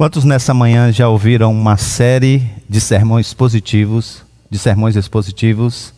Quantos 0.00 0.24
nessa 0.24 0.54
manhã 0.54 0.90
já 0.90 1.10
ouviram 1.10 1.52
uma 1.52 1.76
série 1.76 2.50
de 2.66 2.80
sermões 2.80 3.34
positivos, 3.34 4.22
de 4.48 4.58
sermões 4.58 4.96
expositivos, 4.96 5.92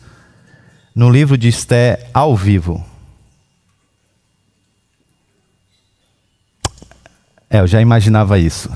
no 0.93 1.09
livro 1.09 1.37
de 1.37 1.47
Esté 1.47 2.09
ao 2.13 2.35
vivo? 2.35 2.85
É, 7.49 7.61
eu 7.61 7.67
já 7.67 7.79
imaginava 7.79 8.37
isso. 8.37 8.69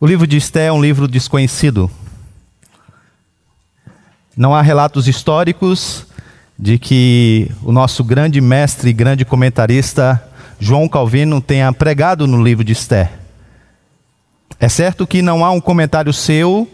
O 0.00 0.06
livro 0.08 0.26
de 0.26 0.38
Esté 0.38 0.66
é 0.66 0.72
um 0.72 0.82
livro 0.82 1.06
desconhecido. 1.06 1.88
Não 4.36 4.52
há 4.52 4.60
relatos 4.60 5.06
históricos 5.06 6.04
de 6.58 6.80
que 6.80 7.48
o 7.62 7.70
nosso 7.70 8.02
grande 8.02 8.40
mestre 8.40 8.90
e 8.90 8.92
grande 8.92 9.24
comentarista 9.24 10.20
João 10.58 10.88
Calvino 10.88 11.40
tenha 11.40 11.72
pregado 11.72 12.26
no 12.26 12.42
livro 12.42 12.64
de 12.64 12.72
Esté. 12.72 13.19
É 14.58 14.68
certo 14.68 15.06
que 15.06 15.22
não 15.22 15.44
há 15.44 15.50
um 15.50 15.60
comentário 15.60 16.12
seu 16.12 16.68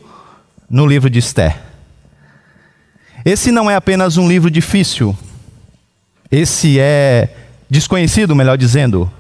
no 0.69 0.87
livro 0.87 1.11
de 1.11 1.19
Esther. 1.19 1.61
Esse 3.25 3.51
não 3.51 3.71
é 3.71 3.75
apenas 3.75 4.17
um 4.17 4.29
livro 4.29 4.51
difícil. 4.51 5.17
Esse 6.31 6.79
é 6.79 7.35
desconhecido, 7.69 8.35
melhor 8.35 8.57
dizendo. 8.57 9.11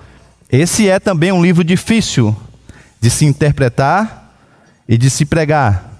Esse 0.50 0.88
é 0.88 0.98
também 1.00 1.32
um 1.32 1.42
livro 1.42 1.64
difícil 1.64 2.36
de 3.00 3.10
se 3.10 3.24
interpretar 3.24 4.32
e 4.88 4.96
de 4.96 5.10
se 5.10 5.24
pregar, 5.24 5.92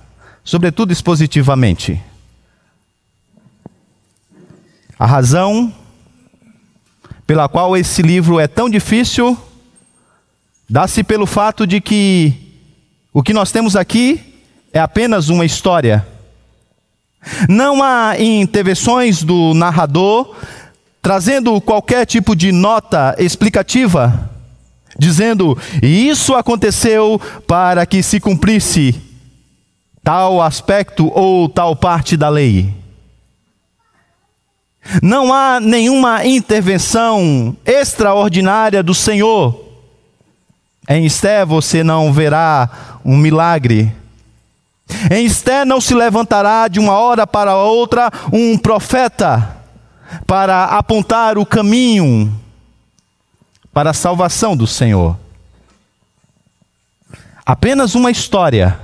sobretudo 0.44 0.92
expositivamente. 0.92 2.00
A 4.98 5.04
razão 5.04 5.74
pela 7.26 7.48
qual 7.48 7.76
esse 7.76 8.02
livro 8.02 8.38
é 8.38 8.46
tão 8.46 8.70
difícil 8.70 9.36
dá-se 10.68 11.02
pelo 11.02 11.26
fato 11.26 11.66
de 11.66 11.80
que 11.80 12.45
o 13.16 13.22
que 13.22 13.32
nós 13.32 13.50
temos 13.50 13.74
aqui 13.74 14.20
é 14.70 14.78
apenas 14.78 15.30
uma 15.30 15.46
história. 15.46 16.06
Não 17.48 17.82
há 17.82 18.20
intervenções 18.20 19.22
do 19.22 19.54
narrador 19.54 20.36
trazendo 21.00 21.58
qualquer 21.62 22.04
tipo 22.04 22.36
de 22.36 22.52
nota 22.52 23.16
explicativa, 23.18 24.30
dizendo 24.98 25.56
isso 25.82 26.34
aconteceu 26.34 27.18
para 27.46 27.86
que 27.86 28.02
se 28.02 28.20
cumprisse 28.20 28.94
tal 30.04 30.42
aspecto 30.42 31.10
ou 31.14 31.48
tal 31.48 31.74
parte 31.74 32.18
da 32.18 32.28
lei. 32.28 32.70
Não 35.02 35.32
há 35.32 35.58
nenhuma 35.58 36.26
intervenção 36.26 37.56
extraordinária 37.64 38.82
do 38.82 38.92
Senhor 38.92 39.65
em 40.88 41.04
Esté 41.04 41.44
você 41.44 41.82
não 41.82 42.12
verá 42.12 42.98
um 43.04 43.16
milagre. 43.16 43.94
Em 45.10 45.24
Esté 45.24 45.64
não 45.64 45.80
se 45.80 45.94
levantará 45.94 46.68
de 46.68 46.78
uma 46.78 46.96
hora 46.98 47.26
para 47.26 47.56
outra 47.56 48.10
um 48.32 48.56
profeta 48.56 49.56
para 50.26 50.64
apontar 50.64 51.38
o 51.38 51.44
caminho 51.44 52.32
para 53.72 53.90
a 53.90 53.94
salvação 53.94 54.56
do 54.56 54.66
Senhor. 54.66 55.18
Apenas 57.44 57.94
uma 57.94 58.10
história. 58.10 58.80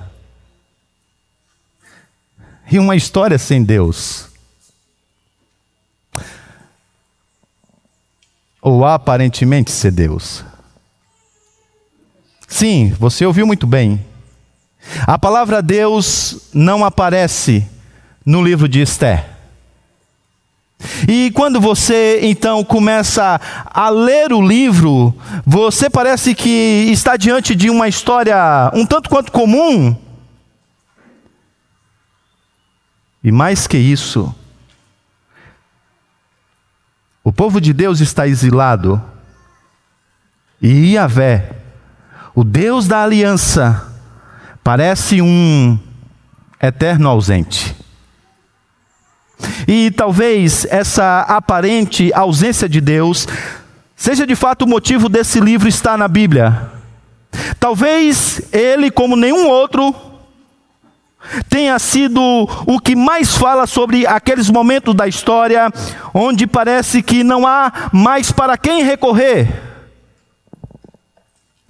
E 2.70 2.78
uma 2.78 2.96
história 2.96 3.38
sem 3.38 3.62
Deus. 3.62 4.28
Ou 8.60 8.84
aparentemente 8.84 9.70
ser 9.70 9.92
Deus. 9.92 10.44
Sim, 12.52 12.94
você 12.98 13.24
ouviu 13.24 13.46
muito 13.46 13.66
bem. 13.66 14.04
A 15.06 15.18
palavra 15.18 15.62
Deus 15.62 16.50
não 16.52 16.84
aparece 16.84 17.66
no 18.26 18.44
livro 18.44 18.68
de 18.68 18.82
Esther. 18.82 19.24
E 21.08 21.30
quando 21.30 21.58
você 21.58 22.20
então 22.22 22.62
começa 22.62 23.40
a 23.64 23.88
ler 23.88 24.34
o 24.34 24.46
livro, 24.46 25.14
você 25.46 25.88
parece 25.88 26.34
que 26.34 26.50
está 26.90 27.16
diante 27.16 27.54
de 27.54 27.70
uma 27.70 27.88
história 27.88 28.36
um 28.74 28.84
tanto 28.84 29.08
quanto 29.08 29.32
comum. 29.32 29.96
E 33.24 33.32
mais 33.32 33.66
que 33.66 33.78
isso, 33.78 34.32
o 37.24 37.32
povo 37.32 37.62
de 37.62 37.72
Deus 37.72 38.00
está 38.00 38.28
exilado. 38.28 39.02
E 40.60 40.92
Iavé 40.92 41.61
o 42.34 42.42
Deus 42.42 42.88
da 42.88 43.02
aliança 43.02 43.88
parece 44.64 45.20
um 45.20 45.78
eterno 46.60 47.08
ausente. 47.08 47.76
E 49.66 49.90
talvez 49.90 50.64
essa 50.66 51.20
aparente 51.22 52.12
ausência 52.14 52.68
de 52.68 52.80
Deus 52.80 53.26
seja 53.96 54.26
de 54.26 54.34
fato 54.34 54.62
o 54.62 54.68
motivo 54.68 55.08
desse 55.08 55.40
livro 55.40 55.68
estar 55.68 55.98
na 55.98 56.08
Bíblia. 56.08 56.70
Talvez 57.58 58.42
ele, 58.52 58.90
como 58.90 59.16
nenhum 59.16 59.48
outro, 59.48 59.94
tenha 61.48 61.78
sido 61.78 62.20
o 62.66 62.80
que 62.80 62.94
mais 62.94 63.36
fala 63.36 63.66
sobre 63.66 64.06
aqueles 64.06 64.50
momentos 64.50 64.94
da 64.94 65.06
história 65.06 65.72
onde 66.12 66.46
parece 66.46 67.02
que 67.02 67.22
não 67.22 67.46
há 67.46 67.90
mais 67.92 68.30
para 68.30 68.56
quem 68.56 68.82
recorrer. 68.84 69.71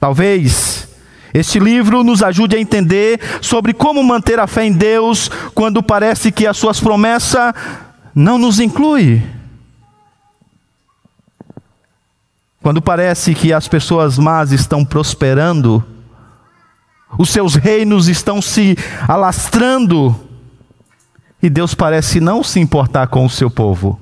Talvez 0.02 0.88
este 1.32 1.60
livro 1.60 2.02
nos 2.02 2.24
ajude 2.24 2.56
a 2.56 2.58
entender 2.58 3.20
sobre 3.40 3.72
como 3.72 4.02
manter 4.02 4.40
a 4.40 4.48
fé 4.48 4.64
em 4.64 4.72
Deus 4.72 5.30
quando 5.54 5.80
parece 5.80 6.32
que 6.32 6.44
as 6.44 6.56
suas 6.56 6.80
promessas 6.80 7.54
não 8.12 8.36
nos 8.36 8.58
incluem. 8.58 9.22
Quando 12.60 12.82
parece 12.82 13.32
que 13.32 13.52
as 13.52 13.68
pessoas 13.68 14.18
más 14.18 14.50
estão 14.50 14.84
prosperando, 14.84 15.84
os 17.16 17.30
seus 17.30 17.54
reinos 17.54 18.08
estão 18.08 18.42
se 18.42 18.76
alastrando, 19.06 20.16
e 21.40 21.48
Deus 21.48 21.76
parece 21.76 22.18
não 22.18 22.42
se 22.42 22.58
importar 22.58 23.06
com 23.06 23.24
o 23.24 23.30
seu 23.30 23.48
povo. 23.48 24.00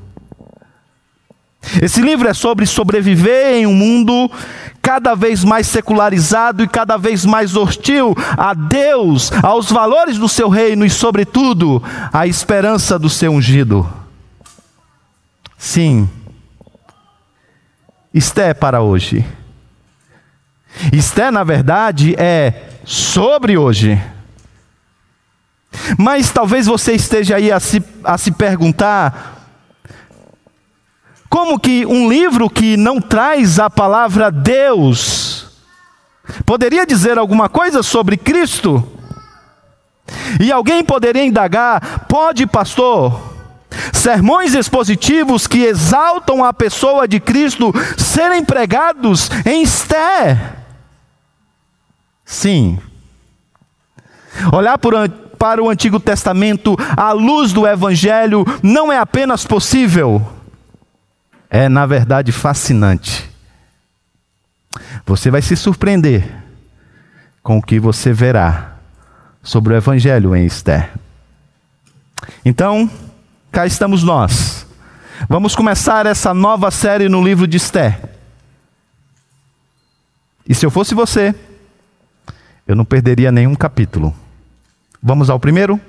Esse 1.80 2.00
livro 2.00 2.28
é 2.28 2.34
sobre 2.34 2.66
sobreviver 2.66 3.54
em 3.54 3.66
um 3.66 3.74
mundo 3.74 4.30
cada 4.80 5.14
vez 5.14 5.44
mais 5.44 5.66
secularizado 5.66 6.62
e 6.62 6.68
cada 6.68 6.96
vez 6.96 7.24
mais 7.24 7.54
hostil 7.54 8.14
a 8.36 8.54
Deus, 8.54 9.30
aos 9.42 9.70
valores 9.70 10.18
do 10.18 10.28
seu 10.28 10.48
reino 10.48 10.84
e, 10.84 10.90
sobretudo, 10.90 11.82
à 12.12 12.26
esperança 12.26 12.98
do 12.98 13.10
seu 13.10 13.32
ungido. 13.32 13.88
Sim, 15.58 16.08
isto 18.12 18.38
é 18.38 18.54
para 18.54 18.80
hoje. 18.80 19.24
Isto 20.92 21.20
é, 21.20 21.30
na 21.30 21.44
verdade, 21.44 22.14
é 22.18 22.70
sobre 22.84 23.58
hoje. 23.58 24.00
Mas 25.98 26.30
talvez 26.30 26.66
você 26.66 26.94
esteja 26.94 27.36
aí 27.36 27.52
a 27.52 27.60
se, 27.60 27.82
a 28.02 28.16
se 28.16 28.32
perguntar 28.32 29.39
como 31.30 31.60
que 31.60 31.86
um 31.86 32.08
livro 32.08 32.50
que 32.50 32.76
não 32.76 33.00
traz 33.00 33.60
a 33.60 33.70
palavra 33.70 34.32
Deus 34.32 35.46
poderia 36.44 36.84
dizer 36.84 37.18
alguma 37.18 37.48
coisa 37.48 37.84
sobre 37.84 38.16
Cristo? 38.16 38.84
E 40.40 40.50
alguém 40.50 40.82
poderia 40.82 41.24
indagar: 41.24 42.06
pode, 42.08 42.48
pastor, 42.48 43.32
sermões 43.92 44.54
expositivos 44.54 45.46
que 45.46 45.62
exaltam 45.62 46.44
a 46.44 46.52
pessoa 46.52 47.06
de 47.06 47.20
Cristo 47.20 47.72
serem 47.96 48.44
pregados 48.44 49.30
em 49.46 49.62
Esté? 49.62 50.56
Sim. 52.24 52.76
Olhar 54.52 54.78
para 54.78 55.62
o 55.62 55.70
Antigo 55.70 56.00
Testamento 56.00 56.76
à 56.96 57.12
luz 57.12 57.52
do 57.52 57.64
Evangelho 57.68 58.44
não 58.64 58.92
é 58.92 58.98
apenas 58.98 59.46
possível 59.46 60.39
é, 61.50 61.68
na 61.68 61.84
verdade, 61.84 62.30
fascinante. 62.30 63.28
Você 65.04 65.30
vai 65.30 65.42
se 65.42 65.56
surpreender 65.56 66.32
com 67.42 67.58
o 67.58 67.62
que 67.62 67.80
você 67.80 68.12
verá 68.12 68.76
sobre 69.42 69.74
o 69.74 69.76
Evangelho 69.76 70.36
em 70.36 70.46
Esther. 70.46 70.92
Então, 72.44 72.88
cá 73.50 73.66
estamos 73.66 74.04
nós. 74.04 74.64
Vamos 75.28 75.56
começar 75.56 76.06
essa 76.06 76.32
nova 76.32 76.70
série 76.70 77.08
no 77.08 77.22
livro 77.22 77.46
de 77.48 77.56
Esther. 77.56 78.00
E 80.48 80.54
se 80.54 80.64
eu 80.64 80.70
fosse 80.70 80.94
você, 80.94 81.34
eu 82.66 82.76
não 82.76 82.84
perderia 82.84 83.32
nenhum 83.32 83.54
capítulo. 83.54 84.14
Vamos 85.02 85.28
ao 85.28 85.40
primeiro? 85.40 85.80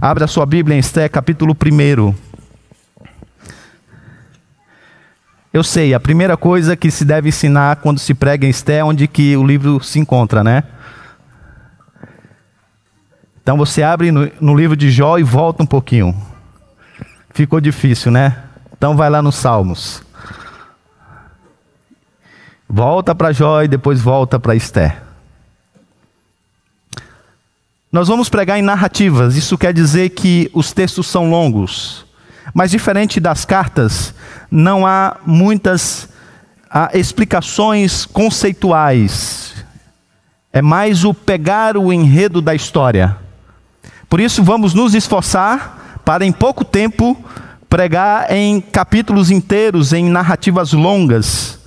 Abra 0.00 0.26
sua 0.26 0.44
Bíblia 0.44 0.76
em 0.76 0.80
Esther, 0.80 1.08
capítulo 1.10 1.54
1. 1.54 2.27
Eu 5.58 5.64
sei, 5.64 5.92
a 5.92 5.98
primeira 5.98 6.36
coisa 6.36 6.76
que 6.76 6.88
se 6.88 7.04
deve 7.04 7.30
ensinar 7.30 7.78
quando 7.78 7.98
se 7.98 8.14
prega 8.14 8.46
em 8.46 8.48
Esté 8.48 8.76
é 8.76 8.84
onde 8.84 9.08
que 9.08 9.36
o 9.36 9.44
livro 9.44 9.82
se 9.82 9.98
encontra, 9.98 10.44
né? 10.44 10.62
Então 13.42 13.56
você 13.56 13.82
abre 13.82 14.12
no, 14.12 14.30
no 14.40 14.54
livro 14.54 14.76
de 14.76 14.88
Jó 14.88 15.18
e 15.18 15.24
volta 15.24 15.64
um 15.64 15.66
pouquinho. 15.66 16.14
Ficou 17.30 17.60
difícil, 17.60 18.12
né? 18.12 18.40
Então 18.72 18.96
vai 18.96 19.10
lá 19.10 19.20
nos 19.20 19.34
Salmos. 19.34 20.00
Volta 22.68 23.12
para 23.12 23.32
Jó 23.32 23.60
e 23.60 23.66
depois 23.66 24.00
volta 24.00 24.38
para 24.38 24.54
Esther. 24.54 25.02
Nós 27.90 28.06
vamos 28.06 28.28
pregar 28.28 28.60
em 28.60 28.62
narrativas, 28.62 29.34
isso 29.34 29.58
quer 29.58 29.74
dizer 29.74 30.10
que 30.10 30.48
os 30.54 30.72
textos 30.72 31.08
são 31.08 31.28
longos. 31.28 32.06
Mas 32.54 32.70
diferente 32.70 33.20
das 33.20 33.44
cartas, 33.44 34.14
não 34.50 34.86
há 34.86 35.16
muitas 35.26 36.08
há 36.70 36.90
explicações 36.94 38.04
conceituais. 38.04 39.54
É 40.52 40.60
mais 40.60 41.04
o 41.04 41.14
pegar 41.14 41.76
o 41.76 41.92
enredo 41.92 42.40
da 42.40 42.54
história. 42.54 43.16
Por 44.08 44.20
isso, 44.20 44.42
vamos 44.42 44.74
nos 44.74 44.94
esforçar 44.94 46.00
para, 46.04 46.24
em 46.24 46.32
pouco 46.32 46.64
tempo, 46.64 47.16
pregar 47.68 48.30
em 48.32 48.60
capítulos 48.60 49.30
inteiros, 49.30 49.92
em 49.92 50.08
narrativas 50.08 50.72
longas. 50.72 51.58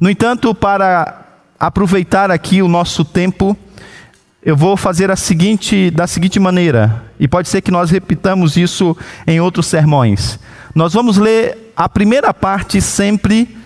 No 0.00 0.10
entanto, 0.10 0.54
para 0.54 1.22
aproveitar 1.58 2.30
aqui 2.30 2.60
o 2.60 2.68
nosso 2.68 3.04
tempo, 3.04 3.56
eu 4.44 4.54
vou 4.54 4.76
fazer 4.76 5.10
a 5.10 5.16
seguinte, 5.16 5.90
da 5.90 6.06
seguinte 6.06 6.38
maneira, 6.38 7.02
e 7.18 7.26
pode 7.26 7.48
ser 7.48 7.62
que 7.62 7.70
nós 7.70 7.90
repitamos 7.90 8.56
isso 8.56 8.94
em 9.26 9.40
outros 9.40 9.66
sermões. 9.66 10.38
Nós 10.74 10.92
vamos 10.92 11.16
ler 11.16 11.72
a 11.74 11.88
primeira 11.88 12.34
parte 12.34 12.80
sempre 12.80 13.56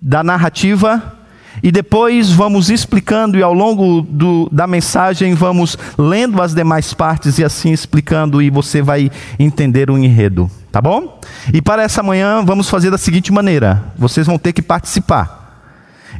da 0.00 0.22
narrativa 0.22 1.18
e 1.62 1.72
depois 1.72 2.30
vamos 2.30 2.68
explicando 2.68 3.38
e 3.38 3.42
ao 3.42 3.54
longo 3.54 4.02
do, 4.02 4.48
da 4.52 4.66
mensagem 4.66 5.34
vamos 5.34 5.78
lendo 5.96 6.42
as 6.42 6.54
demais 6.54 6.92
partes 6.92 7.38
e 7.38 7.44
assim 7.44 7.72
explicando 7.72 8.42
e 8.42 8.50
você 8.50 8.82
vai 8.82 9.10
entender 9.38 9.90
o 9.90 9.96
enredo, 9.96 10.50
tá 10.70 10.80
bom? 10.80 11.20
E 11.54 11.62
para 11.62 11.82
essa 11.82 12.02
manhã 12.02 12.44
vamos 12.44 12.68
fazer 12.68 12.90
da 12.90 12.98
seguinte 12.98 13.32
maneira: 13.32 13.82
vocês 13.96 14.26
vão 14.26 14.38
ter 14.38 14.52
que 14.52 14.62
participar. 14.62 15.40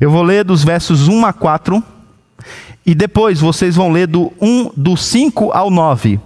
Eu 0.00 0.11
vou 0.11 0.23
ler 0.23 0.44
dos 0.44 0.65
versos 0.65 1.09
1 1.09 1.27
a 1.27 1.33
4 1.33 1.92
e 2.84 2.94
depois 2.94 3.40
vocês 3.40 3.76
vão 3.76 3.90
ler 3.90 4.06
do 4.06 4.32
1 4.40 4.73
do 4.76 4.96
5 4.96 5.52
ao 5.52 5.70
9. 5.70 6.20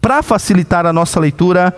Para 0.00 0.22
facilitar 0.22 0.84
a 0.84 0.92
nossa 0.92 1.18
leitura, 1.18 1.74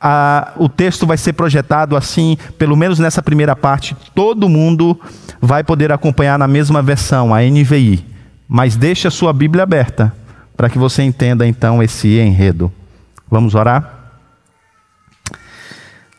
a, 0.00 0.52
o 0.56 0.68
texto 0.68 1.06
vai 1.06 1.16
ser 1.16 1.32
projetado 1.32 1.96
assim, 1.96 2.38
pelo 2.56 2.76
menos 2.76 2.98
nessa 2.98 3.22
primeira 3.22 3.54
parte, 3.56 3.96
todo 4.14 4.48
mundo 4.48 4.98
vai 5.40 5.62
poder 5.64 5.92
acompanhar 5.92 6.38
na 6.38 6.48
mesma 6.48 6.82
versão, 6.82 7.34
a 7.34 7.40
NVI. 7.40 8.04
Mas 8.48 8.76
deixe 8.76 9.06
a 9.06 9.10
sua 9.10 9.32
Bíblia 9.32 9.64
aberta 9.64 10.12
para 10.56 10.70
que 10.70 10.78
você 10.78 11.02
entenda 11.02 11.46
então 11.46 11.82
esse 11.82 12.18
enredo. 12.18 12.72
Vamos 13.30 13.54
orar? 13.54 13.96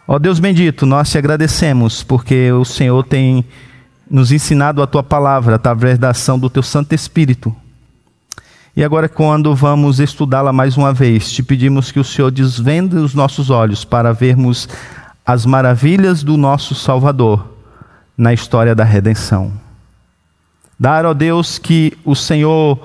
Ó 0.08 0.18
Deus 0.18 0.40
bendito, 0.40 0.86
nós 0.86 1.10
te 1.10 1.18
agradecemos 1.18 2.04
porque 2.04 2.52
o 2.52 2.66
Senhor 2.66 3.04
tem 3.04 3.46
nos 4.10 4.32
ensinado 4.32 4.82
a 4.82 4.88
tua 4.88 5.04
palavra 5.04 5.56
através 5.56 5.98
da 5.98 6.10
ação 6.10 6.40
do 6.40 6.50
teu 6.50 6.64
Santo 6.64 6.96
Espírito. 6.96 7.56
E 8.76 8.84
agora, 8.84 9.10
quando 9.10 9.54
vamos 9.54 10.00
estudá-la 10.00 10.54
mais 10.54 10.78
uma 10.78 10.94
vez, 10.94 11.32
te 11.32 11.44
pedimos 11.44 11.92
que 11.92 12.00
o 12.00 12.04
Senhor 12.04 12.32
desvende 12.32 12.96
os 12.96 13.14
nossos 13.14 13.50
olhos 13.50 13.84
para 13.84 14.14
vermos 14.14 14.70
as 15.26 15.46
maravilhas 15.46 16.24
do 16.24 16.38
nosso 16.38 16.74
Salvador 16.74 17.54
na 18.18 18.34
história 18.34 18.74
da 18.74 18.84
redenção. 18.84 19.54
Dar, 20.80 21.06
ó 21.06 21.14
Deus, 21.14 21.58
que 21.58 21.98
o 22.06 22.16
Senhor 22.16 22.80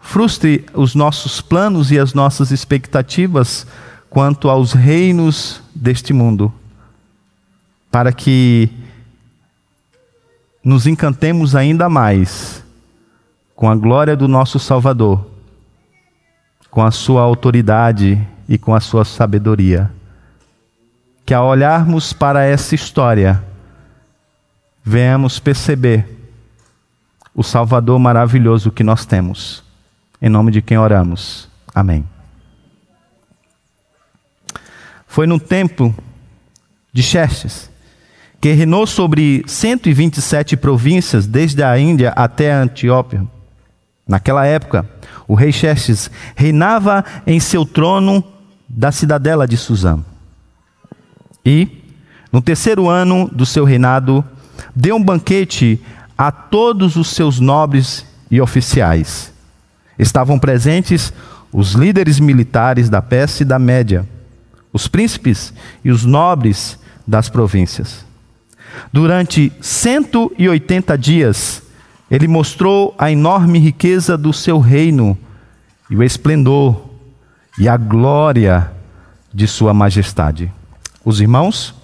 frustre 0.00 0.64
os 0.74 0.94
nossos 0.94 1.40
planos 1.40 1.90
e 1.90 1.98
as 1.98 2.14
nossas 2.14 2.50
expectativas 2.50 3.66
quanto 4.08 4.48
aos 4.48 4.72
reinos 4.72 5.60
deste 5.74 6.12
mundo, 6.12 6.52
para 7.90 8.12
que 8.12 8.70
nos 10.64 10.86
encantemos 10.86 11.54
ainda 11.54 11.88
mais 11.90 12.64
com 13.54 13.68
a 13.70 13.76
glória 13.76 14.16
do 14.16 14.26
nosso 14.26 14.58
Salvador, 14.58 15.30
com 16.70 16.82
a 16.82 16.90
sua 16.90 17.22
autoridade 17.22 18.26
e 18.48 18.56
com 18.56 18.74
a 18.74 18.80
sua 18.80 19.04
sabedoria. 19.04 19.90
Que 21.26 21.34
ao 21.34 21.46
olharmos 21.46 22.12
para 22.12 22.44
essa 22.44 22.74
história, 22.74 23.42
venhamos 24.82 25.38
perceber 25.38 26.06
o 27.34 27.42
Salvador 27.42 27.98
maravilhoso 27.98 28.70
que 28.70 28.82
nós 28.82 29.04
temos. 29.04 29.62
Em 30.20 30.28
nome 30.28 30.50
de 30.50 30.62
quem 30.62 30.78
oramos. 30.78 31.48
Amém. 31.74 32.04
Foi 35.06 35.26
no 35.26 35.38
tempo 35.38 35.94
de 36.92 37.02
Xerxes, 37.02 37.70
que 38.44 38.52
reinou 38.52 38.86
sobre 38.86 39.42
127 39.46 40.54
províncias, 40.54 41.26
desde 41.26 41.62
a 41.62 41.78
Índia 41.78 42.10
até 42.10 42.52
a 42.52 42.66
Etiópia. 42.66 43.26
Naquela 44.06 44.44
época, 44.44 44.86
o 45.26 45.34
rei 45.34 45.50
Xerxes 45.50 46.10
reinava 46.36 47.02
em 47.26 47.40
seu 47.40 47.64
trono 47.64 48.22
da 48.68 48.92
cidadela 48.92 49.48
de 49.48 49.56
Suzã. 49.56 49.98
E, 51.42 51.68
no 52.30 52.42
terceiro 52.42 52.86
ano 52.86 53.30
do 53.32 53.46
seu 53.46 53.64
reinado, 53.64 54.22
deu 54.76 54.96
um 54.96 55.02
banquete 55.02 55.80
a 56.18 56.30
todos 56.30 56.96
os 56.96 57.08
seus 57.08 57.40
nobres 57.40 58.04
e 58.30 58.42
oficiais. 58.42 59.32
Estavam 59.98 60.38
presentes 60.38 61.14
os 61.50 61.72
líderes 61.72 62.20
militares 62.20 62.90
da 62.90 63.00
Pérsia 63.00 63.42
e 63.42 63.46
da 63.46 63.58
Média, 63.58 64.06
os 64.70 64.86
príncipes 64.86 65.54
e 65.82 65.90
os 65.90 66.04
nobres 66.04 66.78
das 67.08 67.30
províncias. 67.30 68.04
Durante 68.92 69.52
180 69.60 70.96
dias, 70.96 71.62
ele 72.10 72.28
mostrou 72.28 72.94
a 72.98 73.10
enorme 73.10 73.58
riqueza 73.58 74.16
do 74.16 74.32
seu 74.32 74.58
reino 74.58 75.18
e 75.90 75.96
o 75.96 76.02
esplendor 76.02 76.84
e 77.58 77.68
a 77.68 77.76
glória 77.76 78.70
de 79.32 79.46
sua 79.46 79.74
majestade. 79.74 80.52
Os 81.04 81.20
irmãos 81.20 81.74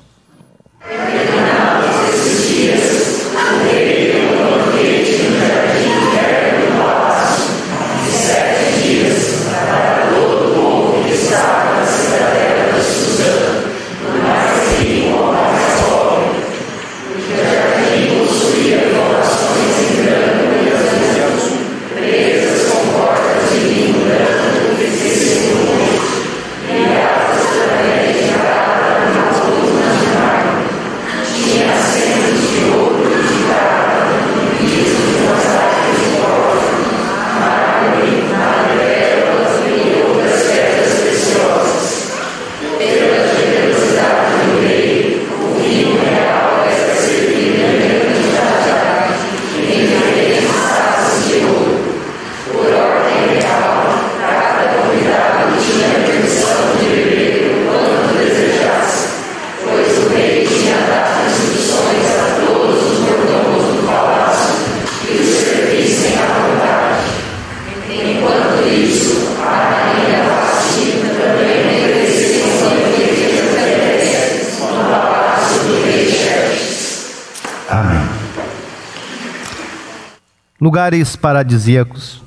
lugares 80.70 81.16
paradisíacos, 81.16 82.22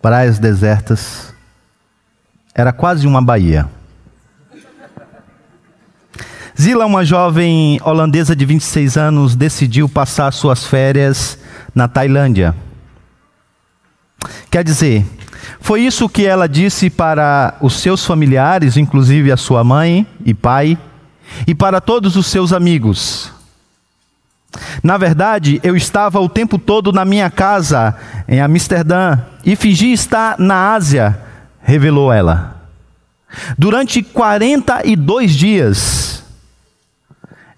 praias 0.00 0.38
desertas. 0.38 1.34
Era 2.54 2.72
quase 2.72 3.06
uma 3.06 3.20
baía. 3.20 3.68
Zila, 6.58 6.86
uma 6.86 7.04
jovem 7.04 7.78
holandesa 7.84 8.34
de 8.34 8.46
26 8.46 8.96
anos, 8.96 9.36
decidiu 9.36 9.90
passar 9.90 10.32
suas 10.32 10.64
férias 10.64 11.38
na 11.74 11.86
Tailândia. 11.86 12.54
Quer 14.50 14.64
dizer, 14.64 15.04
Foi 15.60 15.82
isso 15.82 16.08
que 16.08 16.24
ela 16.24 16.48
disse 16.48 16.88
para 16.88 17.58
os 17.60 17.74
seus 17.74 18.06
familiares, 18.06 18.78
inclusive 18.78 19.30
a 19.30 19.36
sua 19.36 19.62
mãe 19.62 20.06
e 20.24 20.32
pai, 20.32 20.78
e 21.46 21.54
para 21.54 21.78
todos 21.78 22.16
os 22.16 22.26
seus 22.26 22.54
amigos. 22.54 23.30
Na 24.82 24.96
verdade, 24.96 25.60
eu 25.62 25.76
estava 25.76 26.20
o 26.20 26.28
tempo 26.28 26.58
todo 26.58 26.92
na 26.92 27.04
minha 27.04 27.30
casa, 27.30 27.94
em 28.28 28.40
Amsterdã, 28.40 29.18
e 29.44 29.54
fingi 29.54 29.92
estar 29.92 30.38
na 30.38 30.74
Ásia, 30.74 31.18
revelou 31.62 32.12
ela. 32.12 32.56
Durante 33.56 34.02
42 34.02 35.32
dias, 35.32 36.24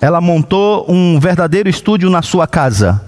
ela 0.01 0.21
montou 0.21 0.85
um 0.89 1.19
verdadeiro 1.19 1.69
estúdio 1.69 2.11
na 2.11 2.23
sua 2.23 2.47
casa. 2.47 3.01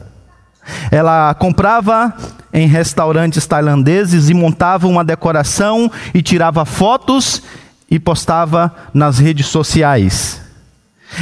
Ela 0.91 1.35
comprava 1.35 2.15
em 2.53 2.67
restaurantes 2.67 3.47
tailandeses 3.47 4.31
e 4.31 4.35
montava 4.35 4.87
uma 4.87 5.05
decoração 5.05 5.91
e 6.15 6.23
tirava 6.23 6.65
fotos 6.65 7.43
e 7.91 7.99
postava 7.99 8.75
nas 8.95 9.19
redes 9.19 9.47
sociais. 9.47 10.44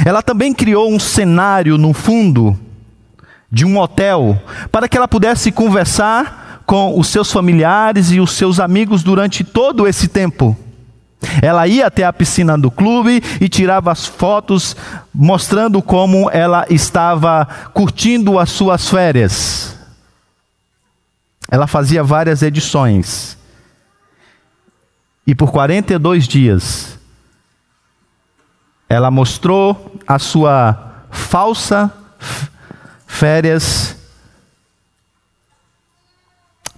Ela 0.05 0.21
também 0.21 0.53
criou 0.53 0.91
um 0.91 0.99
cenário 0.99 1.77
no 1.77 1.93
fundo 1.93 2.57
de 3.51 3.65
um 3.65 3.77
hotel 3.77 4.41
para 4.71 4.87
que 4.87 4.97
ela 4.97 5.07
pudesse 5.07 5.51
conversar 5.51 6.63
com 6.65 6.97
os 6.97 7.07
seus 7.07 7.31
familiares 7.31 8.11
e 8.11 8.19
os 8.19 8.31
seus 8.31 8.59
amigos 8.59 9.03
durante 9.03 9.43
todo 9.43 9.87
esse 9.87 10.07
tempo. 10.07 10.57
Ela 11.41 11.67
ia 11.67 11.87
até 11.87 12.03
a 12.03 12.11
piscina 12.11 12.57
do 12.57 12.69
clube 12.69 13.21
e 13.39 13.47
tirava 13.47 13.91
as 13.91 14.05
fotos 14.05 14.75
mostrando 15.13 15.81
como 15.81 16.29
ela 16.31 16.65
estava 16.69 17.47
curtindo 17.73 18.39
as 18.39 18.49
suas 18.49 18.89
férias. 18.89 19.77
Ela 21.49 21.67
fazia 21.67 22.03
várias 22.03 22.41
edições. 22.41 23.37
E 25.25 25.33
por 25.33 25.51
42 25.51 26.27
dias, 26.27 26.92
ela 28.93 29.09
mostrou 29.09 29.99
a 30.07 30.19
sua 30.19 31.05
falsa 31.09 31.91
férias 33.07 33.95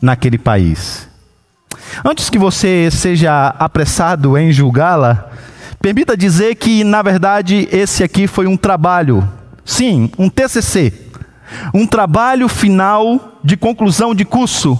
naquele 0.02 0.38
país. 0.38 1.10
Antes 2.06 2.30
que 2.30 2.40
você 2.40 2.90
seja 2.90 3.48
apressado 3.60 4.38
em 4.38 4.50
julgá-la, 4.52 5.30
permita 5.82 6.16
dizer 6.16 6.56
que, 6.56 6.86
na 6.86 7.02
verdade, 7.02 7.68
esse 7.70 8.02
aqui 8.02 8.28
foi 8.28 8.48
um 8.48 8.56
trabalho, 8.56 9.28
sim, 9.66 10.10
um 10.18 10.30
TCC, 10.30 10.94
um 11.74 11.86
trabalho 11.86 12.48
final 12.48 13.40
de 13.44 13.58
conclusão 13.58 14.16
de 14.16 14.24
curso. 14.24 14.80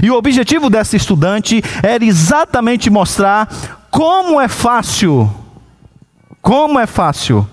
E 0.00 0.10
o 0.12 0.14
objetivo 0.16 0.70
dessa 0.70 0.96
estudante 0.96 1.60
era 1.82 2.04
exatamente 2.04 2.88
mostrar 2.88 3.48
como 3.90 4.40
é 4.40 4.46
fácil, 4.46 5.28
como 6.46 6.78
é 6.78 6.86
fácil 6.86 7.44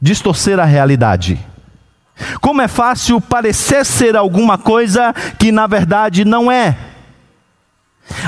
distorcer 0.00 0.60
a 0.60 0.64
realidade. 0.64 1.36
Como 2.40 2.62
é 2.62 2.68
fácil 2.68 3.20
parecer 3.20 3.84
ser 3.84 4.16
alguma 4.16 4.56
coisa 4.56 5.12
que 5.36 5.50
na 5.50 5.66
verdade 5.66 6.24
não 6.24 6.48
é. 6.48 6.78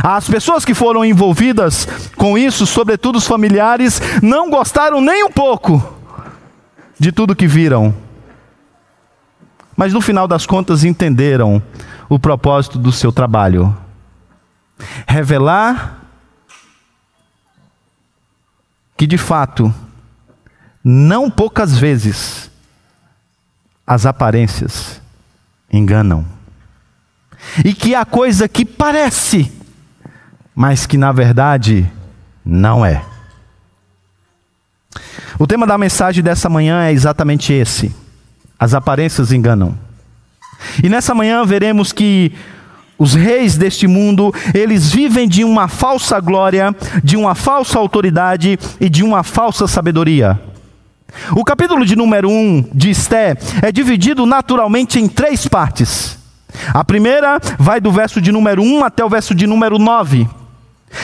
As 0.02 0.28
pessoas 0.28 0.64
que 0.64 0.75
foram 0.75 1.05
envolvidas 1.05 1.87
com 2.16 2.37
isso, 2.37 2.66
sobretudo 2.66 3.14
os 3.14 3.28
familiares, 3.28 4.02
não 4.21 4.50
gostaram 4.50 5.00
nem 5.00 5.23
um 5.23 5.31
pouco 5.31 5.81
de 6.99 7.12
tudo 7.12 7.37
que 7.37 7.47
viram. 7.47 7.95
Mas 9.76 9.93
no 9.93 10.00
final 10.00 10.26
das 10.26 10.47
contas 10.47 10.83
entenderam 10.83 11.62
o 12.09 12.19
propósito 12.19 12.76
do 12.76 12.90
seu 12.90 13.12
trabalho: 13.12 13.73
revelar 15.07 16.06
que 18.97 19.07
de 19.07 19.19
fato, 19.19 19.73
não 20.83 21.31
poucas 21.31 21.76
vezes, 21.76 22.50
as 23.87 24.07
aparências 24.07 25.00
enganam. 25.73 26.25
E 27.65 27.75
que 27.75 27.95
a 27.95 28.05
coisa 28.05 28.49
que 28.49 28.65
parece 28.65 29.53
mas 30.57 30.87
que 30.87 30.97
na 30.97 31.12
verdade 31.12 31.87
não 32.43 32.85
é. 32.85 33.05
O 35.38 35.47
tema 35.47 35.67
da 35.67 35.76
mensagem 35.76 36.25
dessa 36.25 36.49
manhã 36.49 36.85
é 36.85 36.93
exatamente 36.93 37.53
esse: 37.53 37.95
as 38.59 38.73
aparências 38.73 39.31
enganam. 39.31 39.79
E 40.83 40.88
nessa 40.88 41.15
manhã 41.15 41.45
veremos 41.45 41.93
que 41.93 42.33
os 42.99 43.15
reis 43.15 43.57
deste 43.57 43.87
mundo, 43.87 44.33
eles 44.55 44.91
vivem 44.91 45.29
de 45.29 45.45
uma 45.45 45.69
falsa 45.69 46.19
glória, 46.21 46.75
de 47.03 47.17
uma 47.17 47.35
falsa 47.35 47.79
autoridade 47.79 48.59
e 48.81 48.88
de 48.88 49.03
uma 49.03 49.23
falsa 49.23 49.67
sabedoria. 49.67 50.41
O 51.33 51.45
capítulo 51.45 51.85
de 51.85 51.97
número 51.97 52.29
1 52.29 52.71
de 52.73 52.91
Esté 52.91 53.37
é 53.62 53.71
dividido 53.71 54.26
naturalmente 54.26 54.99
em 54.99 55.09
três 55.09 55.47
partes. 55.47 56.19
A 56.73 56.85
primeira 56.85 57.38
vai 57.59 57.81
do 57.81 57.93
verso 57.93 58.21
de 58.21 58.33
número 58.33 58.62
1 58.62 58.85
até 58.85 59.05
o 59.05 59.09
verso 59.09 59.35
de 59.35 59.47
número 59.47 59.79
9. 59.79 60.29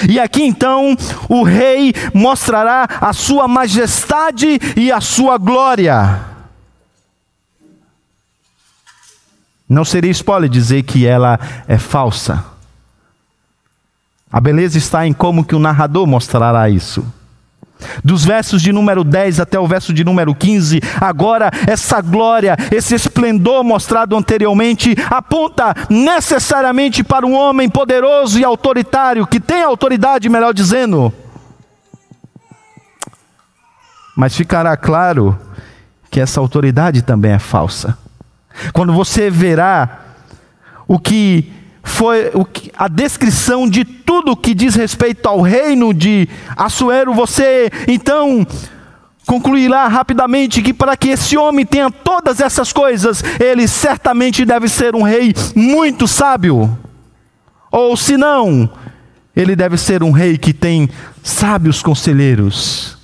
E 0.09 0.19
aqui 0.19 0.43
então 0.43 0.97
o 1.29 1.43
rei 1.43 1.93
mostrará 2.15 2.89
a 3.01 3.13
sua 3.13 3.47
majestade 3.47 4.59
e 4.77 4.91
a 4.91 5.01
sua 5.01 5.37
glória. 5.37 6.32
Não 9.73 9.87
seria 9.87 10.11
spoiler 10.11 10.51
dizer 10.51 10.83
que 10.83 11.07
ela 11.07 11.41
é 11.67 11.79
falsa. 11.79 12.45
A 14.31 14.39
beleza 14.39 14.77
está 14.77 15.07
em 15.07 15.15
como 15.15 15.45
que 15.45 15.55
o 15.55 15.59
narrador 15.59 16.07
mostrará 16.07 16.69
isso. 16.69 17.03
Dos 18.05 18.23
versos 18.23 18.61
de 18.61 18.71
número 18.71 19.03
10 19.03 19.41
até 19.41 19.59
o 19.59 19.67
verso 19.67 19.93
de 19.95 20.05
número 20.05 20.35
15, 20.35 20.79
agora 21.01 21.51
essa 21.67 22.03
glória, 22.03 22.55
esse 22.71 22.95
esplendor 22.95 23.65
mostrado 23.65 24.15
anteriormente, 24.15 24.95
aponta 25.11 25.75
necessariamente 25.89 27.03
para 27.03 27.27
um 27.27 27.35
homem 27.35 27.69
poderoso 27.69 28.39
e 28.39 28.45
autoritário, 28.45 29.27
que 29.27 29.41
tem 29.41 29.63
autoridade, 29.63 30.29
melhor 30.29 30.53
dizendo. 30.53 31.11
Mas 34.15 34.37
ficará 34.37 34.77
claro 34.77 35.37
que 36.11 36.21
essa 36.21 36.41
autoridade 36.41 37.01
também 37.01 37.33
é 37.33 37.39
falsa. 37.39 37.97
Quando 38.73 38.93
você 38.93 39.31
verá 39.31 40.01
o 40.87 40.99
que 40.99 41.53
foi 41.83 42.31
a 42.77 42.89
descrição 42.89 43.69
de 43.69 43.85
tudo 43.85 44.37
que 44.37 44.55
diz 44.55 44.75
respeito 44.75 45.27
ao 45.27 45.41
reino 45.41 45.93
de 45.93 46.29
Assuero, 46.57 47.13
você 47.13 47.71
então 47.89 48.47
concluirá 49.27 49.89
rapidamente 49.89 50.63
que 50.63 50.73
para 50.73 50.97
que 50.97 51.11
esse 51.11 51.37
homem 51.37 51.65
tenha 51.65 51.91
todas 51.91 52.41
essas 52.41 52.73
coisas, 52.73 53.23
ele 53.41 53.67
certamente 53.67 54.45
deve 54.45 54.69
ser 54.69 54.95
um 54.95 55.03
rei 55.03 55.35
muito 55.55 56.07
sábio. 56.07 56.77
Ou 57.71 57.97
se 57.97 58.17
não, 58.17 58.71
ele 59.35 59.57
deve 59.57 59.77
ser 59.77 60.03
um 60.03 60.11
rei 60.11 60.37
que 60.37 60.53
tem 60.53 60.89
sábios 61.23 61.83
conselheiros. 61.83 62.99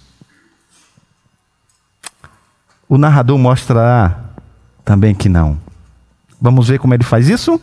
O 2.88 2.98
narrador 2.98 3.38
mostrará 3.38 4.27
também 4.88 5.14
que 5.14 5.28
não. 5.28 5.58
Vamos 6.40 6.68
ver 6.68 6.78
como 6.78 6.94
ele 6.94 7.04
faz 7.04 7.28
isso? 7.28 7.60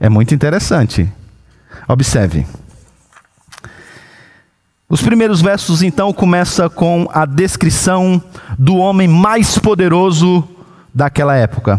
É 0.00 0.08
muito 0.08 0.34
interessante. 0.34 1.06
Observe. 1.86 2.46
Os 4.88 5.02
primeiros 5.02 5.42
versos 5.42 5.82
então 5.82 6.14
começa 6.14 6.70
com 6.70 7.06
a 7.12 7.26
descrição 7.26 8.22
do 8.58 8.76
homem 8.76 9.06
mais 9.06 9.58
poderoso 9.58 10.42
daquela 10.94 11.36
época. 11.36 11.78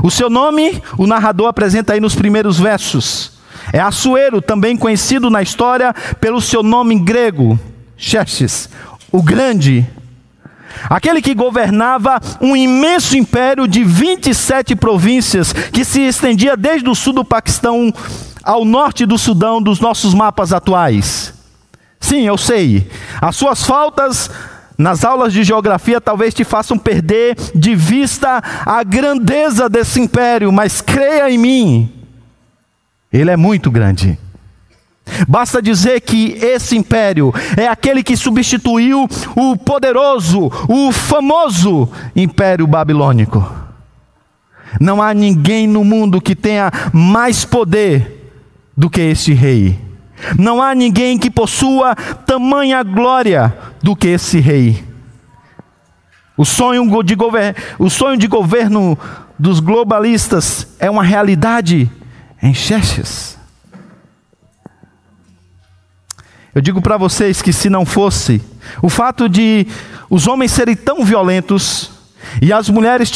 O 0.00 0.12
seu 0.12 0.30
nome, 0.30 0.80
o 0.96 1.04
narrador 1.04 1.48
apresenta 1.48 1.92
aí 1.92 1.98
nos 1.98 2.14
primeiros 2.14 2.60
versos. 2.60 3.32
É 3.72 3.80
Assuero, 3.80 4.40
também 4.40 4.76
conhecido 4.76 5.28
na 5.28 5.42
história 5.42 5.92
pelo 6.20 6.40
seu 6.40 6.62
nome 6.62 6.96
grego, 7.00 7.58
Xerxes, 7.96 8.68
o 9.10 9.20
grande. 9.20 9.84
Aquele 10.88 11.22
que 11.22 11.34
governava 11.34 12.20
um 12.40 12.56
imenso 12.56 13.16
império 13.16 13.66
de 13.66 13.84
27 13.84 14.74
províncias, 14.76 15.52
que 15.52 15.84
se 15.84 16.00
estendia 16.00 16.56
desde 16.56 16.88
o 16.88 16.94
sul 16.94 17.12
do 17.12 17.24
Paquistão 17.24 17.92
ao 18.42 18.64
norte 18.64 19.06
do 19.06 19.18
Sudão, 19.18 19.62
dos 19.62 19.80
nossos 19.80 20.14
mapas 20.14 20.52
atuais. 20.52 21.32
Sim, 22.00 22.22
eu 22.22 22.36
sei. 22.36 22.90
As 23.20 23.36
suas 23.36 23.64
faltas 23.64 24.28
nas 24.76 25.04
aulas 25.04 25.32
de 25.32 25.44
geografia 25.44 26.00
talvez 26.00 26.34
te 26.34 26.44
façam 26.44 26.76
perder 26.76 27.36
de 27.54 27.74
vista 27.74 28.42
a 28.66 28.82
grandeza 28.82 29.68
desse 29.68 30.00
império, 30.00 30.50
mas 30.50 30.80
creia 30.80 31.30
em 31.30 31.38
mim, 31.38 31.92
ele 33.12 33.30
é 33.30 33.36
muito 33.36 33.70
grande. 33.70 34.18
Basta 35.28 35.60
dizer 35.60 36.00
que 36.00 36.32
esse 36.40 36.76
império 36.76 37.32
é 37.56 37.66
aquele 37.66 38.02
que 38.02 38.16
substituiu 38.16 39.08
o 39.36 39.56
poderoso, 39.56 40.50
o 40.68 40.92
famoso 40.92 41.88
império 42.14 42.66
babilônico. 42.66 43.62
Não 44.80 45.02
há 45.02 45.12
ninguém 45.12 45.66
no 45.66 45.84
mundo 45.84 46.20
que 46.20 46.34
tenha 46.34 46.70
mais 46.92 47.44
poder 47.44 48.32
do 48.76 48.88
que 48.88 49.00
este 49.00 49.32
rei. 49.32 49.78
Não 50.38 50.62
há 50.62 50.74
ninguém 50.74 51.18
que 51.18 51.30
possua 51.30 51.94
tamanha 51.94 52.82
glória 52.82 53.52
do 53.82 53.94
que 53.94 54.08
esse 54.08 54.38
rei. 54.40 54.84
O 56.36 56.44
sonho 56.44 57.02
de, 57.02 57.14
gover 57.14 57.54
o 57.78 57.90
sonho 57.90 58.16
de 58.16 58.26
governo 58.26 58.98
dos 59.38 59.60
globalistas 59.60 60.66
é 60.78 60.88
uma 60.88 61.02
realidade 61.02 61.90
em 62.42 62.54
Xerxes. 62.54 63.41
Eu 66.54 66.60
digo 66.60 66.82
para 66.82 66.98
vocês 66.98 67.40
que 67.40 67.52
se 67.52 67.70
não 67.70 67.86
fosse 67.86 68.42
o 68.82 68.90
fato 68.90 69.28
de 69.28 69.66
os 70.10 70.26
homens 70.26 70.52
serem 70.52 70.76
tão 70.76 71.02
violentos 71.02 71.90
e 72.42 72.52
as 72.52 72.68
mulheres 72.68 73.10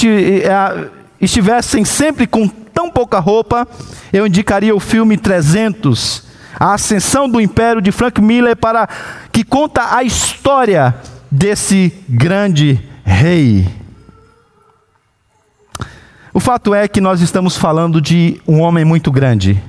estivessem 1.20 1.84
sempre 1.84 2.26
com 2.26 2.48
tão 2.48 2.90
pouca 2.90 3.18
roupa, 3.18 3.68
eu 4.12 4.26
indicaria 4.26 4.74
o 4.74 4.80
filme 4.80 5.18
300, 5.18 6.24
A 6.58 6.72
Ascensão 6.74 7.28
do 7.28 7.40
Império 7.40 7.82
de 7.82 7.92
Frank 7.92 8.20
Miller 8.20 8.56
para 8.56 8.88
que 9.30 9.44
conta 9.44 9.94
a 9.94 10.02
história 10.02 10.94
desse 11.30 11.92
grande 12.08 12.80
rei. 13.04 13.68
O 16.32 16.40
fato 16.40 16.74
é 16.74 16.88
que 16.88 17.00
nós 17.00 17.20
estamos 17.20 17.56
falando 17.56 18.00
de 18.00 18.40
um 18.48 18.60
homem 18.60 18.84
muito 18.84 19.10
grande. 19.10 19.62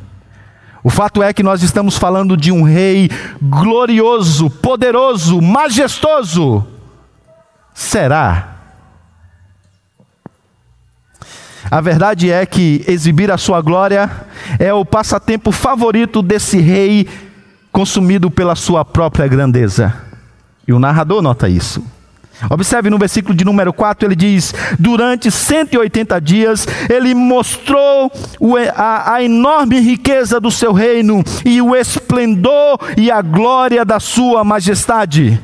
O 0.84 0.89
fato 0.89 1.22
é 1.22 1.34
que 1.34 1.43
nós 1.43 1.63
estamos 1.63 1.98
falando 1.98 2.38
de 2.38 2.51
um 2.51 2.63
rei 2.63 3.10
glorioso, 3.41 4.50
poderoso, 4.50 5.41
majestoso. 5.41 6.65
Será? 7.74 8.55
A 11.69 11.81
verdade 11.81 12.31
é 12.31 12.46
que 12.46 12.84
exibir 12.88 13.29
a 13.29 13.38
sua 13.38 13.62
glória 13.62 14.10
é 14.57 14.74
o 14.74 14.86
passatempo 14.86 15.51
favorito 15.51 16.22
desse 16.22 16.60
rei 16.60 17.07
consumido 17.72 18.31
pela 18.31 18.55
sua 18.55 18.86
própria 18.86 19.27
grandeza. 19.27 19.93
E 20.67 20.72
o 20.72 20.79
narrador 20.79 21.22
nota 21.22 21.50
isso. 21.50 21.84
Observe 22.50 22.89
no 22.89 22.98
versículo 23.00 23.34
de 23.34 23.44
número 23.44 23.74
4, 23.74 24.08
ele 24.08 24.15
diz: 24.15 24.53
Durante 24.77 25.32
180 25.32 26.22
dias, 26.22 26.67
ele 26.89 27.15
mostrou 27.15 28.12
a, 28.75 29.15
a, 29.15 29.24
enorme 29.24 29.79
riqueza 29.79 30.39
do 30.39 30.51
seu 30.51 30.72
reino 30.72 31.24
e 31.44 31.62
o 31.62 31.75
esplendor 31.75 32.79
e 32.96 33.10
a 33.10 33.22
glória 33.22 33.84
da 33.84 34.00
sua 34.00 34.44
majestade. 34.44 35.41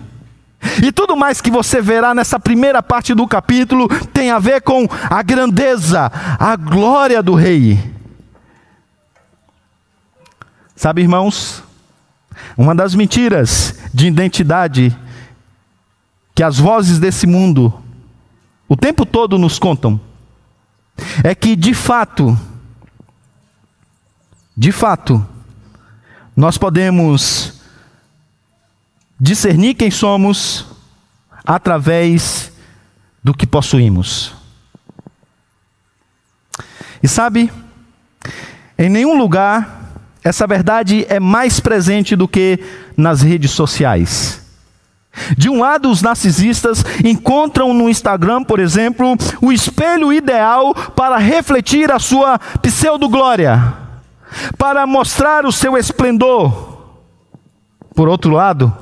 E 0.83 0.91
tudo 0.91 1.15
mais 1.15 1.41
que 1.41 1.51
você 1.51 1.81
verá 1.81 2.13
nessa 2.13 2.39
primeira 2.39 2.81
parte 2.81 3.13
do 3.13 3.27
capítulo 3.27 3.87
tem 4.13 4.31
a 4.31 4.39
ver 4.39 4.61
com 4.61 4.87
a 5.09 5.21
grandeza, 5.21 6.11
a 6.39 6.55
glória 6.55 7.21
do 7.21 7.33
rei. 7.33 7.79
Sabe, 10.75 11.01
irmãos, 11.01 11.63
uma 12.57 12.73
das 12.73 12.95
mentiras 12.95 13.75
de 13.93 14.07
identidade 14.07 14.95
que 16.35 16.43
as 16.43 16.57
vozes 16.57 16.99
desse 16.99 17.27
mundo 17.27 17.73
o 18.67 18.75
tempo 18.75 19.05
todo 19.05 19.37
nos 19.37 19.59
contam 19.59 19.99
é 21.23 21.35
que, 21.35 21.55
de 21.55 21.73
fato, 21.73 22.37
de 24.55 24.71
fato, 24.71 25.25
nós 26.35 26.57
podemos 26.57 27.61
discernir 29.19 29.75
quem 29.75 29.91
somos 29.91 30.65
através 31.45 32.51
do 33.23 33.33
que 33.33 33.45
possuímos. 33.45 34.33
E 37.01 37.07
sabe, 37.07 37.51
em 38.77 38.89
nenhum 38.89 39.17
lugar 39.17 39.81
essa 40.23 40.47
verdade 40.47 41.05
é 41.09 41.19
mais 41.19 41.59
presente 41.59 42.15
do 42.15 42.27
que 42.27 42.59
nas 42.95 43.21
redes 43.21 43.51
sociais. 43.51 44.42
De 45.37 45.47
um 45.49 45.59
lado, 45.59 45.89
os 45.89 46.01
narcisistas 46.01 46.83
encontram 47.03 47.73
no 47.73 47.87
Instagram, 47.87 48.43
por 48.43 48.59
exemplo, 48.59 49.15
o 49.41 49.51
espelho 49.51 50.11
ideal 50.11 50.73
para 50.73 51.17
refletir 51.17 51.91
a 51.91 51.99
sua 51.99 52.39
pseudo-glória, 52.61 53.73
para 54.57 54.87
mostrar 54.87 55.45
o 55.45 55.51
seu 55.51 55.77
esplendor. 55.77 56.73
Por 57.95 58.09
outro 58.09 58.31
lado, 58.31 58.75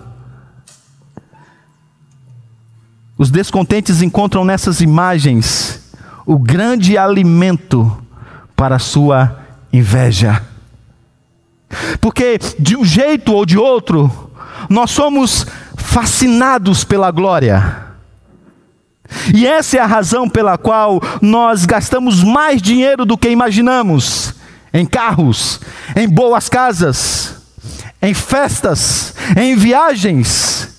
os 3.18 3.30
descontentes 3.30 4.02
encontram 4.02 4.46
nessas 4.46 4.80
imagens 4.80 5.94
o 6.26 6.40
grande 6.40 6.98
alimento 6.98 8.02
para 8.56 8.78
a 8.78 8.80
sua 8.80 9.38
inveja. 9.72 10.42
Porque, 12.00 12.40
de 12.58 12.76
um 12.78 12.86
jeito 12.86 13.34
ou 13.34 13.46
de 13.46 13.58
outro, 13.58 14.32
nós 14.70 14.92
somos 14.92 15.46
fascinados 15.92 16.86
pela 16.86 17.12
glória. 17.12 17.88
E 19.36 19.46
essa 19.46 19.76
é 19.76 19.80
a 19.82 19.86
razão 19.86 20.30
pela 20.30 20.58
qual 20.58 21.02
nós 21.22 21.66
gastamos 21.66 22.24
mais 22.24 22.62
dinheiro 22.62 23.06
do 23.06 23.18
que 23.18 23.30
imaginamos 23.30 24.34
em 24.74 24.86
carros, 24.86 25.60
em 25.94 26.08
boas 26.08 26.48
casas, 26.48 27.36
em 28.02 28.14
festas, 28.14 29.14
em 29.36 29.54
viagens. 29.58 30.70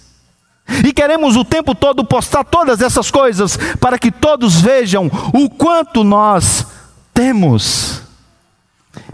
E 0.83 0.95
queremos 0.95 1.37
o 1.37 1.45
tempo 1.45 1.75
todo 1.75 2.03
postar 2.07 2.43
todas 2.43 2.81
essas 2.81 3.11
coisas 3.11 3.59
para 3.79 3.99
que 3.99 4.11
todos 4.11 4.63
vejam 4.63 5.11
o 5.35 5.51
quanto 5.51 6.03
nós 6.03 6.67
temos. 7.13 8.01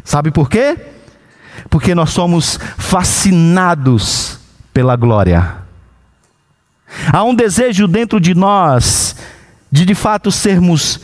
Sabe 0.04 0.30
por 0.30 0.48
quê? 0.48 0.76
Porque 1.68 1.92
nós 1.92 2.10
somos 2.10 2.56
fascinados 2.76 4.38
pela 4.72 4.94
glória. 4.94 5.67
Há 7.12 7.22
um 7.22 7.34
desejo 7.34 7.86
dentro 7.86 8.20
de 8.20 8.34
nós 8.34 9.16
de 9.70 9.84
de 9.84 9.94
fato 9.94 10.32
sermos 10.32 11.00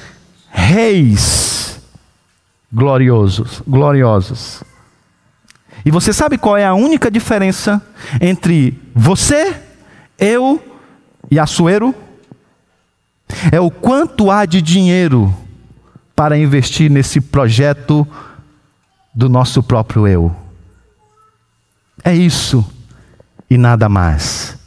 reis 0.50 1.80
gloriosos, 2.72 3.62
gloriosos. 3.66 4.62
E 5.84 5.90
você 5.90 6.12
sabe 6.12 6.38
qual 6.38 6.56
é 6.56 6.66
a 6.66 6.74
única 6.74 7.10
diferença 7.10 7.80
entre 8.20 8.80
você, 8.94 9.54
eu 10.18 10.62
e 11.30 11.38
Açoeiro? 11.38 11.94
É 13.52 13.60
o 13.60 13.70
quanto 13.70 14.30
há 14.30 14.46
de 14.46 14.62
dinheiro 14.62 15.34
para 16.16 16.38
investir 16.38 16.90
nesse 16.90 17.20
projeto 17.20 18.06
do 19.14 19.28
nosso 19.28 19.62
próprio 19.62 20.06
eu. 20.06 20.34
É 22.02 22.14
isso 22.14 22.64
e 23.48 23.58
nada 23.58 23.88
mais. 23.88 24.58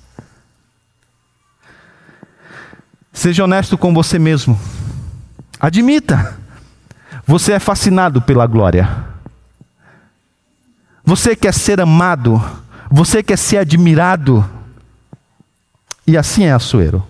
Seja 3.17 3.45
honesto 3.45 3.79
com 3.79 3.95
você 3.95 4.19
mesmo. 4.19 4.59
Admita. 5.59 6.37
Você 7.25 7.53
é 7.53 7.59
fascinado 7.59 8.21
pela 8.21 8.45
glória. 8.45 8.87
Você 11.03 11.35
quer 11.35 11.51
ser 11.51 11.81
amado. 11.81 12.39
Você 12.91 13.23
quer 13.23 13.39
ser 13.39 13.57
admirado. 13.57 14.47
E 16.05 16.15
assim 16.15 16.43
é 16.43 16.51
Açoeiro. 16.51 17.03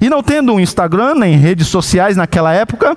E 0.00 0.08
não 0.08 0.22
tendo 0.22 0.54
um 0.54 0.58
Instagram 0.58 1.16
nem 1.16 1.36
redes 1.36 1.68
sociais 1.68 2.16
naquela 2.16 2.54
época, 2.54 2.96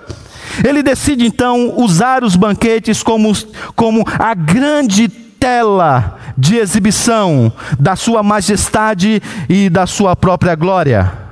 ele 0.64 0.82
decide 0.82 1.26
então 1.26 1.74
usar 1.76 2.24
os 2.24 2.38
banquetes 2.38 3.04
como, 3.04 3.34
como 3.76 4.06
a 4.18 4.34
grande 4.34 5.10
tela 5.10 6.18
de 6.38 6.56
exibição 6.56 7.52
da 7.78 7.98
sua 7.98 8.24
majestade 8.24 9.22
e 9.50 9.70
da 9.70 9.86
sua 9.86 10.16
própria 10.16 10.56
glória. 10.56 11.25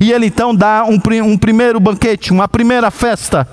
E 0.00 0.12
ele 0.12 0.26
então 0.26 0.54
dá 0.54 0.84
um, 0.84 1.00
um 1.24 1.36
primeiro 1.38 1.78
banquete, 1.80 2.32
uma 2.32 2.48
primeira 2.48 2.90
festa. 2.90 3.48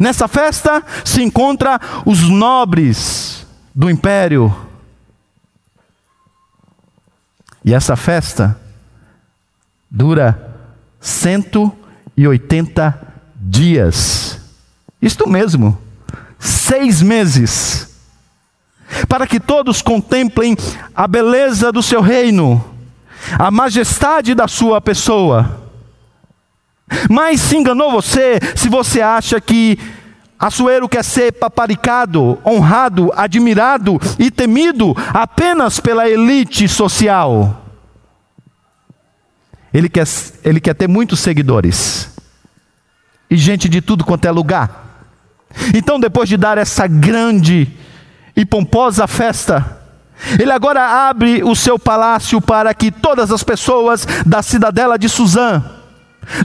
Nessa 0.00 0.26
festa 0.26 0.82
se 1.04 1.22
encontra 1.22 1.80
os 2.04 2.28
nobres 2.28 3.46
do 3.74 3.88
império. 3.88 4.54
E 7.64 7.72
essa 7.74 7.96
festa 7.96 8.60
dura 9.90 10.54
180 11.00 12.98
dias. 13.36 14.40
Isto 15.00 15.28
mesmo 15.28 15.86
seis 16.38 17.02
meses, 17.02 17.88
para 19.08 19.26
que 19.26 19.40
todos 19.40 19.82
contemplem 19.82 20.56
a 20.94 21.06
beleza 21.06 21.72
do 21.72 21.82
seu 21.82 22.00
reino, 22.00 22.64
a 23.38 23.50
majestade 23.50 24.34
da 24.34 24.48
sua 24.48 24.80
pessoa. 24.80 25.62
Mas 27.10 27.40
se 27.40 27.56
enganou 27.56 27.90
você 27.90 28.38
se 28.54 28.68
você 28.68 29.00
acha 29.00 29.40
que 29.40 29.78
Açoeiro 30.38 30.88
quer 30.88 31.02
ser 31.02 31.32
paparicado, 31.32 32.38
honrado, 32.44 33.10
admirado 33.16 33.98
e 34.18 34.30
temido 34.30 34.94
apenas 35.14 35.80
pela 35.80 36.08
elite 36.08 36.68
social. 36.68 37.64
Ele 39.72 39.88
quer, 39.88 40.06
ele 40.44 40.60
quer 40.60 40.74
ter 40.74 40.88
muitos 40.88 41.20
seguidores 41.20 42.10
e 43.30 43.36
gente 43.36 43.68
de 43.68 43.80
tudo 43.80 44.04
quanto 44.04 44.26
é 44.26 44.30
lugar. 44.30 44.84
Então, 45.74 45.98
depois 45.98 46.28
de 46.28 46.36
dar 46.36 46.58
essa 46.58 46.86
grande 46.86 47.70
e 48.36 48.44
pomposa 48.44 49.06
festa, 49.06 49.80
ele 50.38 50.50
agora 50.50 51.08
abre 51.08 51.42
o 51.44 51.54
seu 51.54 51.78
palácio 51.78 52.40
para 52.40 52.72
que 52.74 52.90
todas 52.90 53.30
as 53.30 53.42
pessoas 53.42 54.06
da 54.24 54.42
cidadela 54.42 54.98
de 54.98 55.08
Suzã, 55.08 55.62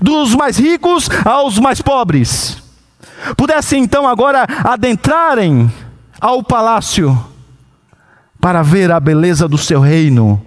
dos 0.01 0.36
mais 0.36 0.57
ricos 0.57 1.10
aos 1.25 1.57
mais 1.57 1.81
pobres, 1.81 2.62
pudessem 3.36 3.84
então 3.84 4.07
agora 4.07 4.45
adentrarem 4.63 5.71
ao 6.19 6.43
palácio 6.43 7.17
para 8.39 8.62
ver 8.62 8.91
a 8.91 8.99
beleza 8.99 9.47
do 9.47 9.57
seu 9.57 9.79
reino 9.79 10.43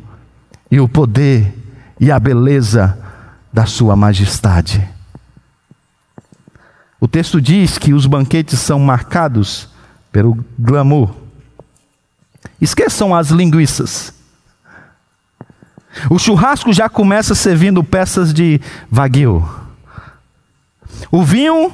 e 0.71 0.81
o 0.81 0.89
poder 0.89 1.53
e 2.01 2.11
a 2.11 2.19
beleza 2.19 2.99
da 3.53 3.67
sua 3.67 3.95
majestade. 3.95 4.87
O 7.01 7.07
texto 7.07 7.41
diz 7.41 7.79
que 7.79 7.93
os 7.93 8.07
banquetes 8.07 8.59
são 8.59 8.81
marcados 8.81 9.69
pelo 10.11 10.45
glamour. 10.59 11.24
Esqueçam 12.61 13.15
as 13.15 13.29
linguiças. 13.29 14.13
O 16.11 16.19
churrasco 16.19 16.73
já 16.73 16.89
começa 16.89 17.35
servindo 17.35 17.85
peças 17.85 18.33
de 18.33 18.61
wagyu. 18.91 19.49
O 21.11 21.23
vinho, 21.23 21.73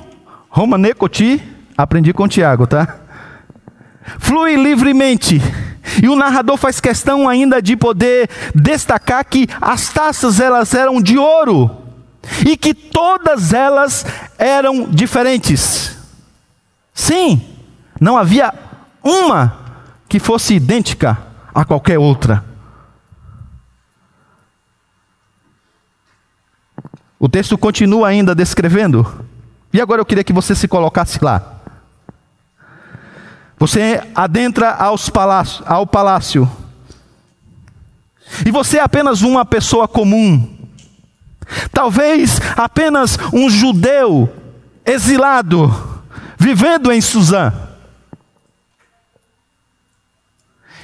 romanecoti, 0.49 1.43
aprendi 1.77 2.13
com 2.13 2.25
o 2.25 2.29
Tiago, 2.29 2.67
tá? 2.67 2.97
Flui 4.19 4.57
livremente. 4.57 5.41
E 6.03 6.09
o 6.09 6.17
narrador 6.17 6.57
faz 6.57 6.81
questão 6.81 7.29
ainda 7.29 7.61
de 7.61 7.77
poder 7.77 8.29
destacar 8.55 9.25
que 9.25 9.49
as 9.61 9.89
taças 9.89 10.41
elas 10.41 10.73
eram 10.75 11.01
de 11.01 11.19
ouro 11.19 11.71
e 12.47 12.57
que 12.57 12.75
todas 12.75 13.53
elas 13.53 14.05
eram 14.39 14.89
diferentes. 14.91 15.97
Sim, 16.95 17.43
não 18.01 18.17
havia 18.17 18.53
uma 19.03 19.61
que 20.11 20.19
fosse 20.19 20.55
idêntica 20.55 21.17
a 21.55 21.65
qualquer 21.65 21.99
outra. 21.99 22.45
O 27.19 27.29
texto 27.29 27.57
continua 27.57 28.09
ainda 28.09 28.35
descrevendo, 28.35 29.25
e 29.73 29.81
agora 29.81 30.03
eu 30.03 30.05
queria 30.05 30.25
que 30.25 30.33
você 30.33 30.55
se 30.55 30.69
colocasse 30.69 31.25
lá. 31.25 31.61
Você 33.59 34.03
adentra 34.15 34.77
palácio, 35.13 35.65
ao 35.67 35.87
palácio, 35.87 36.51
e 38.45 38.51
você 38.51 38.79
é 38.79 38.83
apenas 38.83 39.23
uma 39.23 39.45
pessoa 39.45 39.87
comum, 39.87 40.59
Talvez 41.73 42.41
apenas 42.57 43.19
um 43.33 43.51
judeu 43.51 44.33
exilado, 44.85 45.73
vivendo 46.39 46.93
em 46.93 47.01
Suzã. 47.01 47.53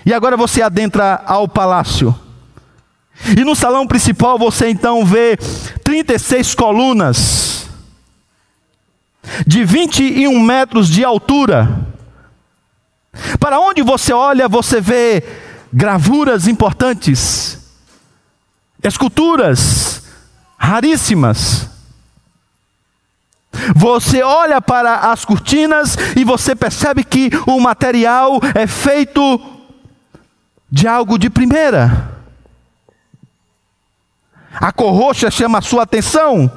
E 0.06 0.14
agora 0.14 0.36
você 0.36 0.62
adentra 0.62 1.20
ao 1.26 1.48
palácio. 1.48 2.14
E 3.36 3.42
no 3.42 3.56
salão 3.56 3.88
principal 3.88 4.38
você 4.38 4.68
então 4.68 5.04
vê 5.04 5.36
36 5.82 6.54
colunas, 6.54 7.68
de 9.44 9.64
21 9.64 10.38
metros 10.38 10.88
de 10.88 11.04
altura. 11.04 11.88
Para 13.40 13.58
onde 13.58 13.82
você 13.82 14.12
olha, 14.12 14.46
você 14.46 14.80
vê 14.80 15.24
gravuras 15.72 16.46
importantes, 16.46 17.58
esculturas, 18.84 20.04
raríssimas. 20.56 21.68
Você 23.74 24.22
olha 24.22 24.60
para 24.60 25.10
as 25.10 25.24
cortinas 25.24 25.96
e 26.14 26.22
você 26.22 26.54
percebe 26.54 27.02
que 27.02 27.30
o 27.46 27.58
material 27.58 28.38
é 28.54 28.68
feito 28.68 29.55
de 30.70 30.86
algo 30.86 31.18
de 31.18 31.30
primeira. 31.30 32.16
A 34.52 34.72
cor 34.72 34.92
roxa 34.92 35.30
chama 35.30 35.58
a 35.58 35.62
sua 35.62 35.82
atenção, 35.82 36.50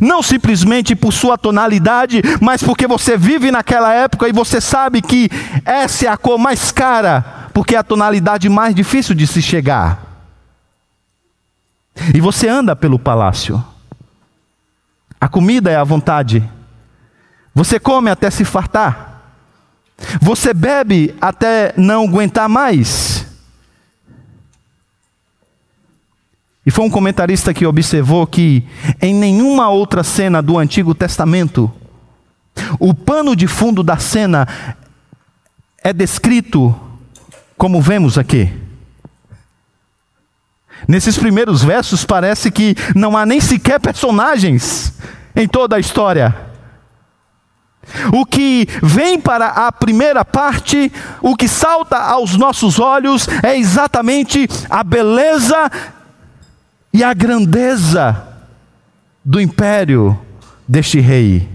não 0.00 0.22
simplesmente 0.22 0.94
por 0.94 1.12
sua 1.12 1.38
tonalidade, 1.38 2.22
mas 2.40 2.62
porque 2.62 2.86
você 2.86 3.16
vive 3.16 3.50
naquela 3.50 3.92
época 3.92 4.28
e 4.28 4.32
você 4.32 4.60
sabe 4.60 5.00
que 5.00 5.30
essa 5.64 6.06
é 6.06 6.08
a 6.08 6.16
cor 6.16 6.38
mais 6.38 6.70
cara, 6.70 7.48
porque 7.54 7.74
é 7.74 7.78
a 7.78 7.84
tonalidade 7.84 8.48
mais 8.48 8.74
difícil 8.74 9.14
de 9.14 9.26
se 9.26 9.40
chegar. 9.40 10.10
E 12.14 12.20
você 12.20 12.48
anda 12.48 12.76
pelo 12.76 12.98
palácio. 12.98 13.62
A 15.20 15.28
comida 15.28 15.70
é 15.70 15.76
à 15.76 15.84
vontade. 15.84 16.48
Você 17.54 17.78
come 17.78 18.10
até 18.10 18.30
se 18.30 18.44
fartar. 18.44 19.09
Você 20.20 20.54
bebe 20.54 21.14
até 21.20 21.72
não 21.76 22.04
aguentar 22.04 22.48
mais. 22.48 23.26
E 26.64 26.70
foi 26.70 26.84
um 26.84 26.90
comentarista 26.90 27.54
que 27.54 27.66
observou 27.66 28.26
que 28.26 28.66
em 29.00 29.14
nenhuma 29.14 29.68
outra 29.70 30.02
cena 30.02 30.42
do 30.42 30.58
Antigo 30.58 30.94
Testamento, 30.94 31.72
o 32.78 32.92
pano 32.92 33.34
de 33.34 33.46
fundo 33.46 33.82
da 33.82 33.96
cena 33.96 34.46
é 35.82 35.92
descrito 35.92 36.74
como 37.56 37.80
vemos 37.80 38.18
aqui. 38.18 38.52
Nesses 40.86 41.18
primeiros 41.18 41.62
versos 41.62 42.04
parece 42.04 42.50
que 42.50 42.74
não 42.94 43.16
há 43.16 43.26
nem 43.26 43.40
sequer 43.40 43.80
personagens 43.80 44.94
em 45.34 45.46
toda 45.46 45.76
a 45.76 45.80
história. 45.80 46.49
O 48.12 48.24
que 48.24 48.66
vem 48.82 49.20
para 49.20 49.48
a 49.48 49.72
primeira 49.72 50.24
parte, 50.24 50.92
o 51.20 51.36
que 51.36 51.48
salta 51.48 51.96
aos 51.96 52.36
nossos 52.36 52.78
olhos 52.78 53.28
é 53.42 53.56
exatamente 53.56 54.48
a 54.68 54.82
beleza 54.82 55.70
e 56.92 57.04
a 57.04 57.14
grandeza 57.14 58.28
do 59.24 59.40
império 59.40 60.18
deste 60.66 61.00
rei. 61.00 61.48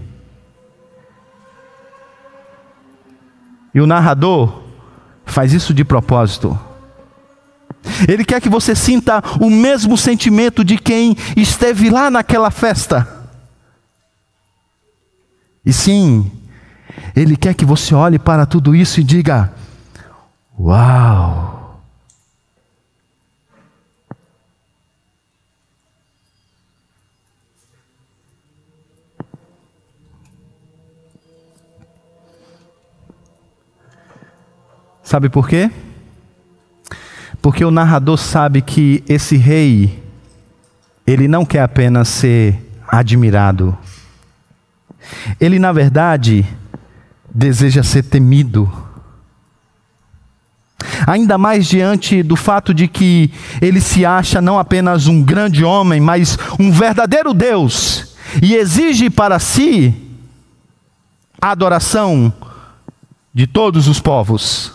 E 3.74 3.80
o 3.80 3.86
narrador 3.86 4.62
faz 5.26 5.52
isso 5.52 5.74
de 5.74 5.84
propósito. 5.84 6.58
Ele 8.08 8.24
quer 8.24 8.40
que 8.40 8.48
você 8.48 8.74
sinta 8.74 9.22
o 9.40 9.50
mesmo 9.50 9.96
sentimento 9.96 10.64
de 10.64 10.76
quem 10.78 11.16
esteve 11.36 11.90
lá 11.90 12.10
naquela 12.10 12.50
festa. 12.50 13.15
E 15.66 15.72
sim, 15.72 16.30
Ele 17.14 17.36
quer 17.36 17.52
que 17.52 17.64
você 17.64 17.92
olhe 17.92 18.20
para 18.20 18.46
tudo 18.46 18.72
isso 18.72 19.00
e 19.00 19.04
diga: 19.04 19.52
Uau! 20.56 21.82
Sabe 35.02 35.28
por 35.28 35.48
quê? 35.48 35.70
Porque 37.40 37.64
o 37.64 37.70
narrador 37.70 38.16
sabe 38.16 38.60
que 38.60 39.04
esse 39.08 39.36
rei, 39.36 40.02
ele 41.06 41.28
não 41.28 41.44
quer 41.44 41.62
apenas 41.62 42.08
ser 42.08 42.60
admirado. 42.88 43.76
Ele, 45.40 45.58
na 45.58 45.72
verdade, 45.72 46.46
deseja 47.32 47.82
ser 47.82 48.02
temido. 48.04 48.70
Ainda 51.06 51.36
mais 51.36 51.66
diante 51.66 52.22
do 52.22 52.36
fato 52.36 52.72
de 52.72 52.88
que 52.88 53.30
ele 53.60 53.80
se 53.80 54.04
acha 54.04 54.40
não 54.40 54.58
apenas 54.58 55.06
um 55.06 55.22
grande 55.22 55.64
homem, 55.64 56.00
mas 56.00 56.38
um 56.58 56.70
verdadeiro 56.70 57.34
Deus, 57.34 58.16
e 58.42 58.54
exige 58.54 59.10
para 59.10 59.38
si 59.38 59.94
a 61.40 61.50
adoração 61.50 62.32
de 63.32 63.46
todos 63.46 63.88
os 63.88 64.00
povos. 64.00 64.72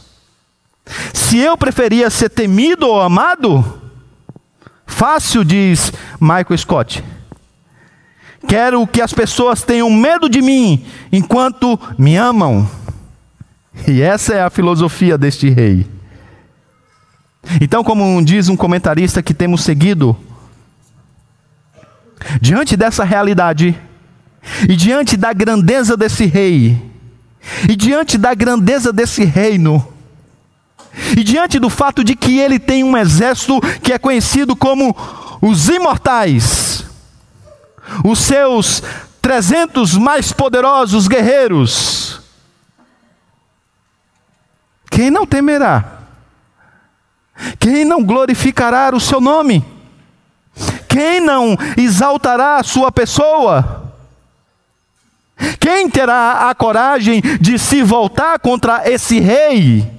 Se 1.13 1.37
eu 1.37 1.57
preferia 1.57 2.09
ser 2.09 2.29
temido 2.29 2.87
ou 2.87 3.01
amado, 3.01 3.81
fácil, 4.85 5.43
diz 5.43 5.91
Michael 6.19 6.57
Scott. 6.57 7.03
Quero 8.47 8.85
que 8.87 9.01
as 9.01 9.13
pessoas 9.13 9.63
tenham 9.63 9.89
medo 9.89 10.29
de 10.29 10.41
mim 10.41 10.85
enquanto 11.11 11.79
me 11.97 12.15
amam. 12.15 12.69
E 13.87 14.01
essa 14.01 14.33
é 14.33 14.43
a 14.43 14.49
filosofia 14.49 15.17
deste 15.17 15.49
rei. 15.49 15.87
Então, 17.59 17.83
como 17.83 18.23
diz 18.23 18.49
um 18.49 18.55
comentarista 18.55 19.23
que 19.23 19.33
temos 19.33 19.63
seguido, 19.63 20.15
diante 22.39 22.77
dessa 22.77 23.03
realidade, 23.03 23.79
e 24.67 24.75
diante 24.75 25.17
da 25.17 25.33
grandeza 25.33 25.97
desse 25.97 26.25
rei, 26.25 26.81
e 27.67 27.75
diante 27.75 28.17
da 28.17 28.33
grandeza 28.33 28.93
desse 28.93 29.23
reino, 29.23 29.85
e 31.17 31.23
diante 31.23 31.57
do 31.57 31.69
fato 31.69 32.03
de 32.03 32.15
que 32.15 32.37
ele 32.37 32.59
tem 32.59 32.83
um 32.83 32.95
exército 32.97 33.59
que 33.81 33.93
é 33.93 33.97
conhecido 33.97 34.55
como 34.55 34.95
os 35.41 35.69
imortais, 35.69 36.85
os 38.03 38.19
seus 38.19 38.81
trezentos 39.21 39.95
mais 39.95 40.31
poderosos 40.31 41.07
guerreiros. 41.07 42.21
Quem 44.89 45.09
não 45.09 45.25
temerá? 45.25 45.99
Quem 47.59 47.85
não 47.85 48.03
glorificará 48.03 48.93
o 48.93 48.99
seu 48.99 49.21
nome? 49.21 49.65
Quem 50.87 51.21
não 51.21 51.57
exaltará 51.77 52.57
a 52.57 52.63
sua 52.63 52.91
pessoa? 52.91 53.93
Quem 55.59 55.89
terá 55.89 56.49
a 56.49 56.55
coragem 56.55 57.21
de 57.39 57.57
se 57.57 57.81
voltar 57.81 58.39
contra 58.39 58.89
esse 58.89 59.19
rei? 59.19 59.89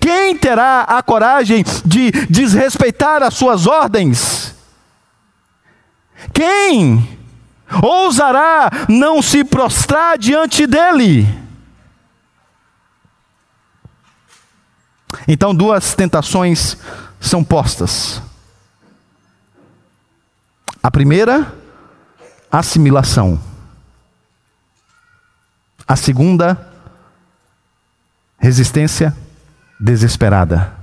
Quem 0.00 0.36
terá 0.36 0.82
a 0.82 1.02
coragem 1.02 1.64
de 1.84 2.10
desrespeitar 2.28 3.22
as 3.22 3.34
suas 3.34 3.66
ordens? 3.66 4.47
Quem 6.32 7.18
ousará 7.82 8.70
não 8.88 9.22
se 9.22 9.44
prostrar 9.44 10.18
diante 10.18 10.66
dele? 10.66 11.26
Então, 15.26 15.54
duas 15.54 15.94
tentações 15.94 16.76
são 17.20 17.42
postas. 17.44 18.22
A 20.82 20.90
primeira, 20.90 21.52
assimilação. 22.50 23.40
A 25.86 25.96
segunda, 25.96 26.70
resistência 28.38 29.14
desesperada. 29.80 30.77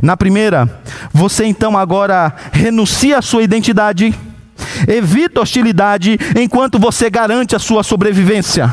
Na 0.00 0.16
primeira, 0.16 0.82
você 1.12 1.44
então 1.44 1.76
agora 1.76 2.34
renuncia 2.52 3.18
à 3.18 3.22
sua 3.22 3.42
identidade, 3.42 4.14
evita 4.86 5.40
hostilidade 5.40 6.18
enquanto 6.36 6.78
você 6.78 7.10
garante 7.10 7.56
a 7.56 7.58
sua 7.58 7.82
sobrevivência. 7.82 8.72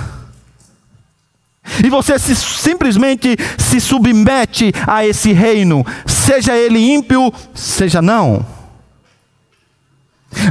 E 1.83 1.89
você 1.89 2.17
se, 2.17 2.35
simplesmente 2.35 3.35
se 3.57 3.79
submete 3.79 4.71
a 4.87 5.05
esse 5.05 5.31
reino, 5.31 5.85
seja 6.05 6.55
ele 6.55 6.79
ímpio, 6.79 7.31
seja 7.53 8.01
não. 8.01 8.45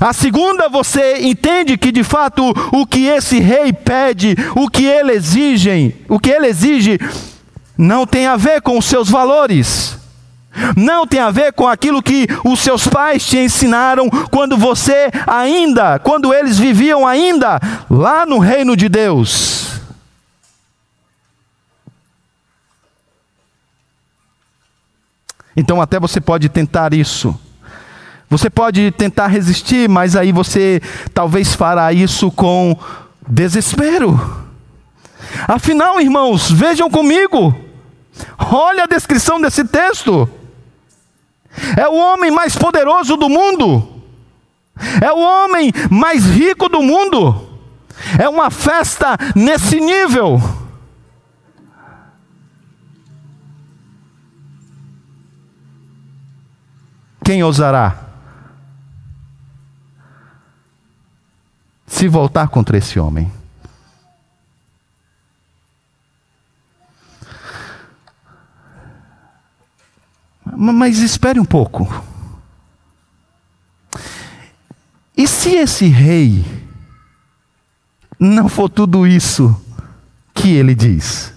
A 0.01 0.13
segunda, 0.13 0.69
você 0.69 1.19
entende 1.23 1.77
que 1.77 1.93
de 1.93 2.03
fato 2.03 2.43
o 2.73 2.87
que 2.87 3.07
esse 3.07 3.39
rei 3.39 3.73
pede, 3.73 4.37
o 4.57 4.69
que 4.69 4.85
ele 4.85 5.13
exige, 5.13 5.95
o 6.09 6.19
que 6.19 6.31
ele 6.31 6.47
exige 6.47 6.99
não 7.77 8.07
tem 8.07 8.27
a 8.27 8.37
ver 8.37 8.61
com 8.61 8.77
os 8.77 8.85
seus 8.85 9.09
valores. 9.09 9.98
Não 10.77 11.07
tem 11.07 11.21
a 11.21 11.31
ver 11.31 11.53
com 11.53 11.67
aquilo 11.67 12.03
que 12.03 12.27
os 12.45 12.61
seus 12.61 12.87
pais 12.87 13.27
te 13.27 13.39
ensinaram 13.39 14.09
quando 14.31 14.57
você 14.57 15.11
ainda, 15.27 15.99
quando 15.99 16.33
eles 16.33 16.59
viviam 16.59 17.07
ainda 17.07 17.61
lá 17.91 18.25
no 18.25 18.39
reino 18.39 18.77
de 18.77 18.89
Deus. 18.89 19.81
Então 25.57 25.81
até 25.81 25.99
você 25.99 26.21
pode 26.21 26.49
tentar 26.49 26.95
isso. 26.95 27.39
Você 28.31 28.51
pode 28.51 28.91
tentar 28.93 29.27
resistir, 29.27 29.89
mas 29.89 30.15
aí 30.15 30.31
você 30.33 30.81
talvez 31.15 31.55
fará 31.55 31.93
isso 31.93 32.31
com 32.31 32.79
desespero. 33.27 34.47
Afinal, 35.47 36.01
irmãos, 36.01 36.51
vejam 36.51 36.91
comigo. 36.91 37.55
Olha 38.39 38.85
a 38.85 38.87
descrição 38.87 39.41
desse 39.41 39.65
texto. 39.65 40.29
É 41.77 41.89
o 41.89 41.95
homem 41.95 42.31
mais 42.31 42.57
poderoso 42.57 43.17
do 43.17 43.29
mundo. 43.29 44.03
É 45.03 45.13
o 45.13 45.19
homem 45.19 45.73
mais 45.91 46.25
rico 46.25 46.69
do 46.69 46.83
mundo. 46.83 47.49
É 48.19 48.29
uma 48.29 48.51
festa 48.51 49.17
nesse 49.35 49.81
nível. 49.81 50.41
Quem 57.25 57.43
ousará 57.43 58.07
se 61.87 62.09
voltar 62.09 62.49
contra 62.49 62.79
esse 62.79 62.99
homem? 62.99 63.38
Mas 70.57 70.99
espere 70.99 71.39
um 71.39 71.45
pouco. 71.45 71.87
E 75.17 75.27
se 75.27 75.51
esse 75.51 75.87
rei 75.87 76.45
não 78.19 78.49
for 78.49 78.69
tudo 78.69 79.07
isso 79.07 79.61
que 80.33 80.51
ele 80.51 80.75
diz? 80.75 81.33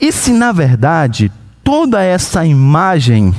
E 0.00 0.10
se 0.10 0.32
na 0.32 0.50
verdade 0.50 1.30
toda 1.62 2.02
essa 2.02 2.44
imagem 2.44 3.32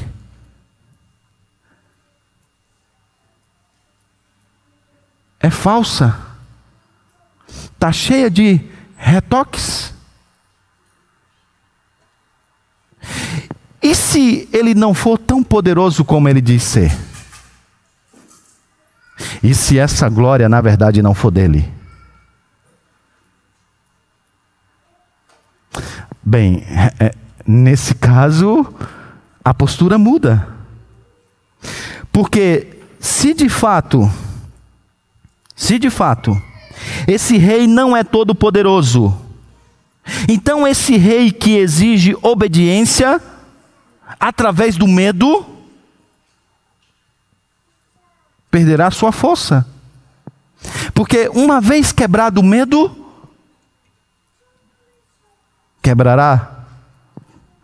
é 5.39 5.49
falsa? 5.49 6.17
Está 7.47 7.91
cheia 7.91 8.31
de 8.31 8.61
retoques? 8.95 9.92
E 13.83 13.93
se 13.93 14.47
ele 14.53 14.73
não 14.73 14.93
for 14.93 15.17
tão 15.17 15.43
poderoso 15.43 16.05
como 16.05 16.29
ele 16.29 16.39
diz 16.39 16.63
ser? 16.63 16.97
E 19.43 19.53
se 19.53 19.77
essa 19.77 20.07
glória 20.07 20.47
na 20.47 20.61
verdade 20.61 21.01
não 21.01 21.13
for 21.13 21.29
dele? 21.29 21.69
Bem, 26.23 26.63
é, 26.69 27.07
é, 27.07 27.15
nesse 27.45 27.93
caso, 27.95 28.73
a 29.43 29.53
postura 29.53 29.97
muda. 29.97 30.47
Porque 32.09 32.79
se 33.01 33.33
de 33.33 33.49
fato, 33.49 34.09
se 35.53 35.77
de 35.77 35.89
fato, 35.89 36.41
esse 37.05 37.37
rei 37.37 37.67
não 37.67 37.97
é 37.97 38.01
todo 38.01 38.33
poderoso, 38.33 39.13
então 40.29 40.65
esse 40.65 40.95
rei 40.95 41.31
que 41.33 41.57
exige 41.57 42.15
obediência, 42.21 43.21
através 44.19 44.77
do 44.77 44.87
medo, 44.87 45.45
perderá 48.49 48.91
sua 48.91 49.11
força. 49.11 49.65
Porque 50.93 51.29
uma 51.33 51.59
vez 51.59 51.91
quebrado 51.91 52.39
o 52.39 52.43
medo, 52.43 52.95
quebrará 55.81 56.65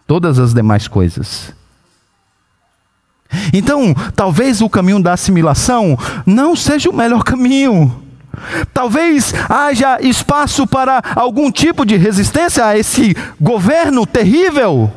todas 0.05 0.39
as 0.39 0.53
demais 0.53 0.87
coisas. 0.87 1.53
Então, 3.53 3.93
talvez 4.15 4.59
o 4.61 4.69
caminho 4.69 5.01
da 5.01 5.13
assimilação 5.13 5.97
não 6.25 6.55
seja 6.55 6.89
o 6.89 6.95
melhor 6.95 7.23
caminho. 7.23 8.03
Talvez 8.73 9.33
haja 9.49 9.99
espaço 10.01 10.65
para 10.65 11.01
algum 11.15 11.51
tipo 11.51 11.85
de 11.85 11.95
resistência 11.97 12.65
a 12.65 12.77
esse 12.77 13.15
governo 13.39 14.05
terrível. 14.05 14.91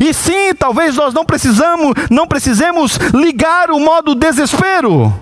E 0.00 0.12
sim, 0.12 0.54
talvez 0.54 0.96
nós 0.96 1.14
não 1.14 1.24
precisamos, 1.24 1.94
não 2.10 2.26
precisemos 2.26 2.96
ligar 3.14 3.70
o 3.70 3.80
modo 3.80 4.14
desespero. 4.14 5.12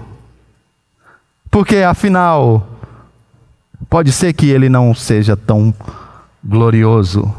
Porque 1.51 1.77
afinal, 1.77 2.67
pode 3.89 4.13
ser 4.13 4.33
que 4.33 4.49
ele 4.49 4.69
não 4.69 4.95
seja 4.95 5.37
tão 5.37 5.75
glorioso, 6.45 7.35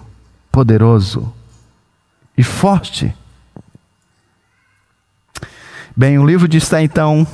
poderoso 0.51 1.31
e 2.37 2.43
forte. 2.43 3.13
Bem, 5.95 6.17
o 6.17 6.25
livro 6.25 6.47
de 6.47 6.57
Esté 6.57 6.81
então 6.81 7.27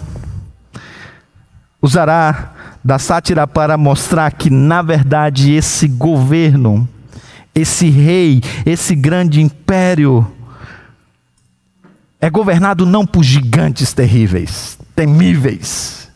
usará 1.82 2.52
da 2.84 3.00
sátira 3.00 3.48
para 3.48 3.78
mostrar 3.78 4.32
que 4.32 4.50
na 4.50 4.82
verdade 4.82 5.54
esse 5.54 5.88
governo 5.88 6.88
esse 7.55 7.89
rei, 7.89 8.41
esse 8.65 8.93
grande 8.93 9.41
império, 9.41 10.29
é 12.19 12.29
governado 12.29 12.85
não 12.85 13.07
por 13.07 13.23
gigantes 13.23 13.93
terríveis, 13.93 14.77
temíveis, 14.93 16.11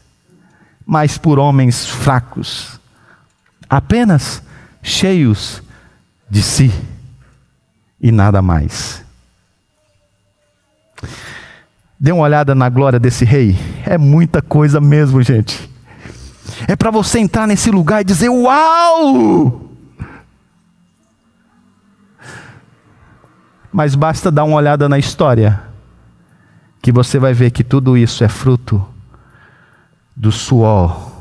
mas 0.85 1.17
por 1.17 1.39
homens 1.39 1.85
fracos, 1.85 2.77
apenas 3.69 4.43
cheios 4.83 5.63
de 6.29 6.43
si 6.43 6.73
e 8.01 8.11
nada 8.11 8.41
mais. 8.41 9.01
Dê 11.97 12.11
uma 12.11 12.23
olhada 12.23 12.53
na 12.53 12.67
glória 12.67 12.99
desse 12.99 13.23
rei, 13.23 13.57
é 13.85 13.97
muita 13.97 14.41
coisa 14.41 14.81
mesmo, 14.81 15.21
gente. 15.21 15.69
É 16.67 16.75
para 16.75 16.91
você 16.91 17.19
entrar 17.19 17.47
nesse 17.47 17.71
lugar 17.71 18.01
e 18.01 18.05
dizer: 18.05 18.29
Uau! 18.29 19.68
Mas 23.71 23.95
basta 23.95 24.31
dar 24.31 24.43
uma 24.43 24.57
olhada 24.57 24.89
na 24.89 24.97
história 24.97 25.61
que 26.81 26.91
você 26.91 27.19
vai 27.19 27.33
ver 27.33 27.51
que 27.51 27.63
tudo 27.63 27.97
isso 27.97 28.23
é 28.23 28.27
fruto 28.27 28.85
do 30.15 30.31
suor 30.31 31.11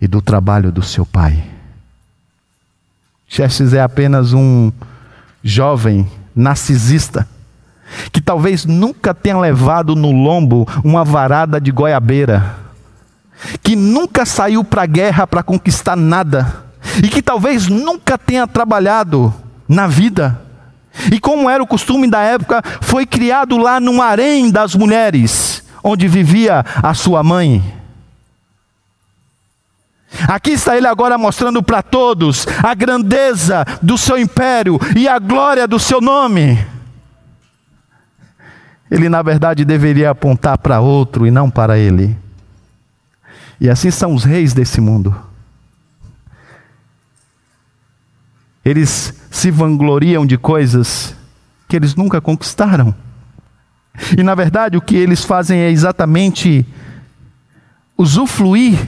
e 0.00 0.06
do 0.06 0.20
trabalho 0.20 0.70
do 0.70 0.82
seu 0.82 1.06
pai. 1.06 1.44
Xerxes 3.26 3.72
é 3.72 3.80
apenas 3.80 4.32
um 4.32 4.70
jovem 5.42 6.08
narcisista 6.34 7.26
que 8.10 8.20
talvez 8.20 8.64
nunca 8.64 9.14
tenha 9.14 9.38
levado 9.38 9.94
no 9.94 10.10
lombo 10.10 10.66
uma 10.84 11.04
varada 11.04 11.60
de 11.60 11.70
goiabeira, 11.70 12.56
que 13.62 13.76
nunca 13.76 14.24
saiu 14.24 14.64
para 14.64 14.82
a 14.82 14.86
guerra 14.86 15.26
para 15.26 15.42
conquistar 15.42 15.96
nada, 15.96 16.64
e 17.02 17.08
que 17.08 17.22
talvez 17.22 17.68
nunca 17.68 18.16
tenha 18.16 18.46
trabalhado 18.46 19.32
na 19.68 19.86
vida. 19.86 20.40
E 21.10 21.18
como 21.18 21.48
era 21.48 21.62
o 21.62 21.66
costume 21.66 22.08
da 22.08 22.20
época, 22.20 22.62
foi 22.80 23.06
criado 23.06 23.56
lá 23.56 23.80
num 23.80 24.00
harém 24.00 24.50
das 24.50 24.74
mulheres, 24.74 25.62
onde 25.82 26.06
vivia 26.06 26.64
a 26.82 26.94
sua 26.94 27.22
mãe. 27.22 27.62
Aqui 30.28 30.50
está 30.50 30.76
ele 30.76 30.86
agora 30.86 31.16
mostrando 31.16 31.62
para 31.62 31.82
todos 31.82 32.46
a 32.62 32.74
grandeza 32.74 33.64
do 33.80 33.96
seu 33.96 34.18
império 34.18 34.78
e 34.94 35.08
a 35.08 35.18
glória 35.18 35.66
do 35.66 35.78
seu 35.78 36.00
nome. 36.00 36.64
Ele, 38.90 39.08
na 39.08 39.22
verdade, 39.22 39.64
deveria 39.64 40.10
apontar 40.10 40.58
para 40.58 40.80
outro 40.80 41.26
e 41.26 41.30
não 41.30 41.50
para 41.50 41.78
ele. 41.78 42.16
E 43.58 43.70
assim 43.70 43.90
são 43.90 44.14
os 44.14 44.22
reis 44.22 44.52
desse 44.52 44.80
mundo. 44.82 45.16
Eles 48.64 49.21
se 49.32 49.50
vangloriam 49.50 50.26
de 50.26 50.36
coisas 50.36 51.16
que 51.66 51.74
eles 51.74 51.96
nunca 51.96 52.20
conquistaram. 52.20 52.94
E 54.16 54.22
na 54.22 54.34
verdade 54.34 54.76
o 54.76 54.80
que 54.82 54.94
eles 54.94 55.24
fazem 55.24 55.58
é 55.58 55.70
exatamente 55.70 56.66
usufruir 57.96 58.78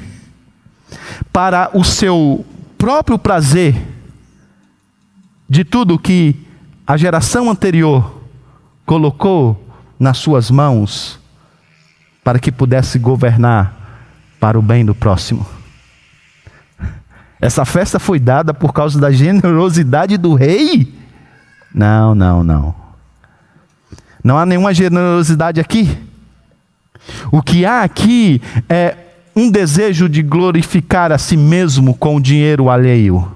para 1.33 1.71
o 1.73 1.83
seu 1.83 2.45
próprio 2.77 3.19
prazer 3.19 3.75
de 5.49 5.65
tudo 5.65 5.99
que 5.99 6.37
a 6.87 6.97
geração 6.99 7.51
anterior 7.51 8.23
colocou 8.85 9.67
nas 9.99 10.19
suas 10.19 10.51
mãos 10.51 11.19
para 12.23 12.39
que 12.39 12.53
pudesse 12.53 12.99
governar 12.99 13.75
para 14.39 14.59
o 14.59 14.63
bem 14.63 14.85
do 14.85 14.95
próximo. 14.95 15.54
Essa 17.45 17.67
festa 17.67 17.99
foi 17.99 18.19
dada 18.19 18.55
por 18.55 18.73
causa 18.73 18.99
da 18.99 19.13
generosidade 19.13 20.17
do 20.17 20.33
rei? 20.33 20.91
Não, 21.75 22.15
não, 22.15 22.43
não. 22.43 22.75
Não 24.25 24.39
há 24.39 24.47
nenhuma 24.47 24.73
generosidade 24.73 25.61
aqui. 25.61 25.95
O 27.31 27.43
que 27.43 27.67
há 27.67 27.83
aqui 27.83 28.41
é 28.67 28.97
um 29.37 29.51
desejo 29.51 30.09
de 30.09 30.23
glorificar 30.23 31.13
a 31.13 31.19
si 31.19 31.37
mesmo 31.37 31.95
com 31.95 32.17
o 32.17 32.21
dinheiro 32.21 32.71
alheio. 32.71 33.31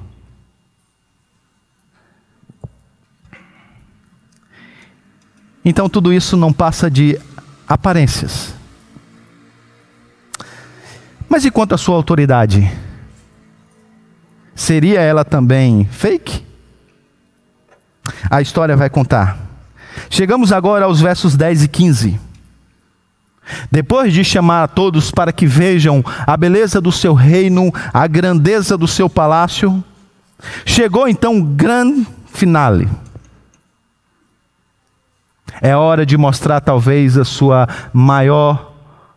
Então 5.63 5.87
tudo 5.87 6.15
isso 6.15 6.35
não 6.35 6.51
passa 6.51 6.91
de 6.91 7.21
aparências. 7.69 8.55
Mas 11.29 11.45
e 11.45 11.51
quanto 11.51 11.75
à 11.75 11.77
sua 11.77 11.95
autoridade? 11.95 12.88
Seria 14.59 15.01
ela 15.01 15.25
também 15.25 15.89
fake? 15.89 16.45
A 18.29 18.43
história 18.43 18.77
vai 18.77 18.91
contar. 18.91 19.39
Chegamos 20.11 20.51
agora 20.51 20.85
aos 20.85 21.01
versos 21.01 21.37
10 21.37 21.63
e 21.63 21.69
15. 21.69 22.21
Depois 23.71 24.13
de 24.13 24.25
chamar 24.25 24.65
a 24.65 24.69
todos 24.69 25.13
para 25.13 25.33
que 25.33 25.47
vejam 25.47 26.05
a 26.27 26.37
beleza 26.37 26.81
do 26.81 26.91
seu 26.91 27.15
reino, 27.15 27.73
a 27.95 28.05
grandeza 28.09 28.77
do 28.77 28.89
seu 28.89 29.09
palácio, 29.09 29.83
chegou 30.67 31.07
então 31.07 31.39
o 31.39 31.45
grande 31.45 32.05
finale. 32.27 32.89
É 35.63 35.77
hora 35.77 36.05
de 36.05 36.17
mostrar 36.17 36.61
talvez 36.61 37.17
a 37.17 37.25
sua 37.25 37.69
maior 37.93 38.73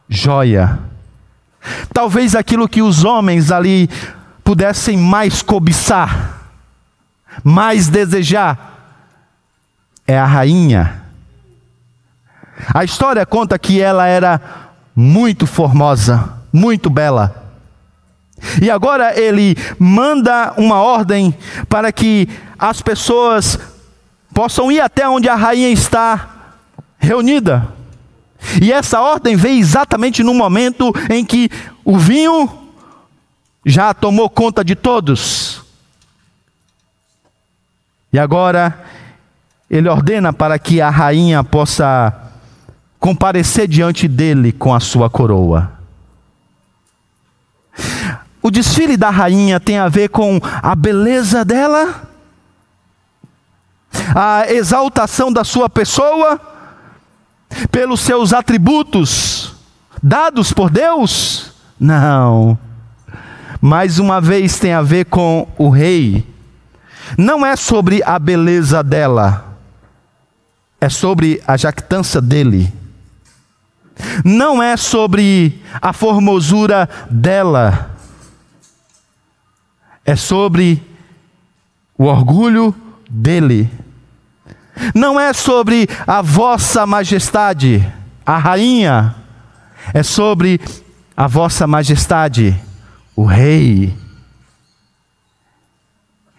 joia. 0.07 0.77
Talvez 1.91 2.35
aquilo 2.35 2.69
que 2.69 2.83
os 2.83 3.03
homens 3.03 3.51
ali 3.51 3.89
pudessem 4.51 4.97
mais 4.97 5.41
cobiçar, 5.41 6.41
mais 7.41 7.87
desejar, 7.87 8.99
é 10.05 10.19
a 10.19 10.25
rainha. 10.25 11.05
A 12.73 12.83
história 12.83 13.25
conta 13.25 13.57
que 13.57 13.79
ela 13.79 14.05
era 14.05 14.41
muito 14.93 15.47
formosa, 15.47 16.33
muito 16.51 16.89
bela. 16.89 17.53
E 18.61 18.69
agora 18.69 19.17
ele 19.17 19.55
manda 19.79 20.53
uma 20.57 20.81
ordem 20.81 21.33
para 21.69 21.89
que 21.93 22.27
as 22.59 22.81
pessoas 22.81 23.57
possam 24.33 24.69
ir 24.69 24.81
até 24.81 25.07
onde 25.07 25.29
a 25.29 25.35
rainha 25.35 25.69
está 25.69 26.27
reunida. 26.99 27.69
E 28.61 28.73
essa 28.73 28.99
ordem 28.99 29.37
veio 29.37 29.61
exatamente 29.61 30.21
no 30.21 30.33
momento 30.33 30.93
em 31.09 31.23
que 31.23 31.49
o 31.85 31.97
vinho 31.97 32.60
já 33.65 33.93
tomou 33.93 34.29
conta 34.29 34.63
de 34.63 34.75
todos. 34.75 35.61
E 38.11 38.19
agora 38.19 38.83
ele 39.69 39.87
ordena 39.87 40.33
para 40.33 40.59
que 40.59 40.81
a 40.81 40.89
rainha 40.89 41.43
possa 41.43 42.13
comparecer 42.99 43.67
diante 43.67 44.07
dele 44.07 44.51
com 44.51 44.73
a 44.73 44.79
sua 44.79 45.09
coroa. 45.09 45.71
O 48.41 48.51
desfile 48.51 48.97
da 48.97 49.09
rainha 49.09 49.59
tem 49.59 49.77
a 49.77 49.87
ver 49.87 50.09
com 50.09 50.39
a 50.43 50.75
beleza 50.75 51.45
dela, 51.45 52.09
a 54.15 54.51
exaltação 54.51 55.31
da 55.31 55.43
sua 55.43 55.69
pessoa, 55.69 56.39
pelos 57.71 58.01
seus 58.01 58.33
atributos 58.33 59.53
dados 60.01 60.51
por 60.51 60.69
Deus? 60.69 61.51
Não 61.79 62.57
mais 63.61 63.99
uma 63.99 64.19
vez 64.19 64.57
tem 64.57 64.73
a 64.73 64.81
ver 64.81 65.05
com 65.05 65.47
o 65.55 65.69
rei. 65.69 66.27
Não 67.15 67.45
é 67.45 67.55
sobre 67.55 68.01
a 68.03 68.17
beleza 68.17 68.81
dela, 68.81 69.55
é 70.79 70.89
sobre 70.89 71.41
a 71.47 71.55
jactância 71.55 72.19
dele. 72.19 72.73
Não 74.25 74.63
é 74.63 74.75
sobre 74.75 75.61
a 75.79 75.93
formosura 75.93 76.89
dela, 77.07 77.91
é 80.03 80.15
sobre 80.15 80.81
o 81.95 82.05
orgulho 82.05 82.73
dele. 83.07 83.69
Não 84.95 85.19
é 85.19 85.33
sobre 85.33 85.87
a 86.07 86.23
vossa 86.23 86.87
majestade, 86.87 87.87
a 88.25 88.39
rainha, 88.39 89.13
é 89.93 90.01
sobre 90.01 90.59
a 91.15 91.27
vossa 91.27 91.67
majestade 91.67 92.59
o 93.21 93.25
rei. 93.25 93.95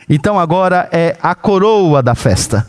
Então 0.08 0.38
agora 0.38 0.88
é 0.90 1.16
a 1.22 1.34
coroa 1.34 2.02
da 2.02 2.14
festa. 2.14 2.68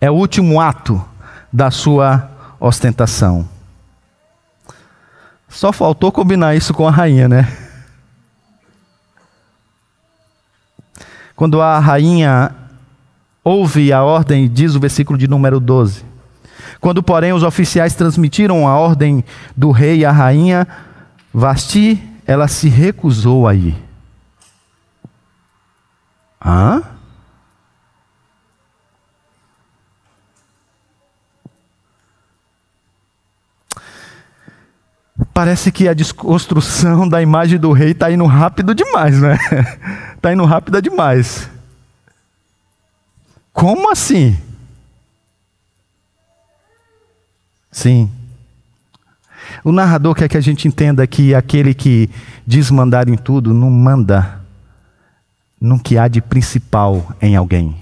É 0.00 0.10
o 0.10 0.14
último 0.14 0.60
ato 0.60 1.04
da 1.52 1.70
sua 1.70 2.30
ostentação. 2.58 3.46
Só 5.48 5.72
faltou 5.72 6.10
combinar 6.10 6.54
isso 6.54 6.72
com 6.72 6.88
a 6.88 6.90
rainha, 6.90 7.28
né? 7.28 7.54
Quando 11.34 11.60
a 11.60 11.78
rainha 11.78 12.54
ouve 13.44 13.92
a 13.92 14.02
ordem, 14.02 14.48
diz 14.48 14.74
o 14.74 14.80
versículo 14.80 15.18
de 15.18 15.28
número 15.28 15.60
12: 15.60 16.15
quando, 16.80 17.02
porém, 17.02 17.32
os 17.32 17.42
oficiais 17.42 17.94
transmitiram 17.94 18.66
a 18.66 18.76
ordem 18.76 19.24
do 19.56 19.70
rei 19.70 20.04
à 20.04 20.12
rainha, 20.12 20.66
Vasti, 21.32 22.02
ela 22.26 22.48
se 22.48 22.68
recusou 22.68 23.46
a 23.46 23.54
ir. 23.54 23.76
Hã? 26.44 26.82
Parece 35.32 35.70
que 35.70 35.86
a 35.86 35.94
desconstrução 35.94 37.06
da 37.08 37.20
imagem 37.20 37.58
do 37.58 37.72
rei 37.72 37.90
está 37.90 38.10
indo 38.10 38.24
rápido 38.24 38.74
demais, 38.74 39.20
né? 39.20 39.38
Está 40.14 40.32
indo 40.34 40.44
rápida 40.44 40.80
demais. 40.80 41.50
Como 43.52 43.90
assim? 43.90 44.38
Sim. 47.76 48.10
O 49.62 49.70
narrador 49.70 50.14
quer 50.14 50.30
que 50.30 50.36
a 50.38 50.40
gente 50.40 50.66
entenda 50.66 51.06
que 51.06 51.34
aquele 51.34 51.74
que 51.74 52.08
diz 52.46 52.70
mandar 52.70 53.06
em 53.06 53.18
tudo 53.18 53.52
não 53.52 53.70
manda 53.70 54.40
no 55.60 55.78
que 55.78 55.98
há 55.98 56.08
de 56.08 56.22
principal 56.22 57.14
em 57.20 57.36
alguém, 57.36 57.76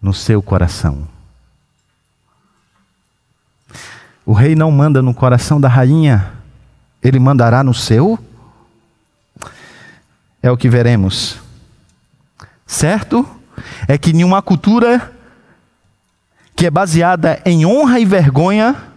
no 0.00 0.14
seu 0.14 0.40
coração. 0.40 1.08
O 4.24 4.32
rei 4.32 4.54
não 4.54 4.70
manda 4.70 5.02
no 5.02 5.12
coração 5.12 5.60
da 5.60 5.66
rainha, 5.66 6.34
ele 7.02 7.18
mandará 7.18 7.64
no 7.64 7.74
seu? 7.74 8.16
É 10.40 10.48
o 10.48 10.56
que 10.56 10.68
veremos. 10.68 11.40
Certo? 12.64 13.28
É 13.88 13.98
que 13.98 14.12
em 14.12 14.22
uma 14.22 14.40
cultura 14.40 15.12
que 16.54 16.66
é 16.66 16.70
baseada 16.70 17.42
em 17.44 17.66
honra 17.66 17.98
e 17.98 18.04
vergonha, 18.04 18.91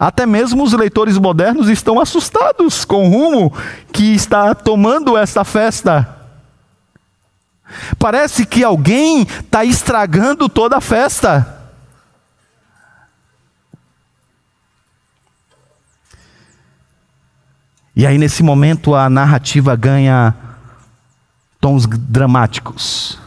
até 0.00 0.24
mesmo 0.24 0.62
os 0.62 0.72
leitores 0.72 1.18
modernos 1.18 1.68
estão 1.68 2.00
assustados 2.00 2.86
com 2.86 3.06
o 3.06 3.10
rumo 3.10 3.52
que 3.92 4.14
está 4.14 4.54
tomando 4.54 5.14
essa 5.14 5.44
festa. 5.44 6.16
Parece 7.98 8.46
que 8.46 8.64
alguém 8.64 9.24
está 9.24 9.62
estragando 9.62 10.48
toda 10.48 10.78
a 10.78 10.80
festa. 10.80 11.54
E 17.94 18.06
aí, 18.06 18.16
nesse 18.16 18.42
momento, 18.42 18.94
a 18.94 19.10
narrativa 19.10 19.76
ganha 19.76 20.34
tons 21.60 21.84
dramáticos. 21.84 23.18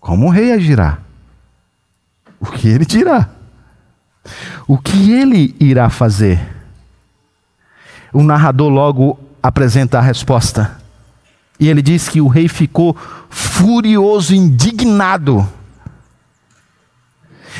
Como 0.00 0.28
o 0.28 0.30
rei 0.30 0.52
agirá? 0.52 1.02
O 2.40 2.46
que 2.46 2.68
ele 2.68 2.84
dirá? 2.84 3.28
O 4.66 4.78
que 4.78 5.12
ele 5.12 5.56
irá 5.58 5.88
fazer? 5.90 6.40
O 8.12 8.22
narrador 8.22 8.68
logo 8.68 9.18
apresenta 9.42 9.98
a 9.98 10.02
resposta. 10.02 10.78
E 11.58 11.68
ele 11.68 11.82
diz 11.82 12.08
que 12.08 12.20
o 12.20 12.28
rei 12.28 12.48
ficou 12.48 12.96
furioso, 13.28 14.34
indignado. 14.34 15.46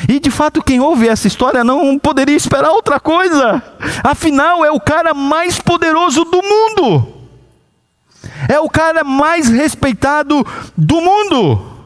E 0.07 0.19
de 0.19 0.31
fato, 0.31 0.63
quem 0.63 0.79
ouve 0.79 1.07
essa 1.07 1.27
história 1.27 1.63
não 1.63 1.99
poderia 1.99 2.35
esperar 2.35 2.71
outra 2.71 2.99
coisa. 2.99 3.61
Afinal, 4.03 4.63
é 4.63 4.71
o 4.71 4.79
cara 4.79 5.13
mais 5.13 5.59
poderoso 5.59 6.23
do 6.23 6.41
mundo. 6.41 7.07
É 8.47 8.59
o 8.59 8.69
cara 8.69 9.03
mais 9.03 9.49
respeitado 9.49 10.45
do 10.77 11.01
mundo. 11.01 11.78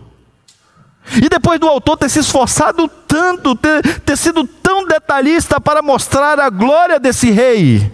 E 1.22 1.30
depois 1.30 1.59
do 1.59 1.68
autor 1.68 1.97
ter 1.97 2.09
se 2.09 2.20
esforçado 2.20 2.88
tanto, 3.07 3.55
ter, 3.55 3.99
ter 3.99 4.18
sido 4.18 4.45
tão 4.45 4.86
detalhista 4.88 5.59
para 5.59 5.82
mostrar 5.82 6.39
a 6.39 6.49
glória 6.49 6.99
desse 6.99 7.30
rei, 7.30 7.91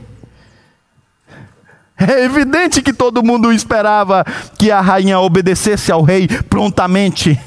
é 2.00 2.24
evidente 2.24 2.82
que 2.82 2.94
todo 2.94 3.24
mundo 3.24 3.52
esperava 3.52 4.26
que 4.58 4.72
a 4.72 4.80
rainha 4.80 5.20
obedecesse 5.20 5.92
ao 5.92 6.02
rei 6.02 6.28
prontamente. 6.28 7.38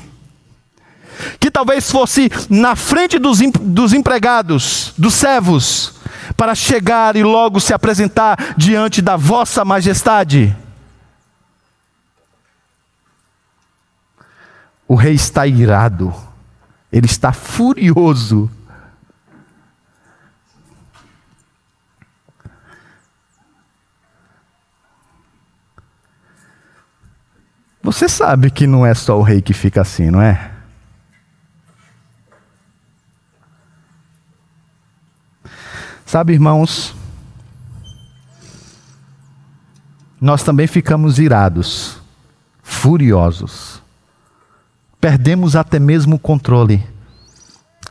Que 1.41 1.51
talvez 1.51 1.91
fosse 1.91 2.31
na 2.51 2.77
frente 2.77 3.19
dos, 3.19 3.39
dos 3.61 3.95
empregados, 3.95 4.93
dos 4.99 5.15
servos, 5.15 5.95
para 6.37 6.55
chegar 6.55 7.17
e 7.17 7.23
logo 7.23 7.61
se 7.61 7.73
apresentar 7.73 8.55
diante 8.57 9.01
da 9.01 9.17
vossa 9.17 9.65
majestade. 9.65 10.55
O 14.93 14.95
rei 14.95 15.15
está 15.15 15.47
irado, 15.47 16.15
ele 16.93 17.07
está 17.07 17.33
furioso. 17.33 18.51
Você 27.83 28.07
sabe 28.07 28.51
que 28.51 28.67
não 28.67 28.85
é 28.85 28.93
só 28.93 29.19
o 29.19 29.23
rei 29.23 29.41
que 29.41 29.55
fica 29.55 29.81
assim, 29.81 30.11
não 30.11 30.21
é? 30.21 30.53
Sabe, 36.05 36.35
irmãos, 36.35 36.95
nós 40.21 40.43
também 40.43 40.67
ficamos 40.67 41.19
irados, 41.19 41.99
furiosos, 42.63 43.82
perdemos 45.03 45.57
até 45.57 45.81
mesmo 45.81 46.15
o 46.15 46.19
controle. 46.19 46.87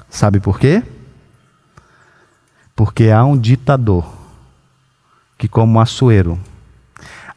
Sabe 0.10 0.40
por 0.40 0.58
quê? 0.58 0.82
Porque 2.74 3.10
há 3.10 3.26
um 3.26 3.38
ditador 3.38 4.10
que, 5.38 5.46
como 5.46 5.82
Açoeiro, 5.82 6.40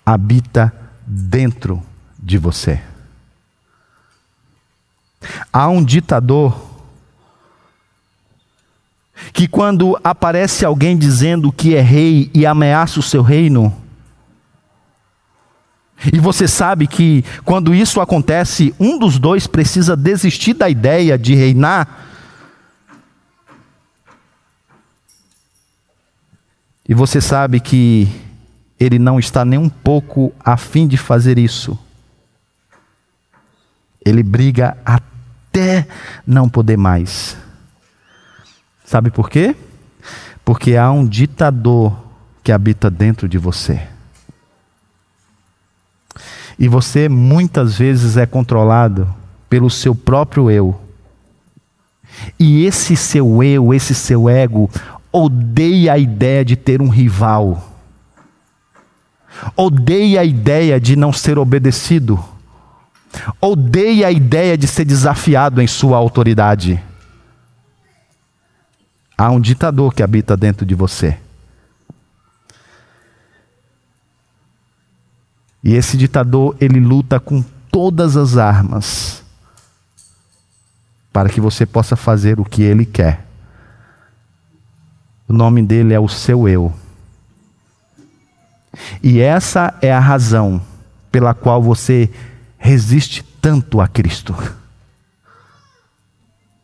habita 0.06 0.72
dentro 1.04 1.82
de 2.16 2.38
você. 2.38 2.80
Há 5.52 5.66
um 5.68 5.82
ditador 5.82 6.56
que, 9.32 9.48
quando 9.48 9.98
aparece 10.04 10.64
alguém 10.64 10.96
dizendo 10.96 11.50
que 11.50 11.74
é 11.74 11.80
rei 11.80 12.30
e 12.32 12.46
ameaça 12.46 13.00
o 13.00 13.02
seu 13.02 13.22
reino, 13.22 13.74
e 16.12 16.18
você 16.18 16.46
sabe 16.46 16.86
que 16.86 17.24
quando 17.44 17.74
isso 17.74 18.00
acontece, 18.00 18.74
um 18.78 18.98
dos 18.98 19.18
dois 19.18 19.46
precisa 19.46 19.96
desistir 19.96 20.54
da 20.54 20.68
ideia 20.68 21.18
de 21.18 21.34
reinar. 21.34 22.06
E 26.86 26.92
você 26.92 27.20
sabe 27.20 27.60
que 27.60 28.08
ele 28.78 28.98
não 28.98 29.18
está 29.18 29.44
nem 29.44 29.58
um 29.58 29.68
pouco 29.68 30.32
afim 30.40 30.86
de 30.86 30.96
fazer 30.96 31.38
isso. 31.38 31.78
Ele 34.04 34.22
briga 34.22 34.76
até 34.84 35.86
não 36.26 36.48
poder 36.48 36.76
mais. 36.76 37.36
Sabe 38.84 39.10
por 39.10 39.30
quê? 39.30 39.56
Porque 40.44 40.76
há 40.76 40.90
um 40.90 41.06
ditador 41.06 41.96
que 42.42 42.52
habita 42.52 42.90
dentro 42.90 43.26
de 43.26 43.38
você. 43.38 43.93
E 46.58 46.68
você 46.68 47.08
muitas 47.08 47.78
vezes 47.78 48.16
é 48.16 48.26
controlado 48.26 49.12
pelo 49.48 49.70
seu 49.70 49.94
próprio 49.94 50.50
eu. 50.50 50.78
E 52.38 52.64
esse 52.64 52.96
seu 52.96 53.42
eu, 53.42 53.74
esse 53.74 53.94
seu 53.94 54.28
ego, 54.28 54.70
odeia 55.12 55.94
a 55.94 55.98
ideia 55.98 56.44
de 56.44 56.56
ter 56.56 56.80
um 56.80 56.88
rival. 56.88 57.72
Odeia 59.56 60.20
a 60.20 60.24
ideia 60.24 60.80
de 60.80 60.94
não 60.94 61.12
ser 61.12 61.38
obedecido 61.38 62.22
Odeia 63.40 64.08
a 64.08 64.10
ideia 64.10 64.56
de 64.56 64.66
ser 64.66 64.84
desafiado 64.84 65.60
em 65.60 65.66
sua 65.66 65.96
autoridade. 65.96 66.82
Há 69.16 69.30
um 69.30 69.40
ditador 69.40 69.94
que 69.94 70.02
habita 70.02 70.36
dentro 70.36 70.66
de 70.66 70.74
você. 70.74 71.18
E 75.64 75.74
esse 75.74 75.96
ditador, 75.96 76.54
ele 76.60 76.78
luta 76.78 77.18
com 77.18 77.42
todas 77.72 78.16
as 78.16 78.36
armas 78.36 79.24
para 81.10 81.30
que 81.30 81.40
você 81.40 81.64
possa 81.64 81.96
fazer 81.96 82.38
o 82.38 82.44
que 82.44 82.62
ele 82.62 82.84
quer. 82.84 83.26
O 85.26 85.32
nome 85.32 85.62
dele 85.62 85.94
é 85.94 85.98
o 85.98 86.08
seu 86.08 86.46
eu. 86.46 86.72
E 89.02 89.20
essa 89.20 89.74
é 89.80 89.92
a 89.92 90.00
razão 90.00 90.60
pela 91.10 91.32
qual 91.32 91.62
você 91.62 92.10
resiste 92.58 93.22
tanto 93.40 93.80
a 93.80 93.86
Cristo? 93.88 94.34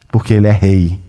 Porque 0.08 0.34
Ele 0.34 0.48
é 0.48 0.52
Rei. 0.52 1.00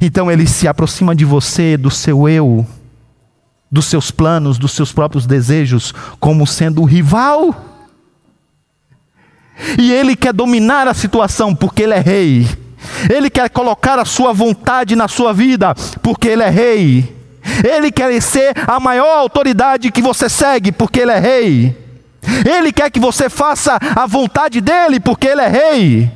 Então 0.00 0.30
Ele 0.30 0.46
se 0.46 0.66
aproxima 0.66 1.14
de 1.14 1.24
você, 1.24 1.76
do 1.76 1.90
seu 1.90 2.28
eu, 2.28 2.66
dos 3.70 3.86
seus 3.86 4.10
planos, 4.10 4.58
dos 4.58 4.72
seus 4.72 4.92
próprios 4.92 5.26
desejos, 5.26 5.92
como 6.18 6.46
sendo 6.46 6.82
o 6.82 6.84
rival. 6.84 7.54
E 9.78 9.92
Ele 9.92 10.14
quer 10.14 10.32
dominar 10.32 10.86
a 10.88 10.94
situação, 10.94 11.54
porque 11.54 11.82
Ele 11.82 11.94
é 11.94 12.00
Rei. 12.00 12.48
Ele 13.12 13.28
quer 13.28 13.50
colocar 13.50 13.98
a 13.98 14.04
sua 14.04 14.32
vontade 14.32 14.94
na 14.94 15.08
sua 15.08 15.32
vida, 15.32 15.74
porque 16.02 16.28
Ele 16.28 16.42
é 16.42 16.50
Rei. 16.50 17.16
Ele 17.64 17.90
quer 17.90 18.20
ser 18.20 18.52
a 18.66 18.78
maior 18.78 19.18
autoridade 19.18 19.90
que 19.90 20.02
você 20.02 20.28
segue, 20.28 20.70
porque 20.70 21.00
Ele 21.00 21.12
é 21.12 21.18
Rei. 21.18 21.88
Ele 22.22 22.72
quer 22.72 22.90
que 22.90 23.00
você 23.00 23.28
faça 23.28 23.78
a 23.96 24.06
vontade 24.06 24.60
dele, 24.60 25.00
porque 25.00 25.28
ele 25.28 25.40
é 25.40 25.48
rei. 25.48 26.10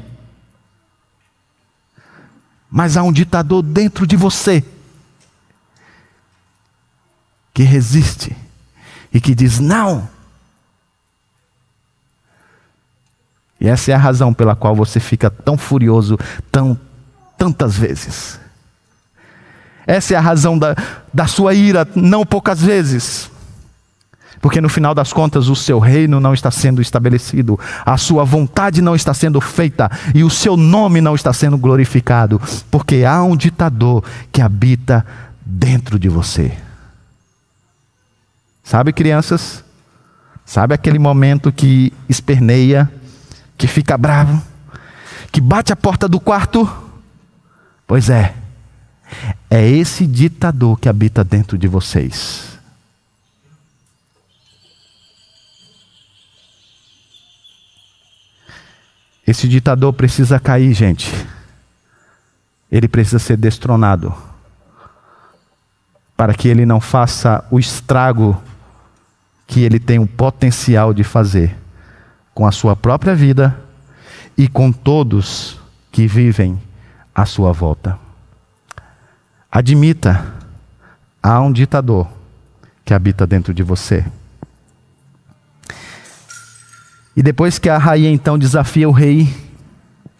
Mas 2.70 2.96
há 2.96 3.02
um 3.02 3.12
ditador 3.12 3.62
dentro 3.62 4.06
de 4.06 4.16
você 4.16 4.64
que 7.52 7.62
resiste 7.62 8.36
e 9.12 9.20
que 9.20 9.34
diz 9.34 9.58
não. 9.58 10.08
E 13.60 13.68
essa 13.68 13.92
é 13.92 13.94
a 13.94 13.98
razão 13.98 14.34
pela 14.34 14.56
qual 14.56 14.74
você 14.74 14.98
fica 14.98 15.30
tão 15.30 15.56
furioso 15.56 16.18
tão 16.50 16.78
tantas 17.38 17.76
vezes. 17.76 18.40
Essa 19.86 20.14
é 20.14 20.16
a 20.16 20.20
razão 20.20 20.58
da, 20.58 20.76
da 21.12 21.26
sua 21.26 21.54
ira, 21.54 21.86
não 21.94 22.24
poucas 22.24 22.60
vezes. 22.60 23.30
Porque 24.40 24.60
no 24.60 24.68
final 24.68 24.92
das 24.94 25.12
contas 25.12 25.48
o 25.48 25.54
seu 25.54 25.78
reino 25.78 26.18
não 26.18 26.34
está 26.34 26.50
sendo 26.50 26.82
estabelecido, 26.82 27.58
a 27.86 27.96
sua 27.96 28.24
vontade 28.24 28.82
não 28.82 28.96
está 28.96 29.14
sendo 29.14 29.40
feita 29.40 29.88
e 30.12 30.24
o 30.24 30.30
seu 30.30 30.56
nome 30.56 31.00
não 31.00 31.14
está 31.14 31.32
sendo 31.32 31.56
glorificado, 31.56 32.40
porque 32.68 33.04
há 33.04 33.22
um 33.22 33.36
ditador 33.36 34.02
que 34.32 34.42
habita 34.42 35.06
dentro 35.46 35.96
de 35.96 36.08
você. 36.08 36.52
Sabe, 38.62 38.92
crianças? 38.92 39.64
Sabe 40.44 40.74
aquele 40.74 40.98
momento 40.98 41.52
que 41.52 41.92
esperneia, 42.08 42.90
que 43.56 43.66
fica 43.66 43.96
bravo, 43.96 44.42
que 45.30 45.40
bate 45.40 45.72
a 45.72 45.76
porta 45.76 46.08
do 46.08 46.20
quarto? 46.20 46.70
Pois 47.86 48.10
é, 48.10 48.34
é 49.50 49.66
esse 49.68 50.06
ditador 50.06 50.78
que 50.78 50.88
habita 50.88 51.24
dentro 51.24 51.56
de 51.56 51.68
vocês. 51.68 52.58
Esse 59.26 59.46
ditador 59.46 59.92
precisa 59.92 60.40
cair, 60.40 60.74
gente. 60.74 61.10
Ele 62.70 62.88
precisa 62.88 63.18
ser 63.18 63.36
destronado. 63.36 64.14
Para 66.16 66.34
que 66.34 66.48
ele 66.48 66.66
não 66.66 66.80
faça 66.80 67.44
o 67.50 67.58
estrago 67.58 68.42
que 69.52 69.60
ele 69.60 69.78
tem 69.78 69.98
o 69.98 70.06
potencial 70.06 70.94
de 70.94 71.04
fazer 71.04 71.54
com 72.32 72.46
a 72.46 72.50
sua 72.50 72.74
própria 72.74 73.14
vida 73.14 73.54
e 74.34 74.48
com 74.48 74.72
todos 74.72 75.60
que 75.90 76.06
vivem 76.06 76.58
à 77.14 77.26
sua 77.26 77.52
volta. 77.52 77.98
Admita, 79.50 80.24
há 81.22 81.38
um 81.42 81.52
ditador 81.52 82.08
que 82.82 82.94
habita 82.94 83.26
dentro 83.26 83.52
de 83.52 83.62
você. 83.62 84.06
E 87.14 87.22
depois 87.22 87.58
que 87.58 87.68
a 87.68 87.76
rainha 87.76 88.10
então 88.10 88.38
desafia 88.38 88.88
o 88.88 88.92
rei 88.92 89.28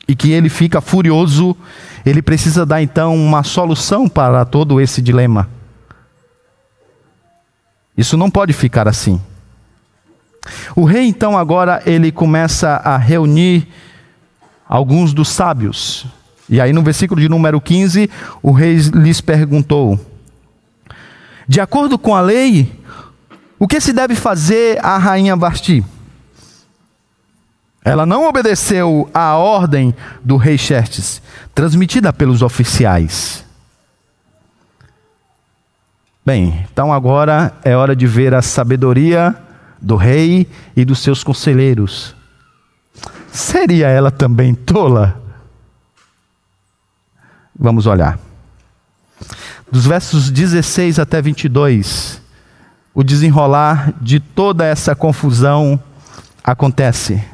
e 0.07 0.15
que 0.15 0.31
ele 0.31 0.51
fica 0.51 0.79
furioso, 0.83 1.57
ele 2.05 2.21
precisa 2.21 2.67
dar 2.67 2.83
então 2.83 3.17
uma 3.17 3.43
solução 3.43 4.11
para 4.11 4.45
todo 4.45 4.79
esse 4.79 5.01
dilema. 5.01 5.49
Isso 7.97 8.17
não 8.17 8.31
pode 8.31 8.53
ficar 8.53 8.89
assim. 8.89 9.21
O 10.75 10.85
rei 10.85 11.07
então 11.07 11.37
agora 11.37 11.83
ele 11.87 12.11
começa 12.11 12.81
a 12.85 12.97
reunir 12.97 13.69
alguns 14.69 15.13
dos 15.13 15.29
sábios. 15.29 16.07
E 16.49 16.61
aí 16.61 16.73
no 16.73 16.83
versículo 16.83 17.21
de 17.21 17.29
número 17.29 17.61
15, 17.61 18.11
o 18.43 18.51
rei 18.51 18.77
lhes 18.77 19.21
perguntou: 19.21 19.99
De 21.47 21.61
acordo 21.61 21.99
com 21.99 22.15
a 22.15 22.21
lei, 22.21 22.73
o 23.59 23.69
que 23.69 23.81
se 23.81 23.93
deve 23.93 24.15
fazer 24.15 24.85
à 24.85 24.99
rainha 24.99 25.37
Vasti? 25.37 25.85
Ela 27.85 28.07
não 28.07 28.29
obedeceu 28.29 29.11
à 29.13 29.37
ordem 29.37 29.95
do 30.23 30.37
rei 30.37 30.57
Xerxes, 30.57 31.21
transmitida 31.55 32.13
pelos 32.13 32.41
oficiais. 32.43 33.45
Bem, 36.25 36.65
então 36.71 36.93
agora 36.93 37.53
é 37.65 37.77
hora 37.77 37.97
de 37.97 38.07
ver 38.07 38.33
a 38.33 38.41
sabedoria 38.41 39.37
do 39.81 39.97
rei 39.97 40.49
e 40.77 40.85
dos 40.85 41.01
seus 41.01 41.25
conselheiros. 41.25 42.15
Seria 43.33 43.89
ela 43.89 44.11
também 44.11 44.55
tola? 44.55 45.21
Vamos 47.59 47.87
olhar. 47.87 48.21
Dos 49.71 49.85
versos 49.85 50.31
16 50.31 51.01
até 51.01 51.21
22, 51.21 52.23
o 52.95 53.03
desenrolar 53.03 53.93
de 54.01 54.21
toda 54.21 54.65
essa 54.65 54.95
confusão 54.95 55.83
acontece. 56.45 57.25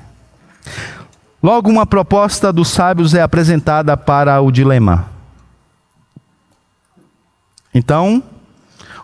Logo, 1.43 1.68
uma 1.68 1.84
proposta 1.84 2.51
dos 2.51 2.68
sábios 2.68 3.12
é 3.12 3.20
apresentada 3.20 3.97
para 3.97 4.41
o 4.41 4.51
dilema. 4.51 5.11
Então, 7.74 8.22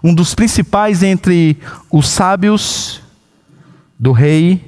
um 0.04 0.14
dos 0.14 0.34
principais 0.34 1.02
entre 1.02 1.56
os 1.90 2.06
sábios 2.06 3.00
do 3.98 4.12
rei 4.12 4.62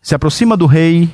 se 0.00 0.14
aproxima 0.14 0.56
do 0.56 0.64
rei 0.64 1.10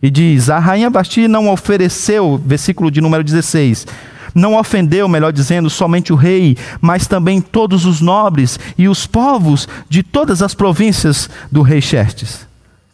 e 0.00 0.10
diz: 0.10 0.48
A 0.48 0.60
rainha 0.60 0.88
Basti 0.88 1.26
não 1.26 1.48
ofereceu, 1.48 2.40
versículo 2.44 2.88
de 2.88 3.00
número 3.00 3.24
16, 3.24 3.84
não 4.32 4.54
ofendeu, 4.54 5.08
melhor 5.08 5.32
dizendo, 5.32 5.68
somente 5.68 6.12
o 6.12 6.16
rei, 6.16 6.56
mas 6.80 7.08
também 7.08 7.40
todos 7.40 7.84
os 7.84 8.00
nobres 8.00 8.56
e 8.78 8.88
os 8.88 9.04
povos 9.04 9.68
de 9.88 10.04
todas 10.04 10.40
as 10.40 10.54
províncias 10.54 11.28
do 11.50 11.62
rei 11.62 11.80
Xerxes. 11.80 12.46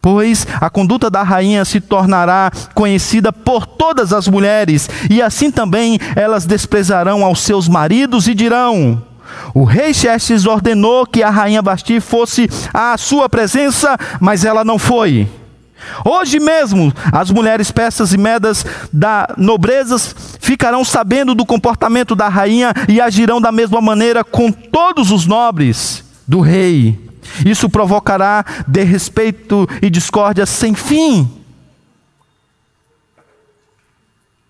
Pois 0.02 0.46
a 0.60 0.70
conduta 0.70 1.10
da 1.10 1.22
rainha 1.22 1.64
se 1.64 1.80
tornará 1.80 2.50
conhecida 2.74 3.32
por 3.32 3.66
todas 3.66 4.12
as 4.12 4.26
mulheres, 4.26 4.88
e 5.10 5.20
assim 5.20 5.50
também 5.50 5.98
elas 6.16 6.46
desprezarão 6.46 7.22
aos 7.22 7.40
seus 7.40 7.68
maridos 7.68 8.26
e 8.26 8.34
dirão: 8.34 9.02
O 9.52 9.64
rei 9.64 9.92
Xerxes 9.92 10.46
ordenou 10.46 11.04
que 11.06 11.22
a 11.22 11.28
rainha 11.28 11.60
Basti 11.60 12.00
fosse 12.00 12.48
à 12.72 12.96
sua 12.96 13.28
presença, 13.28 13.98
mas 14.18 14.44
ela 14.44 14.64
não 14.64 14.78
foi. 14.78 15.28
Hoje 16.04 16.38
mesmo, 16.38 16.92
as 17.12 17.30
mulheres 17.30 17.70
persas 17.70 18.12
e 18.12 18.18
medas 18.18 18.64
da 18.92 19.34
nobrezas 19.36 20.14
ficarão 20.40 20.84
sabendo 20.84 21.34
do 21.34 21.44
comportamento 21.44 22.14
da 22.14 22.28
rainha 22.28 22.72
e 22.88 23.00
agirão 23.00 23.40
da 23.40 23.52
mesma 23.52 23.80
maneira 23.80 24.24
com 24.24 24.50
todos 24.50 25.10
os 25.10 25.26
nobres 25.26 26.04
do 26.26 26.40
rei. 26.40 27.09
Isso 27.44 27.68
provocará 27.68 28.44
desrespeito 28.66 29.68
e 29.80 29.88
discórdia 29.88 30.46
sem 30.46 30.74
fim. 30.74 31.30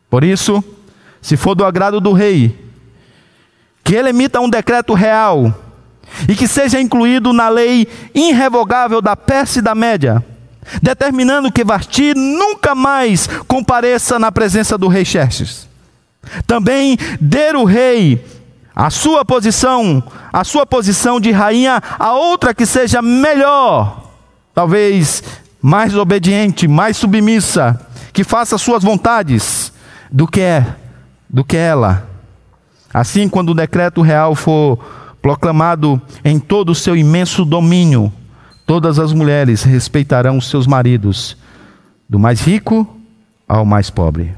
Por 0.08 0.24
isso, 0.24 0.62
se 1.22 1.36
for 1.36 1.54
do 1.54 1.64
agrado 1.64 2.00
do 2.00 2.12
rei, 2.12 2.58
que 3.84 3.94
ele 3.94 4.08
emita 4.10 4.40
um 4.40 4.50
decreto 4.50 4.94
real 4.94 5.54
e 6.28 6.34
que 6.34 6.48
seja 6.48 6.80
incluído 6.80 7.32
na 7.32 7.48
lei 7.48 7.86
irrevogável 8.14 9.00
da 9.00 9.14
Pérsia 9.14 9.60
e 9.60 9.62
da 9.62 9.74
Média, 9.74 10.24
determinando 10.82 11.52
que 11.52 11.64
Vasti 11.64 12.12
nunca 12.14 12.74
mais 12.74 13.26
compareça 13.46 14.18
na 14.18 14.32
presença 14.32 14.76
do 14.76 14.88
rei 14.88 15.04
Xerxes. 15.04 15.68
Também 16.46 16.98
dê 17.20 17.50
o 17.52 17.64
rei 17.64 18.24
a 18.74 18.90
sua 18.90 19.24
posição, 19.24 20.02
a 20.32 20.44
sua 20.44 20.64
posição 20.64 21.20
de 21.20 21.30
rainha, 21.30 21.82
a 21.98 22.12
outra 22.12 22.54
que 22.54 22.64
seja 22.64 23.02
melhor, 23.02 24.10
talvez 24.54 25.22
mais 25.60 25.94
obediente, 25.94 26.66
mais 26.66 26.96
submissa, 26.96 27.80
que 28.12 28.24
faça 28.24 28.56
suas 28.56 28.82
vontades 28.82 29.72
do 30.10 30.26
que 30.26 30.40
é, 30.40 30.66
do 31.28 31.44
que 31.44 31.56
ela. 31.56 32.08
Assim, 32.92 33.28
quando 33.28 33.50
o 33.50 33.54
decreto 33.54 34.00
real 34.02 34.34
for 34.34 34.78
proclamado 35.20 36.00
em 36.24 36.38
todo 36.38 36.70
o 36.70 36.74
seu 36.74 36.96
imenso 36.96 37.44
domínio, 37.44 38.12
todas 38.66 38.98
as 38.98 39.12
mulheres 39.12 39.62
respeitarão 39.62 40.38
os 40.38 40.48
seus 40.48 40.66
maridos, 40.66 41.36
do 42.08 42.18
mais 42.18 42.40
rico 42.40 42.88
ao 43.46 43.64
mais 43.64 43.90
pobre. 43.90 44.34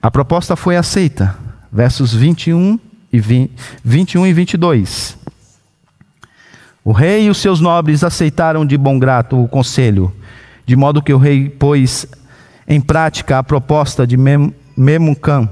A 0.00 0.10
proposta 0.10 0.54
foi 0.54 0.76
aceita. 0.76 1.36
Versos 1.72 2.14
21 2.14 2.78
e 3.12 3.18
20, 3.18 3.52
21 3.84 4.26
e 4.26 4.32
22. 4.32 5.18
O 6.84 6.92
rei 6.92 7.26
e 7.26 7.30
os 7.30 7.38
seus 7.38 7.60
nobres 7.60 8.02
aceitaram 8.02 8.64
de 8.64 8.76
bom 8.76 8.98
grato 8.98 9.42
o 9.42 9.48
conselho, 9.48 10.12
de 10.64 10.74
modo 10.76 11.02
que 11.02 11.12
o 11.12 11.18
rei 11.18 11.48
pôs 11.48 12.06
em 12.66 12.80
prática 12.80 13.38
a 13.38 13.42
proposta 13.42 14.06
de 14.06 14.16
Mem 14.16 14.54
Memucan. 14.76 15.48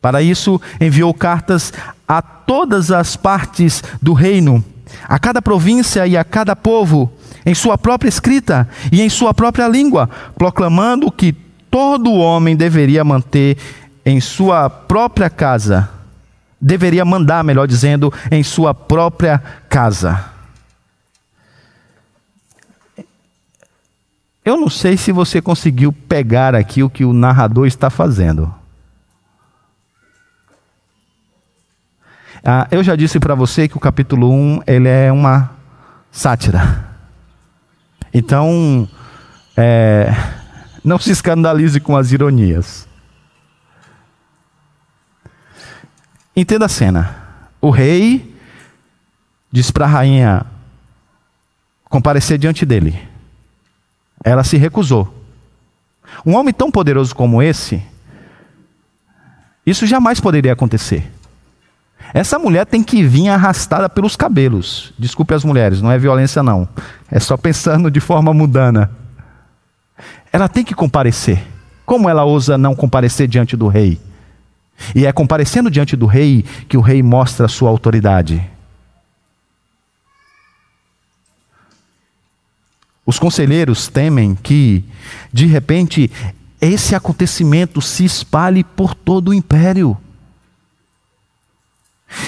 Para 0.00 0.22
isso, 0.22 0.60
enviou 0.80 1.12
cartas 1.12 1.72
a 2.06 2.22
todas 2.22 2.90
as 2.90 3.16
partes 3.16 3.82
do 4.00 4.12
reino, 4.12 4.64
a 5.04 5.18
cada 5.18 5.42
província 5.42 6.06
e 6.06 6.16
a 6.16 6.24
cada 6.24 6.56
povo, 6.56 7.12
em 7.44 7.54
sua 7.54 7.76
própria 7.76 8.08
escrita 8.08 8.68
e 8.90 9.02
em 9.02 9.08
sua 9.08 9.34
própria 9.34 9.68
língua, 9.68 10.08
proclamando 10.36 11.10
que 11.10 11.32
todo 11.70 12.12
homem 12.14 12.56
deveria 12.56 13.04
manter 13.04 13.56
em 14.04 14.20
sua 14.20 14.70
própria 14.70 15.28
casa 15.28 15.97
deveria 16.60 17.04
mandar, 17.04 17.44
melhor 17.44 17.66
dizendo, 17.66 18.12
em 18.30 18.42
sua 18.42 18.74
própria 18.74 19.38
casa. 19.68 20.24
Eu 24.44 24.56
não 24.56 24.70
sei 24.70 24.96
se 24.96 25.12
você 25.12 25.42
conseguiu 25.42 25.92
pegar 25.92 26.54
aqui 26.54 26.82
o 26.82 26.88
que 26.88 27.04
o 27.04 27.12
narrador 27.12 27.66
está 27.66 27.90
fazendo. 27.90 28.52
Ah, 32.42 32.66
eu 32.70 32.82
já 32.82 32.96
disse 32.96 33.20
para 33.20 33.34
você 33.34 33.68
que 33.68 33.76
o 33.76 33.80
capítulo 33.80 34.32
1 34.32 34.62
ele 34.66 34.88
é 34.88 35.12
uma 35.12 35.50
sátira. 36.10 36.86
Então, 38.14 38.88
é, 39.54 40.14
não 40.82 40.98
se 40.98 41.10
escandalize 41.10 41.78
com 41.78 41.94
as 41.94 42.10
ironias. 42.10 42.87
Entenda 46.38 46.66
a 46.66 46.68
cena. 46.68 47.16
O 47.60 47.68
rei 47.68 48.32
diz 49.50 49.72
para 49.72 49.86
a 49.86 49.88
rainha 49.88 50.46
comparecer 51.86 52.38
diante 52.38 52.64
dele. 52.64 52.96
Ela 54.22 54.44
se 54.44 54.56
recusou. 54.56 55.12
Um 56.24 56.36
homem 56.36 56.54
tão 56.54 56.70
poderoso 56.70 57.12
como 57.12 57.42
esse, 57.42 57.82
isso 59.66 59.84
jamais 59.84 60.20
poderia 60.20 60.52
acontecer. 60.52 61.10
Essa 62.14 62.38
mulher 62.38 62.64
tem 62.66 62.84
que 62.84 63.02
vir 63.02 63.30
arrastada 63.30 63.88
pelos 63.88 64.14
cabelos. 64.14 64.94
Desculpe 64.96 65.34
as 65.34 65.42
mulheres, 65.42 65.82
não 65.82 65.90
é 65.90 65.98
violência 65.98 66.40
não. 66.40 66.68
É 67.10 67.18
só 67.18 67.36
pensando 67.36 67.90
de 67.90 67.98
forma 67.98 68.32
mundana. 68.32 68.92
Ela 70.32 70.48
tem 70.48 70.64
que 70.64 70.72
comparecer. 70.72 71.44
Como 71.84 72.08
ela 72.08 72.22
ousa 72.22 72.56
não 72.56 72.76
comparecer 72.76 73.26
diante 73.26 73.56
do 73.56 73.66
rei? 73.66 74.00
E 74.94 75.06
é 75.06 75.12
comparecendo 75.12 75.70
diante 75.70 75.96
do 75.96 76.06
rei 76.06 76.44
que 76.68 76.76
o 76.76 76.80
rei 76.80 77.02
mostra 77.02 77.46
a 77.46 77.48
sua 77.48 77.68
autoridade. 77.70 78.42
Os 83.04 83.18
conselheiros 83.18 83.88
temem 83.88 84.34
que, 84.34 84.84
de 85.32 85.46
repente, 85.46 86.10
esse 86.60 86.94
acontecimento 86.94 87.80
se 87.80 88.04
espalhe 88.04 88.62
por 88.62 88.94
todo 88.94 89.28
o 89.28 89.34
império. 89.34 89.96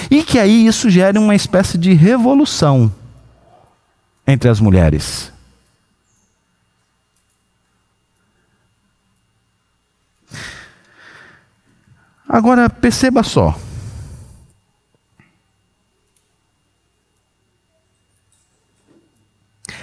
E 0.09 0.23
que 0.23 0.39
aí 0.39 0.65
isso 0.65 0.89
gere 0.89 1.19
uma 1.19 1.35
espécie 1.35 1.77
de 1.77 1.93
revolução 1.93 2.91
entre 4.25 4.49
as 4.49 4.59
mulheres. 4.59 5.31
Agora 12.27 12.69
perceba 12.69 13.23
só. 13.23 13.57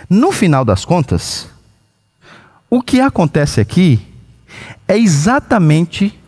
No 0.08 0.32
final 0.32 0.64
das 0.64 0.84
contas, 0.86 1.48
o 2.70 2.80
que 2.80 3.00
acontece 3.00 3.60
aqui 3.60 4.00
é 4.86 4.96
exatamente 4.96 6.18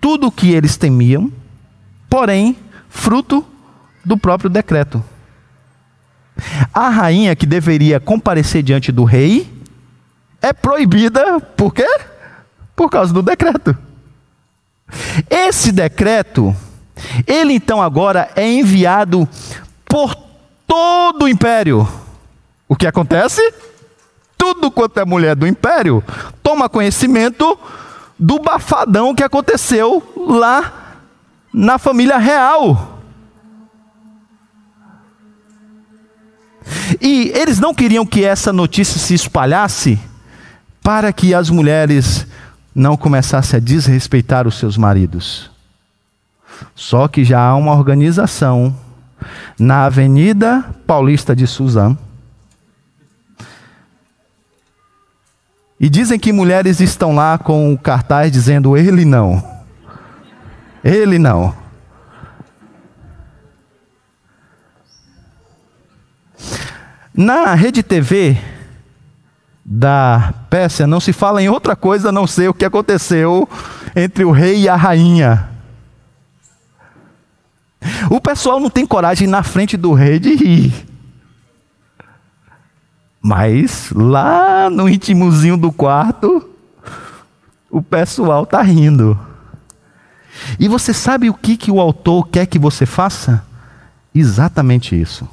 tudo 0.00 0.26
o 0.26 0.32
que 0.32 0.52
eles 0.52 0.76
temiam, 0.76 1.32
porém, 2.10 2.56
fruto 2.90 3.46
do 4.04 4.18
próprio 4.18 4.50
decreto. 4.50 5.02
A 6.74 6.90
rainha 6.90 7.34
que 7.34 7.46
deveria 7.46 8.00
comparecer 8.00 8.62
diante 8.62 8.92
do 8.92 9.04
rei 9.04 9.50
é 10.42 10.52
proibida, 10.52 11.40
por 11.40 11.72
quê? 11.72 11.86
Por 12.74 12.90
causa 12.90 13.14
do 13.14 13.22
decreto. 13.22 13.76
Esse 15.28 15.72
decreto, 15.72 16.54
ele 17.26 17.54
então 17.54 17.80
agora 17.80 18.30
é 18.36 18.50
enviado 18.50 19.28
por 19.84 20.14
todo 20.66 21.24
o 21.24 21.28
império. 21.28 21.86
O 22.68 22.76
que 22.76 22.86
acontece? 22.86 23.42
Tudo 24.36 24.70
quanto 24.70 24.98
é 24.98 25.04
mulher 25.04 25.36
do 25.36 25.46
império 25.46 26.02
toma 26.42 26.68
conhecimento 26.68 27.58
do 28.18 28.38
bafadão 28.38 29.14
que 29.14 29.22
aconteceu 29.22 30.02
lá 30.16 30.96
na 31.52 31.78
família 31.78 32.18
real. 32.18 33.00
E 37.00 37.32
eles 37.34 37.58
não 37.58 37.74
queriam 37.74 38.06
que 38.06 38.24
essa 38.24 38.52
notícia 38.52 38.98
se 38.98 39.14
espalhasse 39.14 39.98
para 40.82 41.12
que 41.12 41.34
as 41.34 41.50
mulheres 41.50 42.26
não 42.74 42.96
começassem 42.96 43.58
a 43.58 43.60
desrespeitar 43.60 44.46
os 44.46 44.58
seus 44.58 44.76
maridos. 44.76 45.50
Só 46.74 47.08
que 47.08 47.24
já 47.24 47.40
há 47.40 47.54
uma 47.54 47.72
organização 47.72 48.74
na 49.58 49.84
Avenida 49.84 50.64
Paulista 50.86 51.34
de 51.34 51.46
Suzano 51.46 51.98
E 55.82 55.88
dizem 55.88 56.16
que 56.16 56.32
mulheres 56.32 56.78
estão 56.78 57.12
lá 57.12 57.36
com 57.36 57.74
o 57.74 57.76
cartaz 57.76 58.30
dizendo: 58.30 58.76
Ele 58.76 59.04
não. 59.04 59.42
Ele 60.84 61.18
não. 61.18 61.52
Na 67.12 67.52
rede 67.54 67.82
TV 67.82 68.38
da 69.64 70.34
Pérsia 70.50 70.86
não 70.86 71.00
se 71.00 71.12
fala 71.12 71.42
em 71.42 71.48
outra 71.48 71.76
coisa 71.76 72.08
a 72.08 72.12
não 72.12 72.26
ser 72.26 72.48
o 72.48 72.54
que 72.54 72.64
aconteceu 72.64 73.48
entre 73.94 74.24
o 74.24 74.30
rei 74.30 74.62
e 74.62 74.68
a 74.68 74.76
rainha. 74.76 75.48
O 78.10 78.20
pessoal 78.20 78.60
não 78.60 78.70
tem 78.70 78.86
coragem 78.86 79.26
na 79.26 79.42
frente 79.42 79.76
do 79.76 79.92
rei 79.92 80.18
de 80.18 80.34
rir. 80.34 80.86
Mas 83.20 83.90
lá 83.94 84.68
no 84.68 84.88
intimozinho 84.88 85.56
do 85.56 85.70
quarto, 85.70 86.48
o 87.70 87.80
pessoal 87.80 88.42
está 88.42 88.60
rindo. 88.62 89.18
E 90.58 90.66
você 90.66 90.92
sabe 90.92 91.30
o 91.30 91.34
que, 91.34 91.56
que 91.56 91.70
o 91.70 91.80
autor 91.80 92.28
quer 92.28 92.46
que 92.46 92.58
você 92.58 92.84
faça? 92.84 93.44
Exatamente 94.14 95.00
isso. 95.00 95.28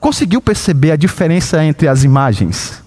Conseguiu 0.00 0.40
perceber 0.40 0.92
a 0.92 0.96
diferença 0.96 1.64
entre 1.64 1.88
as 1.88 2.04
imagens? 2.04 2.82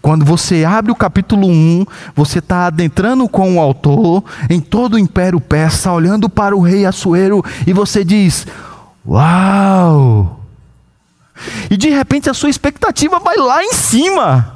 Quando 0.00 0.24
você 0.24 0.64
abre 0.64 0.92
o 0.92 0.96
capítulo 0.96 1.48
1, 1.48 1.86
você 2.14 2.38
está 2.38 2.66
adentrando 2.66 3.28
com 3.28 3.56
o 3.56 3.60
autor 3.60 4.24
em 4.48 4.60
todo 4.60 4.94
o 4.94 4.98
império 4.98 5.40
persa, 5.40 5.92
olhando 5.92 6.28
para 6.28 6.56
o 6.56 6.60
rei 6.60 6.86
Assuero, 6.86 7.44
e 7.66 7.72
você 7.72 8.04
diz: 8.04 8.46
Uau! 9.06 10.40
E 11.68 11.76
de 11.76 11.88
repente 11.88 12.30
a 12.30 12.34
sua 12.34 12.50
expectativa 12.50 13.18
vai 13.18 13.36
lá 13.36 13.64
em 13.64 13.72
cima. 13.72 14.54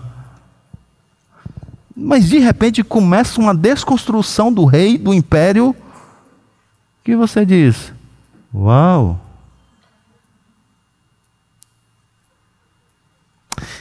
Mas 1.97 2.29
de 2.29 2.39
repente 2.39 2.85
começa 2.85 3.41
uma 3.41 3.55
desconstrução 3.55 4.53
do 4.53 4.65
rei, 4.65 4.97
do 4.97 5.13
império, 5.13 5.75
que 7.03 7.17
você 7.17 7.45
diz: 7.45 7.93
Uau! 8.55 9.19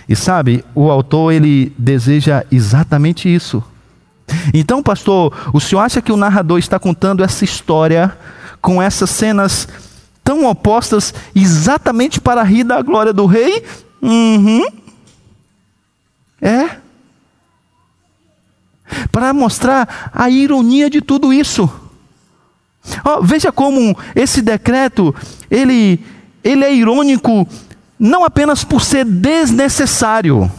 E 0.07 0.15
sabe, 0.15 0.63
o 0.73 0.89
autor 0.89 1.33
ele 1.33 1.73
deseja 1.77 2.43
exatamente 2.51 3.33
isso. 3.33 3.63
Então, 4.53 4.83
pastor, 4.83 5.33
o 5.53 5.59
senhor 5.59 5.81
acha 5.81 6.01
que 6.01 6.11
o 6.11 6.17
narrador 6.17 6.59
está 6.59 6.79
contando 6.79 7.23
essa 7.23 7.43
história 7.43 8.17
com 8.61 8.81
essas 8.81 9.09
cenas 9.09 9.67
tão 10.23 10.45
opostas 10.45 11.13
exatamente 11.33 12.19
para 12.19 12.43
rir 12.43 12.63
da 12.63 12.81
glória 12.81 13.13
do 13.13 13.25
rei? 13.25 13.63
Uhum. 14.01 14.65
É. 16.41 16.77
Para 19.11 19.33
mostrar 19.33 20.11
a 20.13 20.29
ironia 20.29 20.89
de 20.89 21.01
tudo 21.01 21.33
isso. 21.33 21.69
Oh, 23.03 23.21
veja 23.21 23.51
como 23.51 23.97
esse 24.15 24.41
decreto, 24.41 25.13
ele, 25.49 25.99
ele 26.43 26.63
é 26.63 26.73
irônico 26.73 27.47
não 27.99 28.23
apenas 28.23 28.63
por 28.63 28.81
ser 28.81 29.05
desnecessário, 29.05 30.51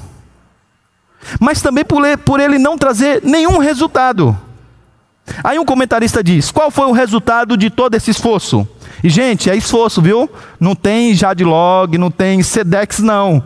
mas 1.40 1.62
também 1.62 1.84
por, 1.84 2.40
ele 2.40 2.58
não 2.58 2.78
trazer 2.78 3.22
nenhum 3.22 3.58
resultado. 3.58 4.36
Aí 5.44 5.58
um 5.58 5.64
comentarista 5.64 6.22
diz: 6.22 6.50
qual 6.50 6.70
foi 6.70 6.86
o 6.86 6.92
resultado 6.92 7.56
de 7.56 7.70
todo 7.70 7.94
esse 7.94 8.10
esforço? 8.10 8.66
E, 9.02 9.08
gente, 9.08 9.48
é 9.50 9.56
esforço, 9.56 10.02
viu? 10.02 10.28
Não 10.58 10.74
tem 10.74 11.14
Jadlog, 11.14 11.96
não 11.98 12.10
tem 12.10 12.42
Sedex, 12.42 12.98
não. 12.98 13.44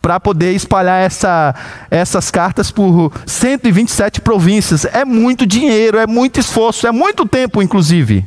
Para 0.00 0.18
poder 0.18 0.52
espalhar 0.52 1.00
essa, 1.00 1.54
essas 1.90 2.30
cartas 2.30 2.70
por 2.70 3.12
127 3.24 4.20
províncias. 4.20 4.84
É 4.84 5.04
muito 5.04 5.46
dinheiro, 5.46 5.96
é 5.96 6.06
muito 6.06 6.40
esforço, 6.40 6.86
é 6.86 6.92
muito 6.92 7.24
tempo, 7.24 7.62
inclusive. 7.62 8.26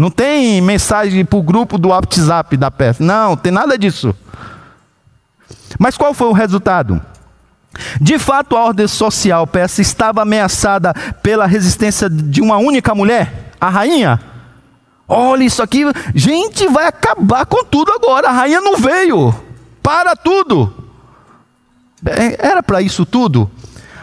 Não 0.00 0.10
tem 0.10 0.62
mensagem 0.62 1.26
para 1.26 1.38
o 1.38 1.42
grupo 1.42 1.76
do 1.76 1.88
WhatsApp 1.88 2.56
da 2.56 2.70
peça. 2.70 3.04
Não, 3.04 3.36
tem 3.36 3.52
nada 3.52 3.76
disso. 3.76 4.16
Mas 5.78 5.94
qual 5.94 6.14
foi 6.14 6.28
o 6.28 6.32
resultado? 6.32 6.98
De 8.00 8.18
fato, 8.18 8.56
a 8.56 8.64
ordem 8.64 8.88
social 8.88 9.46
peça 9.46 9.82
estava 9.82 10.22
ameaçada 10.22 10.94
pela 11.22 11.44
resistência 11.44 12.08
de 12.08 12.40
uma 12.40 12.56
única 12.56 12.94
mulher, 12.94 13.52
a 13.60 13.68
rainha. 13.68 14.18
Olha 15.06 15.44
isso 15.44 15.62
aqui, 15.62 15.82
gente, 16.14 16.66
vai 16.68 16.86
acabar 16.86 17.44
com 17.44 17.62
tudo 17.62 17.92
agora. 17.92 18.30
A 18.30 18.32
rainha 18.32 18.62
não 18.62 18.78
veio. 18.78 19.34
Para 19.82 20.16
tudo. 20.16 20.72
É, 22.06 22.48
era 22.48 22.62
para 22.62 22.80
isso 22.80 23.04
tudo? 23.04 23.50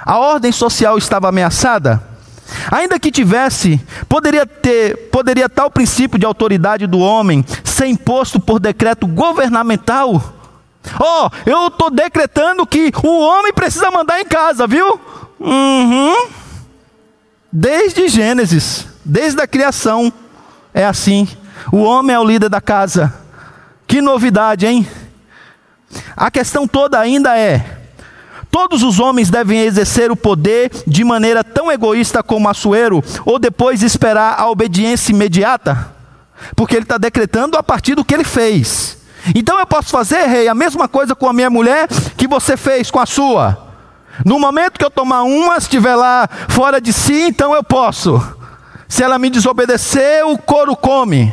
A 0.06 0.20
ordem 0.20 0.52
social 0.52 0.96
estava 0.96 1.30
ameaçada? 1.30 2.17
Ainda 2.72 3.00
que 3.00 3.12
tivesse, 3.12 3.80
poderia 4.08 4.46
ter, 4.46 5.10
poderia 5.12 5.50
tal 5.50 5.70
princípio 5.70 6.18
de 6.18 6.26
autoridade 6.26 6.88
do 6.88 7.00
homem 7.00 7.46
ser 7.64 7.88
imposto 7.88 8.40
por 8.40 8.60
decreto 8.60 9.06
governamental? 9.06 10.34
Ó, 11.00 11.28
oh, 11.28 11.50
eu 11.50 11.68
estou 11.68 11.90
decretando 11.90 12.66
que 12.66 12.92
o 13.04 13.20
homem 13.20 13.54
precisa 13.54 13.92
mandar 13.92 14.22
em 14.22 14.26
casa, 14.26 14.66
viu? 14.66 15.00
Uhum. 15.40 16.30
Desde 17.52 18.08
Gênesis, 18.08 18.88
desde 19.04 19.42
a 19.42 19.48
criação, 19.48 20.12
é 20.74 20.86
assim. 20.86 21.28
O 21.72 21.78
homem 21.78 22.16
é 22.16 22.20
o 22.20 22.24
líder 22.24 22.50
da 22.50 22.62
casa. 22.62 23.14
Que 23.86 24.02
novidade, 24.02 24.66
hein? 24.66 24.88
A 26.16 26.30
questão 26.30 26.68
toda 26.68 27.00
ainda 27.00 27.38
é: 27.38 27.77
todos 28.58 28.82
os 28.82 29.00
homens 29.00 29.30
devem 29.30 29.60
exercer 29.60 30.10
o 30.10 30.16
poder 30.16 30.72
de 30.88 31.04
maneira 31.04 31.44
tão 31.44 31.72
egoísta 31.72 32.24
como 32.24 32.50
Assuero, 32.50 33.04
ou 33.24 33.38
depois 33.38 33.84
esperar 33.84 34.34
a 34.36 34.50
obediência 34.50 35.12
imediata? 35.12 35.94
Porque 36.56 36.76
ele 36.76 36.82
está 36.82 36.98
decretando 36.98 37.56
a 37.56 37.62
partir 37.62 37.94
do 37.94 38.04
que 38.04 38.16
ele 38.16 38.24
fez. 38.24 38.98
Então 39.36 39.60
eu 39.60 39.68
posso 39.68 39.92
fazer, 39.92 40.26
rei, 40.26 40.48
a 40.48 40.56
mesma 40.56 40.88
coisa 40.88 41.14
com 41.14 41.30
a 41.30 41.34
minha 41.34 41.52
mulher 41.52 41.88
que 42.18 42.28
você 42.28 42.58
fez 42.58 42.90
com 42.90 43.00
a 43.00 43.06
sua. 43.06 43.76
No 44.26 44.40
momento 44.40 44.80
que 44.80 44.86
eu 44.86 44.90
tomar 44.90 45.22
uma, 45.22 45.58
estiver 45.58 45.96
lá 45.96 46.28
fora 46.50 46.82
de 46.82 46.92
si, 46.92 47.28
então 47.28 47.54
eu 47.54 47.64
posso. 47.64 48.20
Se 48.88 49.04
ela 49.04 49.20
me 49.20 49.30
desobedecer, 49.30 50.26
o 50.26 50.36
couro 50.36 50.76
come. 50.76 51.32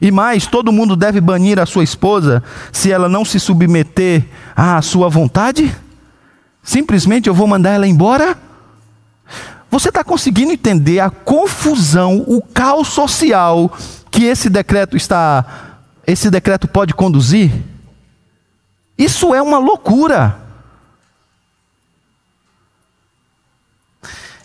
E 0.00 0.10
mais, 0.10 0.46
todo 0.46 0.72
mundo 0.72 0.94
deve 0.94 1.20
banir 1.20 1.58
a 1.58 1.66
sua 1.66 1.84
esposa 1.84 2.42
se 2.72 2.92
ela 2.92 3.08
não 3.08 3.24
se 3.24 3.40
submeter 3.40 4.24
à 4.54 4.80
sua 4.82 5.08
vontade? 5.08 5.74
Simplesmente 6.62 7.28
eu 7.28 7.34
vou 7.34 7.46
mandar 7.46 7.70
ela 7.70 7.86
embora? 7.86 8.36
Você 9.70 9.88
está 9.88 10.04
conseguindo 10.04 10.52
entender 10.52 11.00
a 11.00 11.10
confusão, 11.10 12.24
o 12.26 12.42
caos 12.42 12.88
social 12.88 13.70
que 14.10 14.24
esse 14.24 14.48
decreto 14.48 14.96
está, 14.96 15.78
esse 16.06 16.30
decreto 16.30 16.68
pode 16.68 16.94
conduzir? 16.94 17.50
Isso 18.96 19.34
é 19.34 19.42
uma 19.42 19.58
loucura. 19.58 20.38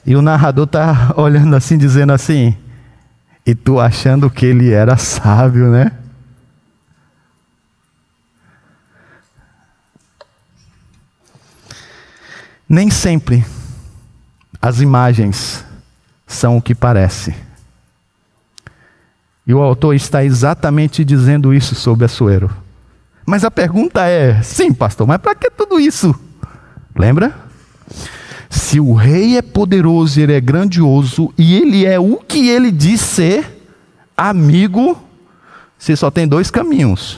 E 0.05 0.15
o 0.15 0.21
narrador 0.21 0.65
está 0.65 1.13
olhando 1.17 1.55
assim, 1.55 1.77
dizendo 1.77 2.11
assim: 2.11 2.55
e 3.51 3.55
tu 3.55 3.81
achando 3.81 4.29
que 4.29 4.45
ele 4.45 4.71
era 4.71 4.95
sábio, 4.95 5.69
né? 5.69 5.91
Nem 12.67 12.89
sempre 12.89 13.43
as 14.61 14.79
imagens 14.79 15.65
são 16.25 16.55
o 16.55 16.61
que 16.61 16.73
parece. 16.73 17.35
E 19.45 19.53
o 19.53 19.59
autor 19.59 19.95
está 19.95 20.23
exatamente 20.23 21.03
dizendo 21.03 21.53
isso 21.53 21.75
sobre 21.75 22.05
Assuero. 22.05 22.49
Mas 23.25 23.43
a 23.43 23.51
pergunta 23.51 24.07
é: 24.07 24.41
sim, 24.41 24.73
pastor, 24.73 25.05
mas 25.05 25.17
para 25.17 25.35
que 25.35 25.51
tudo 25.51 25.77
isso? 25.77 26.15
Lembra? 26.95 27.35
Se 28.51 28.81
o 28.81 28.93
rei 28.93 29.37
é 29.37 29.41
poderoso, 29.41 30.19
ele 30.19 30.33
é 30.33 30.41
grandioso 30.41 31.33
e 31.37 31.55
ele 31.55 31.85
é 31.85 31.97
o 31.97 32.17
que 32.17 32.49
ele 32.49 32.69
diz 32.69 32.99
ser, 32.99 33.65
amigo, 34.15 35.01
você 35.79 35.95
só 35.95 36.11
tem 36.11 36.27
dois 36.27 36.51
caminhos: 36.51 37.17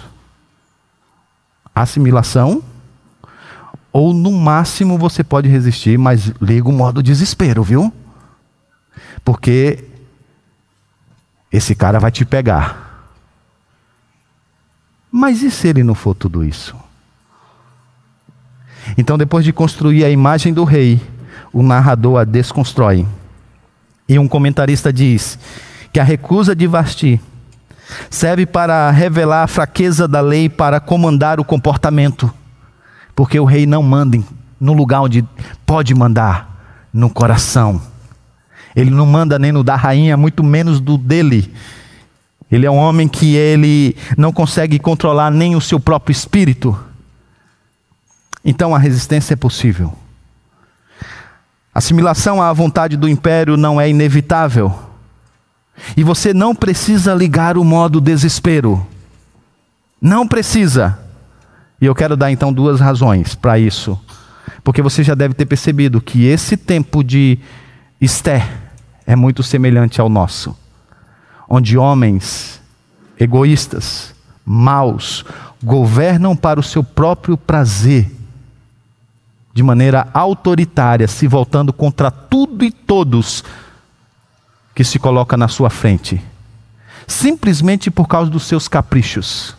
assimilação, 1.73 2.61
ou 3.91 4.13
no 4.13 4.31
máximo 4.31 4.95
você 4.95 5.23
pode 5.23 5.49
resistir, 5.49 5.97
mas 5.97 6.31
liga 6.39 6.69
o 6.69 6.71
modo 6.71 7.01
desespero, 7.01 7.63
viu? 7.63 7.91
Porque 9.25 9.85
esse 11.51 11.73
cara 11.73 11.99
vai 11.99 12.11
te 12.11 12.23
pegar. 12.23 13.09
Mas 15.11 15.41
e 15.41 15.49
se 15.49 15.67
ele 15.67 15.83
não 15.83 15.95
for 15.95 16.13
tudo 16.13 16.43
isso? 16.43 16.75
Então, 18.95 19.17
depois 19.17 19.43
de 19.43 19.51
construir 19.51 20.03
a 20.05 20.09
imagem 20.11 20.53
do 20.53 20.63
rei, 20.63 21.01
o 21.53 21.61
narrador 21.61 22.19
a 22.19 22.23
desconstrói. 22.25 23.05
E 24.09 24.17
um 24.17 24.27
comentarista 24.27 24.91
diz 24.91 25.37
que 25.93 25.99
a 25.99 26.03
recusa 26.03 26.55
de 26.55 26.65
Vasti 26.67 27.21
serve 28.09 28.45
para 28.45 28.89
revelar 28.89 29.43
a 29.43 29.47
fraqueza 29.47 30.07
da 30.07 30.19
lei 30.19 30.49
para 30.49 30.79
comandar 30.79 31.39
o 31.39 31.45
comportamento, 31.45 32.33
porque 33.15 33.39
o 33.39 33.45
rei 33.45 33.65
não 33.65 33.83
manda 33.83 34.19
no 34.59 34.73
lugar 34.73 35.01
onde 35.01 35.23
pode 35.65 35.93
mandar, 35.93 36.89
no 36.91 37.09
coração. 37.09 37.81
Ele 38.75 38.89
não 38.89 39.05
manda 39.05 39.37
nem 39.37 39.51
no 39.51 39.63
da 39.63 39.75
rainha, 39.75 40.17
muito 40.17 40.43
menos 40.43 40.79
do 40.79 40.97
dele. 40.97 41.53
Ele 42.51 42.65
é 42.65 42.71
um 42.71 42.77
homem 42.77 43.07
que 43.07 43.35
ele 43.35 43.95
não 44.17 44.31
consegue 44.31 44.79
controlar 44.79 45.31
nem 45.31 45.55
o 45.55 45.61
seu 45.61 45.79
próprio 45.79 46.11
espírito. 46.11 46.77
Então 48.43 48.75
a 48.75 48.79
resistência 48.79 49.33
é 49.33 49.37
possível. 49.37 49.93
Assimilação 51.73 52.41
à 52.41 52.51
vontade 52.53 52.95
do 52.95 53.09
império 53.09 53.57
não 53.57 53.79
é 53.79 53.89
inevitável. 53.89 54.73
E 55.97 56.03
você 56.03 56.33
não 56.33 56.53
precisa 56.53 57.13
ligar 57.13 57.57
o 57.57 57.63
modo 57.63 57.99
desespero. 57.99 58.85
Não 60.01 60.27
precisa. 60.27 60.99
E 61.81 61.85
eu 61.85 61.95
quero 61.95 62.15
dar 62.15 62.31
então 62.31 62.53
duas 62.53 62.79
razões 62.79 63.35
para 63.35 63.57
isso. 63.57 63.99
Porque 64.63 64.81
você 64.81 65.03
já 65.03 65.15
deve 65.15 65.33
ter 65.33 65.45
percebido 65.45 65.99
que 65.99 66.25
esse 66.25 66.55
tempo 66.55 67.03
de 67.03 67.39
Esther 67.99 68.47
é 69.05 69.15
muito 69.15 69.41
semelhante 69.41 69.99
ao 69.99 70.09
nosso 70.09 70.63
onde 71.55 71.77
homens 71.77 72.59
egoístas, 73.19 74.15
maus, 74.43 75.23
governam 75.63 76.35
para 76.35 76.59
o 76.59 76.63
seu 76.63 76.83
próprio 76.83 77.37
prazer, 77.37 78.09
de 79.53 79.61
maneira 79.61 80.07
autoritária, 80.13 81.07
se 81.07 81.27
voltando 81.27 81.71
contra 81.71 82.09
tudo 82.09 82.65
e 82.65 82.71
todos 82.71 83.43
que 84.73 84.83
se 84.83 84.97
coloca 84.97 85.37
na 85.37 85.47
sua 85.47 85.69
frente, 85.69 86.19
simplesmente 87.07 87.91
por 87.91 88.07
causa 88.07 88.31
dos 88.31 88.43
seus 88.43 88.67
caprichos. 88.67 89.55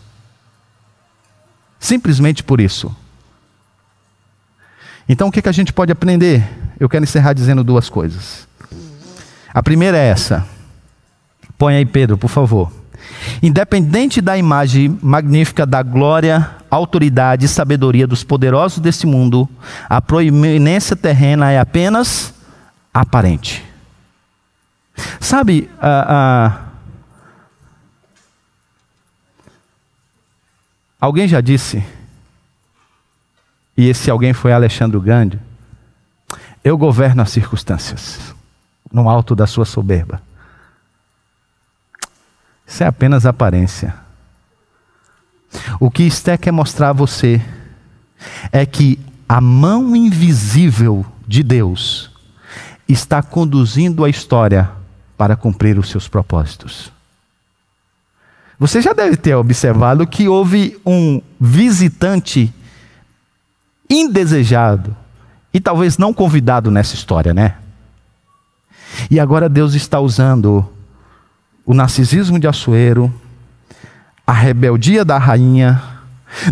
Simplesmente 1.79 2.43
por 2.43 2.59
isso. 2.59 2.93
Então 5.07 5.29
o 5.29 5.31
que, 5.31 5.41
que 5.41 5.49
a 5.49 5.53
gente 5.53 5.71
pode 5.71 5.91
aprender? 5.91 6.43
Eu 6.79 6.89
quero 6.89 7.03
encerrar 7.03 7.33
dizendo 7.33 7.63
duas 7.63 7.89
coisas. 7.89 8.47
A 9.53 9.63
primeira 9.63 9.97
é 9.97 10.07
essa. 10.07 10.45
Põe 11.57 11.75
aí, 11.75 11.85
Pedro, 11.85 12.17
por 12.17 12.27
favor. 12.27 12.71
Independente 13.41 14.21
da 14.21 14.37
imagem 14.37 14.97
magnífica 15.01 15.65
da 15.65 15.83
glória, 15.83 16.49
autoridade 16.69 17.45
e 17.45 17.49
sabedoria 17.49 18.07
dos 18.07 18.23
poderosos 18.23 18.79
deste 18.79 19.05
mundo, 19.05 19.47
a 19.89 20.01
proeminência 20.01 20.95
terrena 20.95 21.51
é 21.51 21.59
apenas 21.59 22.33
aparente. 22.93 23.63
Sabe, 25.19 25.69
alguém 30.99 31.27
já 31.27 31.41
disse, 31.41 31.83
e 33.77 33.89
esse 33.89 34.09
alguém 34.09 34.33
foi 34.33 34.53
Alexandre 34.53 34.97
Grande, 34.99 35.39
eu 36.63 36.77
governo 36.77 37.21
as 37.21 37.29
circunstâncias, 37.29 38.33
no 38.91 39.09
alto 39.09 39.35
da 39.35 39.45
sua 39.45 39.65
soberba. 39.65 40.21
Isso 42.65 42.83
é 42.83 42.87
apenas 42.87 43.25
aparência. 43.25 43.93
O 45.79 45.89
que 45.89 46.03
Esté 46.03 46.37
quer 46.37 46.51
mostrar 46.51 46.89
a 46.89 46.93
você 46.93 47.41
é 48.51 48.65
que 48.65 48.99
a 49.27 49.39
mão 49.39 49.95
invisível 49.95 51.05
de 51.27 51.43
Deus 51.43 52.11
está 52.87 53.21
conduzindo 53.21 54.03
a 54.03 54.09
história 54.09 54.69
para 55.17 55.35
cumprir 55.35 55.77
os 55.79 55.89
seus 55.89 56.07
propósitos. 56.07 56.91
Você 58.59 58.81
já 58.81 58.93
deve 58.93 59.17
ter 59.17 59.35
observado 59.35 60.07
que 60.07 60.27
houve 60.27 60.79
um 60.85 61.21
visitante 61.39 62.53
indesejado 63.89 64.95
e 65.53 65.59
talvez 65.59 65.97
não 65.97 66.13
convidado 66.13 66.71
nessa 66.71 66.95
história, 66.95 67.33
né? 67.33 67.55
E 69.09 69.19
agora 69.19 69.49
Deus 69.49 69.73
está 69.73 69.99
usando 69.99 70.67
o 71.65 71.73
narcisismo 71.73 72.39
de 72.39 72.47
Assuero, 72.47 73.13
a 74.25 74.33
rebeldia 74.33 75.03
da 75.03 75.17
rainha. 75.17 75.81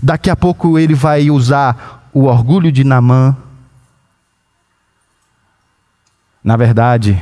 Daqui 0.02 0.30
a 0.30 0.36
pouco 0.36 0.80
ele 0.80 0.96
vai 0.96 1.30
usar 1.30 2.10
o 2.14 2.24
orgulho 2.24 2.72
de 2.72 2.84
Namã. 2.84 3.36
Na 6.44 6.58
verdade, 6.58 7.22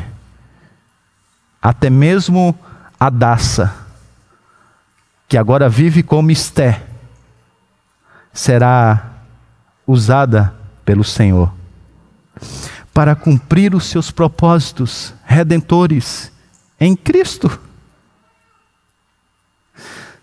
até 1.61 1.89
mesmo 1.89 2.57
a 2.99 3.09
Daça, 3.09 3.75
que 5.27 5.37
agora 5.37 5.69
vive 5.69 6.01
como 6.01 6.31
Esté, 6.31 6.81
será 8.33 9.11
usada 9.85 10.53
pelo 10.85 11.03
Senhor 11.03 11.51
para 12.93 13.15
cumprir 13.15 13.73
os 13.73 13.85
seus 13.85 14.11
propósitos 14.11 15.13
redentores 15.25 16.31
em 16.79 16.95
Cristo. 16.95 17.59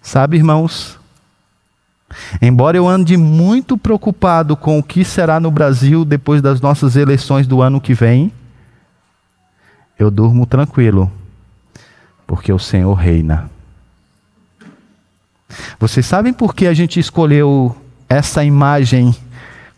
Sabe, 0.08 0.38
irmãos, 0.38 0.98
embora 2.40 2.78
eu 2.78 2.88
ande 2.88 3.14
muito 3.14 3.76
preocupado 3.76 4.56
com 4.56 4.78
o 4.78 4.82
que 4.82 5.04
será 5.04 5.38
no 5.38 5.50
Brasil 5.50 6.02
depois 6.02 6.40
das 6.40 6.62
nossas 6.62 6.96
eleições 6.96 7.46
do 7.46 7.60
ano 7.60 7.78
que 7.78 7.92
vem, 7.92 8.32
eu 9.98 10.10
durmo 10.10 10.46
tranquilo, 10.46 11.12
porque 12.26 12.50
o 12.50 12.58
Senhor 12.58 12.94
reina. 12.94 13.50
Vocês 15.78 16.06
sabem 16.06 16.32
por 16.32 16.54
que 16.54 16.66
a 16.66 16.72
gente 16.72 16.98
escolheu 16.98 17.76
essa 18.08 18.42
imagem 18.42 19.14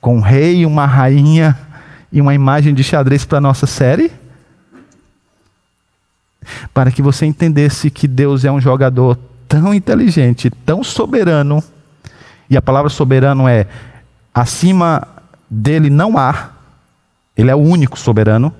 com 0.01 0.19
um 0.19 0.21
rei, 0.21 0.65
uma 0.65 0.87
rainha 0.87 1.59
e 2.13 2.21
uma 2.21 2.37
imagem 2.37 2.73
de 2.73 2.85
xadrez 2.85 3.25
para 3.25 3.39
a 3.39 3.41
nossa 3.41 3.67
série? 3.67 4.13
Para 6.73 6.93
que 6.93 7.03
você 7.03 7.27
entendesse 7.27 7.91
que 7.91 8.07
Deus 8.07 8.45
é 8.45 8.53
um 8.53 8.61
jogador 8.61 9.19
tão 9.51 9.75
inteligente, 9.75 10.49
tão 10.49 10.85
soberano, 10.85 11.61
e 12.49 12.57
a 12.57 12.63
palavra 12.63 12.89
soberano 12.89 13.49
é 13.49 13.67
acima 14.33 15.09
dele 15.51 15.91
não 15.91 16.17
há, 16.17 16.51
ele 17.37 17.51
é 17.51 17.55
o 17.55 17.59
único 17.59 17.99
soberano, 17.99 18.55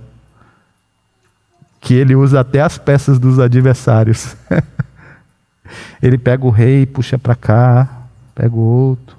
que 1.81 1.95
ele 1.95 2.17
usa 2.17 2.41
até 2.41 2.61
as 2.61 2.77
peças 2.77 3.21
dos 3.21 3.39
adversários. 3.39 4.37
ele 6.03 6.19
pega 6.19 6.45
o 6.45 6.51
rei, 6.51 6.85
puxa 6.87 7.17
para 7.17 7.37
cá, 7.37 7.89
pega 8.35 8.55
o 8.55 8.59
outro. 8.59 9.17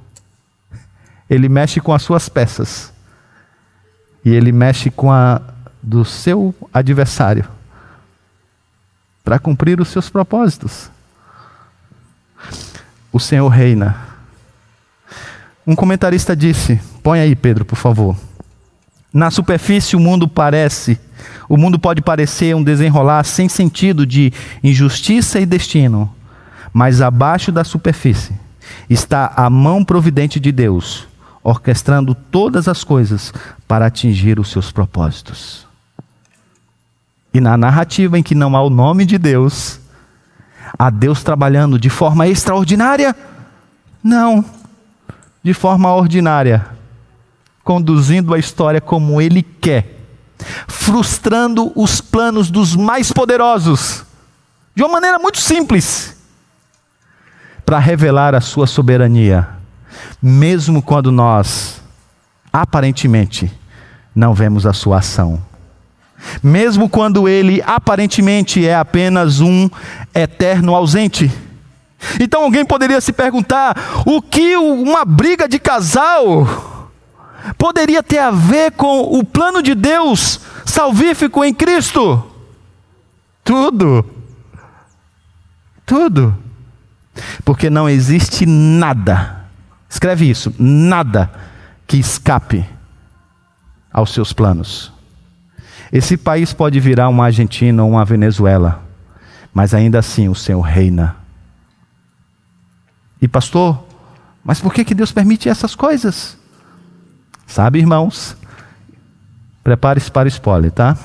Ele 1.29 1.47
mexe 1.47 1.79
com 1.79 1.93
as 1.93 2.01
suas 2.01 2.27
peças. 2.27 2.91
E 4.25 4.29
ele 4.29 4.51
mexe 4.51 4.91
com 4.91 5.09
a 5.09 5.41
do 5.81 6.03
seu 6.03 6.53
adversário 6.71 7.47
para 9.23 9.39
cumprir 9.39 9.79
os 9.79 9.87
seus 9.87 10.09
propósitos. 10.09 10.91
O 13.11 13.19
Senhor 13.19 13.47
reina. 13.49 13.95
Um 15.65 15.75
comentarista 15.75 16.35
disse: 16.35 16.79
põe 17.03 17.19
aí, 17.19 17.35
Pedro, 17.35 17.65
por 17.65 17.75
favor. 17.75 18.15
Na 19.13 19.29
superfície, 19.29 19.95
o 19.95 19.99
mundo 19.99 20.25
parece, 20.25 20.97
o 21.49 21.57
mundo 21.57 21.77
pode 21.77 22.01
parecer 22.01 22.55
um 22.55 22.63
desenrolar 22.63 23.25
sem 23.25 23.49
sentido 23.49 24.05
de 24.05 24.31
injustiça 24.63 25.37
e 25.37 25.45
destino, 25.45 26.09
mas 26.71 27.01
abaixo 27.01 27.51
da 27.51 27.65
superfície 27.65 28.33
está 28.89 29.33
a 29.35 29.49
mão 29.49 29.83
providente 29.83 30.39
de 30.39 30.49
Deus, 30.49 31.07
orquestrando 31.43 32.15
todas 32.15 32.69
as 32.69 32.85
coisas 32.85 33.33
para 33.67 33.85
atingir 33.85 34.39
os 34.39 34.49
seus 34.49 34.71
propósitos. 34.71 35.67
E 37.33 37.41
na 37.41 37.57
narrativa 37.57 38.17
em 38.17 38.23
que 38.23 38.35
não 38.35 38.55
há 38.55 38.61
o 38.61 38.69
nome 38.69 39.05
de 39.05 39.17
Deus, 39.17 39.80
há 40.77 40.89
Deus 40.89 41.23
trabalhando 41.23 41.79
de 41.79 41.89
forma 41.89 42.27
extraordinária? 42.27 43.15
Não, 44.03 44.43
de 45.43 45.53
forma 45.53 45.93
ordinária. 45.93 46.65
Conduzindo 47.63 48.33
a 48.33 48.39
história 48.39 48.81
como 48.81 49.21
ele 49.21 49.43
quer, 49.43 49.99
frustrando 50.67 51.71
os 51.75 52.01
planos 52.01 52.49
dos 52.49 52.75
mais 52.75 53.11
poderosos, 53.11 54.03
de 54.75 54.83
uma 54.83 54.93
maneira 54.93 55.19
muito 55.19 55.39
simples, 55.39 56.17
para 57.65 57.77
revelar 57.77 58.33
a 58.33 58.41
sua 58.41 58.65
soberania, 58.65 59.47
mesmo 60.21 60.81
quando 60.81 61.11
nós, 61.11 61.81
aparentemente, 62.51 63.51
não 64.15 64.33
vemos 64.33 64.65
a 64.65 64.73
sua 64.73 64.97
ação. 64.97 65.50
Mesmo 66.43 66.89
quando 66.89 67.27
ele 67.27 67.61
aparentemente 67.65 68.65
é 68.65 68.75
apenas 68.75 69.39
um 69.39 69.69
eterno 70.13 70.75
ausente. 70.75 71.31
Então 72.19 72.43
alguém 72.43 72.65
poderia 72.65 73.01
se 73.01 73.13
perguntar: 73.13 73.75
o 74.05 74.21
que 74.21 74.55
uma 74.55 75.05
briga 75.05 75.47
de 75.47 75.59
casal 75.59 76.89
poderia 77.57 78.03
ter 78.03 78.19
a 78.19 78.31
ver 78.31 78.71
com 78.71 79.01
o 79.01 79.23
plano 79.23 79.61
de 79.61 79.75
Deus 79.75 80.39
salvífico 80.65 81.43
em 81.43 81.53
Cristo? 81.53 82.25
Tudo. 83.43 84.05
Tudo. 85.85 86.35
Porque 87.43 87.69
não 87.69 87.89
existe 87.89 88.45
nada, 88.45 89.45
escreve 89.89 90.29
isso, 90.29 90.53
nada 90.57 91.29
que 91.85 91.97
escape 91.97 92.65
aos 93.91 94.13
seus 94.13 94.31
planos. 94.31 94.90
Esse 95.91 96.15
país 96.15 96.53
pode 96.53 96.79
virar 96.79 97.09
uma 97.09 97.25
Argentina 97.25 97.83
ou 97.83 97.91
uma 97.91 98.05
Venezuela, 98.05 98.83
mas 99.53 99.73
ainda 99.73 99.99
assim 99.99 100.29
o 100.29 100.35
Senhor 100.35 100.61
reina. 100.61 101.17
E 103.21 103.27
pastor, 103.27 103.83
mas 104.43 104.59
por 104.59 104.73
que, 104.73 104.85
que 104.85 104.95
Deus 104.95 105.11
permite 105.11 105.49
essas 105.49 105.75
coisas? 105.75 106.37
Sabe, 107.45 107.79
irmãos? 107.79 108.37
Prepare-se 109.63 110.09
para 110.09 110.25
o 110.25 110.29
spoiler, 110.29 110.71
tá? 110.71 110.97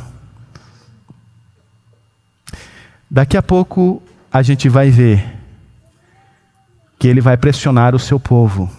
Daqui 3.11 3.37
a 3.37 3.43
pouco 3.43 4.03
a 4.33 4.43
gente 4.43 4.69
vai 4.69 4.91
ver 4.91 5.37
que 6.99 7.09
ele 7.09 7.21
vai 7.21 7.37
pressionar 7.37 7.95
o 7.95 7.99
seu 7.99 8.19
povo 8.19 8.71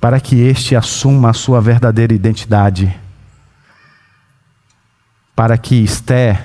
para 0.00 0.20
que 0.20 0.40
este 0.40 0.76
assuma 0.76 1.30
a 1.30 1.34
sua 1.34 1.60
verdadeira 1.60 2.14
identidade, 2.14 2.98
para 5.40 5.56
que 5.56 5.82
Esté 5.82 6.38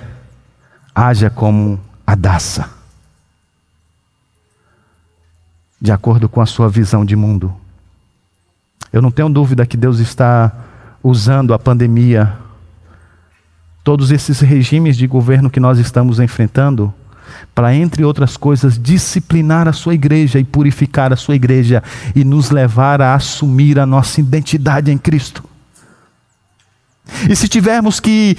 haja 0.95 1.29
como 1.29 1.77
Adassa, 2.07 2.69
de 5.81 5.91
acordo 5.91 6.29
com 6.29 6.39
a 6.39 6.45
sua 6.45 6.69
visão 6.69 7.03
de 7.03 7.13
mundo. 7.13 7.53
Eu 8.93 9.01
não 9.01 9.11
tenho 9.11 9.27
dúvida 9.27 9.65
que 9.65 9.75
Deus 9.75 9.99
está 9.99 10.49
usando 11.03 11.53
a 11.53 11.59
pandemia, 11.59 12.37
todos 13.83 14.11
esses 14.11 14.39
regimes 14.39 14.95
de 14.95 15.05
governo 15.07 15.49
que 15.49 15.59
nós 15.59 15.77
estamos 15.77 16.21
enfrentando, 16.21 16.93
para, 17.53 17.75
entre 17.75 18.05
outras 18.05 18.37
coisas, 18.37 18.81
disciplinar 18.81 19.67
a 19.67 19.73
sua 19.73 19.93
igreja 19.93 20.39
e 20.39 20.45
purificar 20.45 21.11
a 21.11 21.17
sua 21.17 21.35
igreja 21.35 21.83
e 22.15 22.23
nos 22.23 22.49
levar 22.49 23.01
a 23.01 23.13
assumir 23.13 23.77
a 23.77 23.85
nossa 23.85 24.21
identidade 24.21 24.89
em 24.89 24.97
Cristo. 24.97 25.43
E 27.29 27.35
se 27.35 27.49
tivermos 27.49 27.99
que 27.99 28.37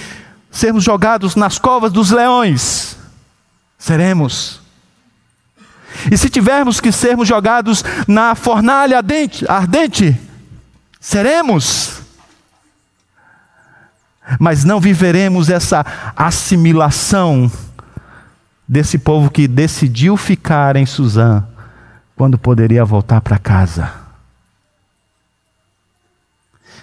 sermos 0.57 0.82
jogados 0.82 1.36
nas 1.36 1.59
covas 1.59 1.92
dos 1.92 2.11
leões, 2.11 2.96
seremos. 3.78 4.61
E 6.11 6.16
se 6.16 6.28
tivermos 6.28 6.80
que 6.80 6.92
sermos 6.92 7.26
jogados 7.26 7.84
na 8.07 8.34
fornalha 8.34 8.98
ardente, 8.98 9.44
ardente 9.48 10.20
Seremos. 11.07 12.02
Mas 14.40 14.64
não 14.64 14.80
viveremos 14.80 15.48
essa 15.48 15.86
assimilação 16.16 17.48
desse 18.66 18.98
povo 18.98 19.30
que 19.30 19.46
decidiu 19.46 20.16
ficar 20.16 20.74
em 20.74 20.84
Suzã 20.84 21.46
quando 22.16 22.36
poderia 22.36 22.84
voltar 22.84 23.20
para 23.20 23.38
casa. 23.38 23.92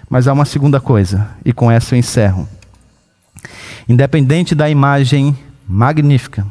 Mas 0.09 0.25
há 0.25 0.31
uma 0.31 0.45
segunda 0.45 0.79
coisa, 0.79 1.27
e 1.43 1.51
com 1.51 1.69
essa 1.69 1.93
eu 1.93 1.99
encerro. 1.99 2.47
Independente 3.87 4.55
da 4.55 4.69
imagem 4.69 5.37
magnífica, 5.67 6.45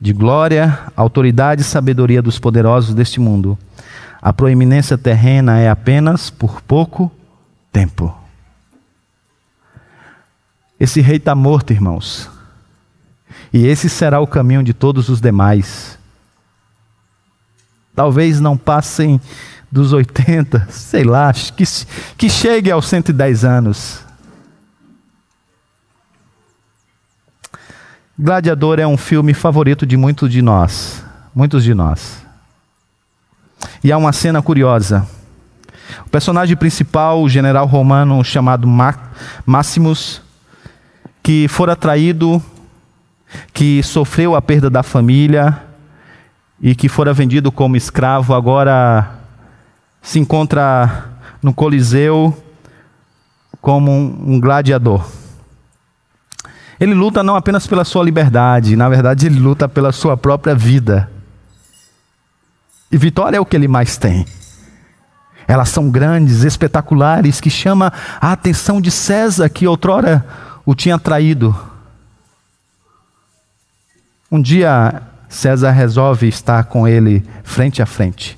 de 0.00 0.12
glória, 0.12 0.78
autoridade 0.96 1.62
e 1.62 1.64
sabedoria 1.64 2.20
dos 2.20 2.38
poderosos 2.38 2.94
deste 2.94 3.18
mundo, 3.18 3.58
a 4.20 4.32
proeminência 4.32 4.98
terrena 4.98 5.58
é 5.58 5.68
apenas 5.68 6.30
por 6.30 6.60
pouco 6.60 7.10
tempo. 7.72 8.14
Esse 10.78 11.00
rei 11.00 11.16
está 11.16 11.34
morto, 11.34 11.72
irmãos. 11.72 12.28
E 13.52 13.66
esse 13.66 13.88
será 13.88 14.20
o 14.20 14.26
caminho 14.26 14.62
de 14.62 14.74
todos 14.74 15.08
os 15.08 15.20
demais. 15.20 15.98
Talvez 17.94 18.40
não 18.40 18.56
passem 18.56 19.20
dos 19.72 19.92
80, 19.92 20.68
sei 20.70 21.04
lá, 21.04 21.32
que, 21.32 21.64
que 22.16 22.28
chegue 22.28 22.70
aos 22.70 22.86
110 22.88 23.44
anos. 23.44 24.05
Gladiador 28.18 28.78
é 28.78 28.86
um 28.86 28.96
filme 28.96 29.34
favorito 29.34 29.84
de 29.84 29.94
muitos 29.94 30.32
de 30.32 30.40
nós, 30.40 31.04
muitos 31.34 31.62
de 31.62 31.74
nós. 31.74 32.24
E 33.84 33.92
há 33.92 33.98
uma 33.98 34.10
cena 34.10 34.40
curiosa. 34.40 35.06
O 36.06 36.08
personagem 36.08 36.56
principal, 36.56 37.22
o 37.22 37.28
general 37.28 37.66
romano 37.66 38.24
chamado 38.24 38.66
Máximos, 39.44 40.22
que 41.22 41.46
fora 41.46 41.76
traído, 41.76 42.42
que 43.52 43.82
sofreu 43.82 44.34
a 44.34 44.40
perda 44.40 44.70
da 44.70 44.82
família 44.82 45.62
e 46.58 46.74
que 46.74 46.88
fora 46.88 47.12
vendido 47.12 47.52
como 47.52 47.76
escravo, 47.76 48.32
agora 48.32 49.10
se 50.00 50.18
encontra 50.18 51.04
no 51.42 51.52
Coliseu 51.52 52.34
como 53.60 53.92
um 53.92 54.40
gladiador. 54.40 55.04
Ele 56.78 56.94
luta 56.94 57.22
não 57.22 57.36
apenas 57.36 57.66
pela 57.66 57.84
sua 57.84 58.04
liberdade, 58.04 58.76
na 58.76 58.88
verdade, 58.88 59.26
ele 59.26 59.38
luta 59.38 59.68
pela 59.68 59.92
sua 59.92 60.16
própria 60.16 60.54
vida. 60.54 61.10
E 62.90 62.96
vitória 62.96 63.38
é 63.38 63.40
o 63.40 63.46
que 63.46 63.56
ele 63.56 63.68
mais 63.68 63.96
tem. 63.96 64.26
Elas 65.48 65.68
são 65.68 65.90
grandes, 65.90 66.42
espetaculares, 66.42 67.40
que 67.40 67.50
chama 67.50 67.92
a 68.20 68.32
atenção 68.32 68.80
de 68.80 68.90
César, 68.90 69.48
que 69.48 69.66
outrora 69.66 70.26
o 70.64 70.74
tinha 70.74 70.98
traído. 70.98 71.56
Um 74.30 74.42
dia 74.42 75.02
César 75.28 75.70
resolve 75.70 76.28
estar 76.28 76.64
com 76.64 76.86
ele 76.86 77.24
frente 77.44 77.80
a 77.80 77.86
frente. 77.86 78.36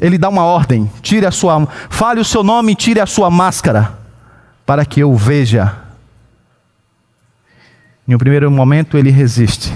Ele 0.00 0.18
dá 0.18 0.28
uma 0.28 0.44
ordem: 0.44 0.90
tire 1.02 1.26
a 1.26 1.30
sua, 1.30 1.66
fale 1.88 2.20
o 2.20 2.24
seu 2.24 2.42
nome, 2.42 2.74
tire 2.74 3.00
a 3.00 3.06
sua 3.06 3.30
máscara, 3.30 3.98
para 4.64 4.84
que 4.84 5.00
eu 5.00 5.14
veja. 5.16 5.87
Em 8.08 8.14
um 8.14 8.18
primeiro 8.18 8.50
momento 8.50 8.96
ele 8.96 9.10
resiste, 9.10 9.70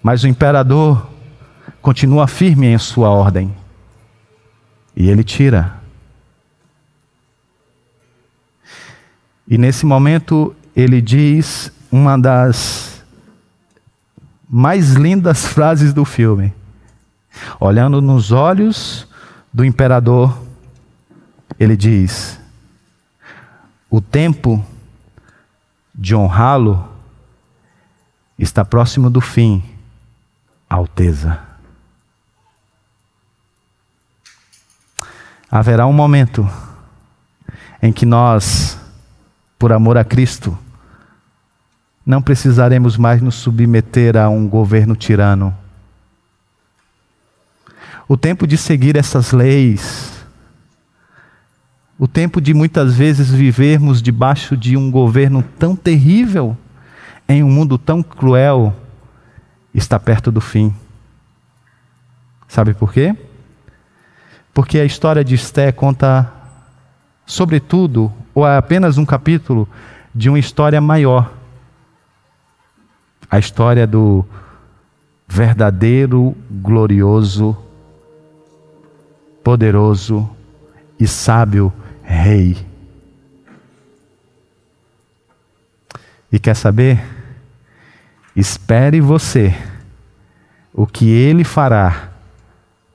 mas 0.00 0.22
o 0.22 0.28
imperador 0.28 1.10
continua 1.82 2.28
firme 2.28 2.68
em 2.68 2.78
sua 2.78 3.10
ordem 3.10 3.52
e 4.94 5.10
ele 5.10 5.24
tira. 5.24 5.80
E 9.48 9.58
nesse 9.58 9.84
momento 9.84 10.54
ele 10.76 11.00
diz 11.02 11.72
uma 11.90 12.16
das 12.16 13.04
mais 14.48 14.92
lindas 14.92 15.44
frases 15.52 15.92
do 15.92 16.04
filme. 16.04 16.54
Olhando 17.58 18.00
nos 18.00 18.30
olhos 18.30 19.08
do 19.52 19.64
imperador, 19.64 20.40
ele 21.58 21.76
diz: 21.76 22.38
O 23.90 24.00
tempo 24.00 24.64
de 26.00 26.16
honrá-lo 26.16 26.88
está 28.36 28.64
próximo 28.64 29.08
do 29.08 29.20
fim, 29.20 29.62
Alteza. 30.68 31.38
Haverá 35.48 35.86
um 35.86 35.92
momento 35.92 36.48
em 37.80 37.92
que 37.92 38.04
nós 38.04 38.80
por 39.60 39.74
amor 39.74 39.98
a 39.98 40.04
Cristo, 40.04 40.58
não 42.04 42.22
precisaremos 42.22 42.96
mais 42.96 43.20
nos 43.20 43.34
submeter 43.34 44.16
a 44.16 44.26
um 44.26 44.48
governo 44.48 44.96
tirano. 44.96 45.54
O 48.08 48.16
tempo 48.16 48.46
de 48.46 48.56
seguir 48.56 48.96
essas 48.96 49.32
leis, 49.32 50.19
o 52.00 52.08
tempo 52.08 52.40
de 52.40 52.54
muitas 52.54 52.94
vezes 52.94 53.30
vivermos 53.30 54.00
debaixo 54.00 54.56
de 54.56 54.74
um 54.74 54.90
governo 54.90 55.44
tão 55.58 55.76
terrível, 55.76 56.56
em 57.28 57.42
um 57.44 57.50
mundo 57.50 57.76
tão 57.76 58.02
cruel, 58.02 58.74
está 59.74 60.00
perto 60.00 60.32
do 60.32 60.40
fim. 60.40 60.74
Sabe 62.48 62.72
por 62.72 62.90
quê? 62.90 63.14
Porque 64.54 64.78
a 64.78 64.84
história 64.86 65.22
de 65.22 65.34
Esté 65.34 65.70
conta, 65.70 66.32
sobretudo, 67.26 68.10
ou 68.34 68.48
é 68.48 68.56
apenas 68.56 68.96
um 68.96 69.04
capítulo 69.04 69.68
de 70.14 70.30
uma 70.30 70.38
história 70.38 70.80
maior. 70.80 71.30
A 73.30 73.38
história 73.38 73.86
do 73.86 74.24
verdadeiro, 75.28 76.34
glorioso, 76.50 77.54
poderoso 79.44 80.26
e 80.98 81.06
sábio 81.06 81.70
Rei. 82.10 82.56
E 86.32 86.40
quer 86.40 86.56
saber? 86.56 87.00
Espere 88.34 89.00
você 89.00 89.56
o 90.74 90.86
que 90.86 91.08
ele 91.08 91.44
fará 91.44 92.10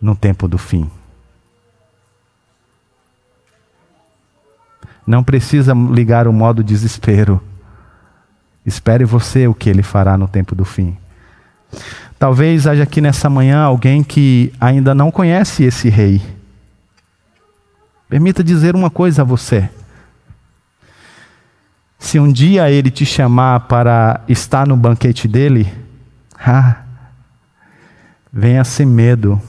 no 0.02 0.16
tempo 0.16 0.50
do 0.50 0.58
fim. 0.58 0.92
Não 5.08 5.24
precisa 5.24 5.74
ligar 5.74 6.28
o 6.28 6.34
modo 6.34 6.64
desespero. 6.64 7.42
Espere 8.66 9.06
você 9.06 9.48
o 9.48 9.54
que 9.54 9.70
ele 9.70 9.84
fará 9.84 10.18
no 10.18 10.28
tempo 10.28 10.54
do 10.54 10.66
fim. 10.66 10.98
Talvez 12.20 12.68
haja 12.68 12.84
aqui 12.84 13.00
nessa 13.00 13.30
manhã 13.30 13.62
alguém 13.62 14.04
que 14.04 14.52
ainda 14.60 14.94
não 14.94 15.10
conhece 15.10 15.64
esse 15.64 15.88
rei. 15.88 16.22
Permita 18.08 18.44
dizer 18.44 18.76
uma 18.76 18.90
coisa 18.90 19.24
a 19.24 19.26
você. 19.26 19.70
Se 21.98 22.20
um 22.20 22.32
dia 22.32 22.70
ele 22.70 22.92
te 22.92 23.06
chamar 23.06 23.62
para 23.62 24.22
estar 24.28 24.68
no 24.68 24.78
banquete 24.78 25.28
dele, 25.28 25.72
ah, 26.40 26.84
venha 28.32 28.64
sem 28.64 28.86
medo. 28.86 29.42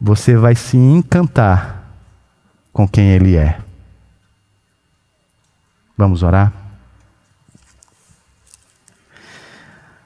Você 0.00 0.36
vai 0.36 0.54
se 0.54 0.76
encantar 0.78 1.84
com 2.72 2.88
quem 2.88 3.10
ele 3.10 3.36
é. 3.36 3.58
Vamos 5.98 6.22
orar? 6.22 6.50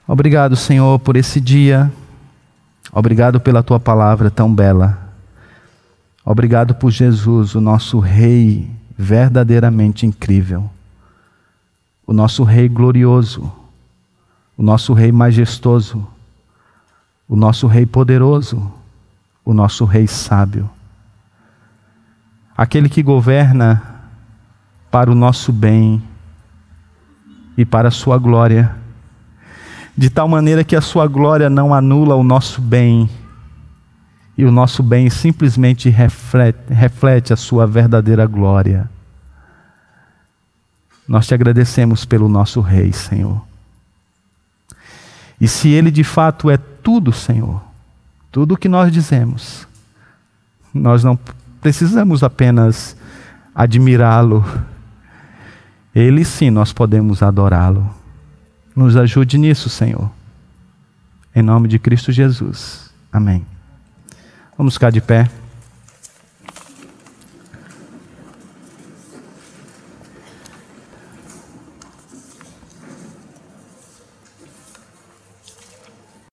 Obrigado, 0.05 0.55
Senhor, 0.57 0.99
por 0.99 1.15
esse 1.15 1.39
dia. 1.39 1.89
Obrigado 2.91 3.39
pela 3.39 3.63
tua 3.63 3.79
palavra 3.79 4.29
tão 4.29 4.53
bela. 4.53 5.04
Obrigado 6.25 6.73
por 6.73 6.89
Jesus, 6.89 7.53
o 7.53 7.61
nosso 7.61 7.99
Rei 7.99 8.67
verdadeiramente 8.97 10.07
incrível. 10.07 10.67
O 12.07 12.11
nosso 12.11 12.43
Rei 12.43 12.67
glorioso. 12.67 13.51
O 14.57 14.63
nosso 14.63 14.93
Rei 14.93 15.11
majestoso. 15.11 16.07
O 17.29 17.35
nosso 17.35 17.67
Rei 17.67 17.85
poderoso. 17.85 18.73
O 19.43 19.53
nosso 19.53 19.85
Rei 19.85 20.07
sábio. 20.07 20.67
Aquele 22.57 22.89
que 22.89 23.03
governa 23.03 23.95
para 24.89 25.11
o 25.11 25.15
nosso 25.15 25.51
bem 25.51 26.01
e 27.57 27.65
para 27.65 27.89
a 27.89 27.91
sua 27.91 28.17
glória, 28.17 28.75
de 29.95 30.09
tal 30.09 30.27
maneira 30.27 30.63
que 30.63 30.75
a 30.75 30.81
sua 30.81 31.05
glória 31.07 31.49
não 31.49 31.73
anula 31.73 32.15
o 32.15 32.23
nosso 32.23 32.61
bem, 32.61 33.09
e 34.37 34.43
o 34.43 34.51
nosso 34.51 34.83
bem 34.83 35.09
simplesmente 35.09 35.89
reflete, 35.89 36.73
reflete 36.73 37.33
a 37.33 37.35
sua 37.35 37.65
verdadeira 37.65 38.25
glória. 38.25 38.89
Nós 41.07 41.27
te 41.27 41.33
agradecemos 41.33 42.03
pelo 42.03 42.27
nosso 42.27 42.59
Rei, 42.61 42.91
Senhor. 42.91 43.41
E 45.39 45.47
se 45.47 45.69
Ele 45.69 45.91
de 45.91 46.03
fato 46.03 46.49
é 46.49 46.57
tudo, 46.57 47.11
Senhor, 47.11 47.61
tudo 48.31 48.55
o 48.55 48.57
que 48.57 48.67
nós 48.67 48.91
dizemos, 48.91 49.67
nós 50.73 51.03
não 51.03 51.17
precisamos 51.61 52.23
apenas 52.23 52.97
admirá-lo, 53.53 54.43
ele 55.95 56.25
sim 56.25 56.49
nós 56.49 56.73
podemos 56.73 57.23
adorá-lo. 57.23 57.89
Nos 58.75 58.97
ajude 58.97 59.37
nisso, 59.37 59.69
Senhor. 59.69 60.11
Em 61.33 61.41
nome 61.41 61.69
de 61.69 61.79
Cristo 61.79 62.11
Jesus. 62.11 62.91
Amém. 63.11 63.45
Vamos 64.57 64.75
ficar 64.75 64.91
de 64.91 65.01
pé. 65.01 65.29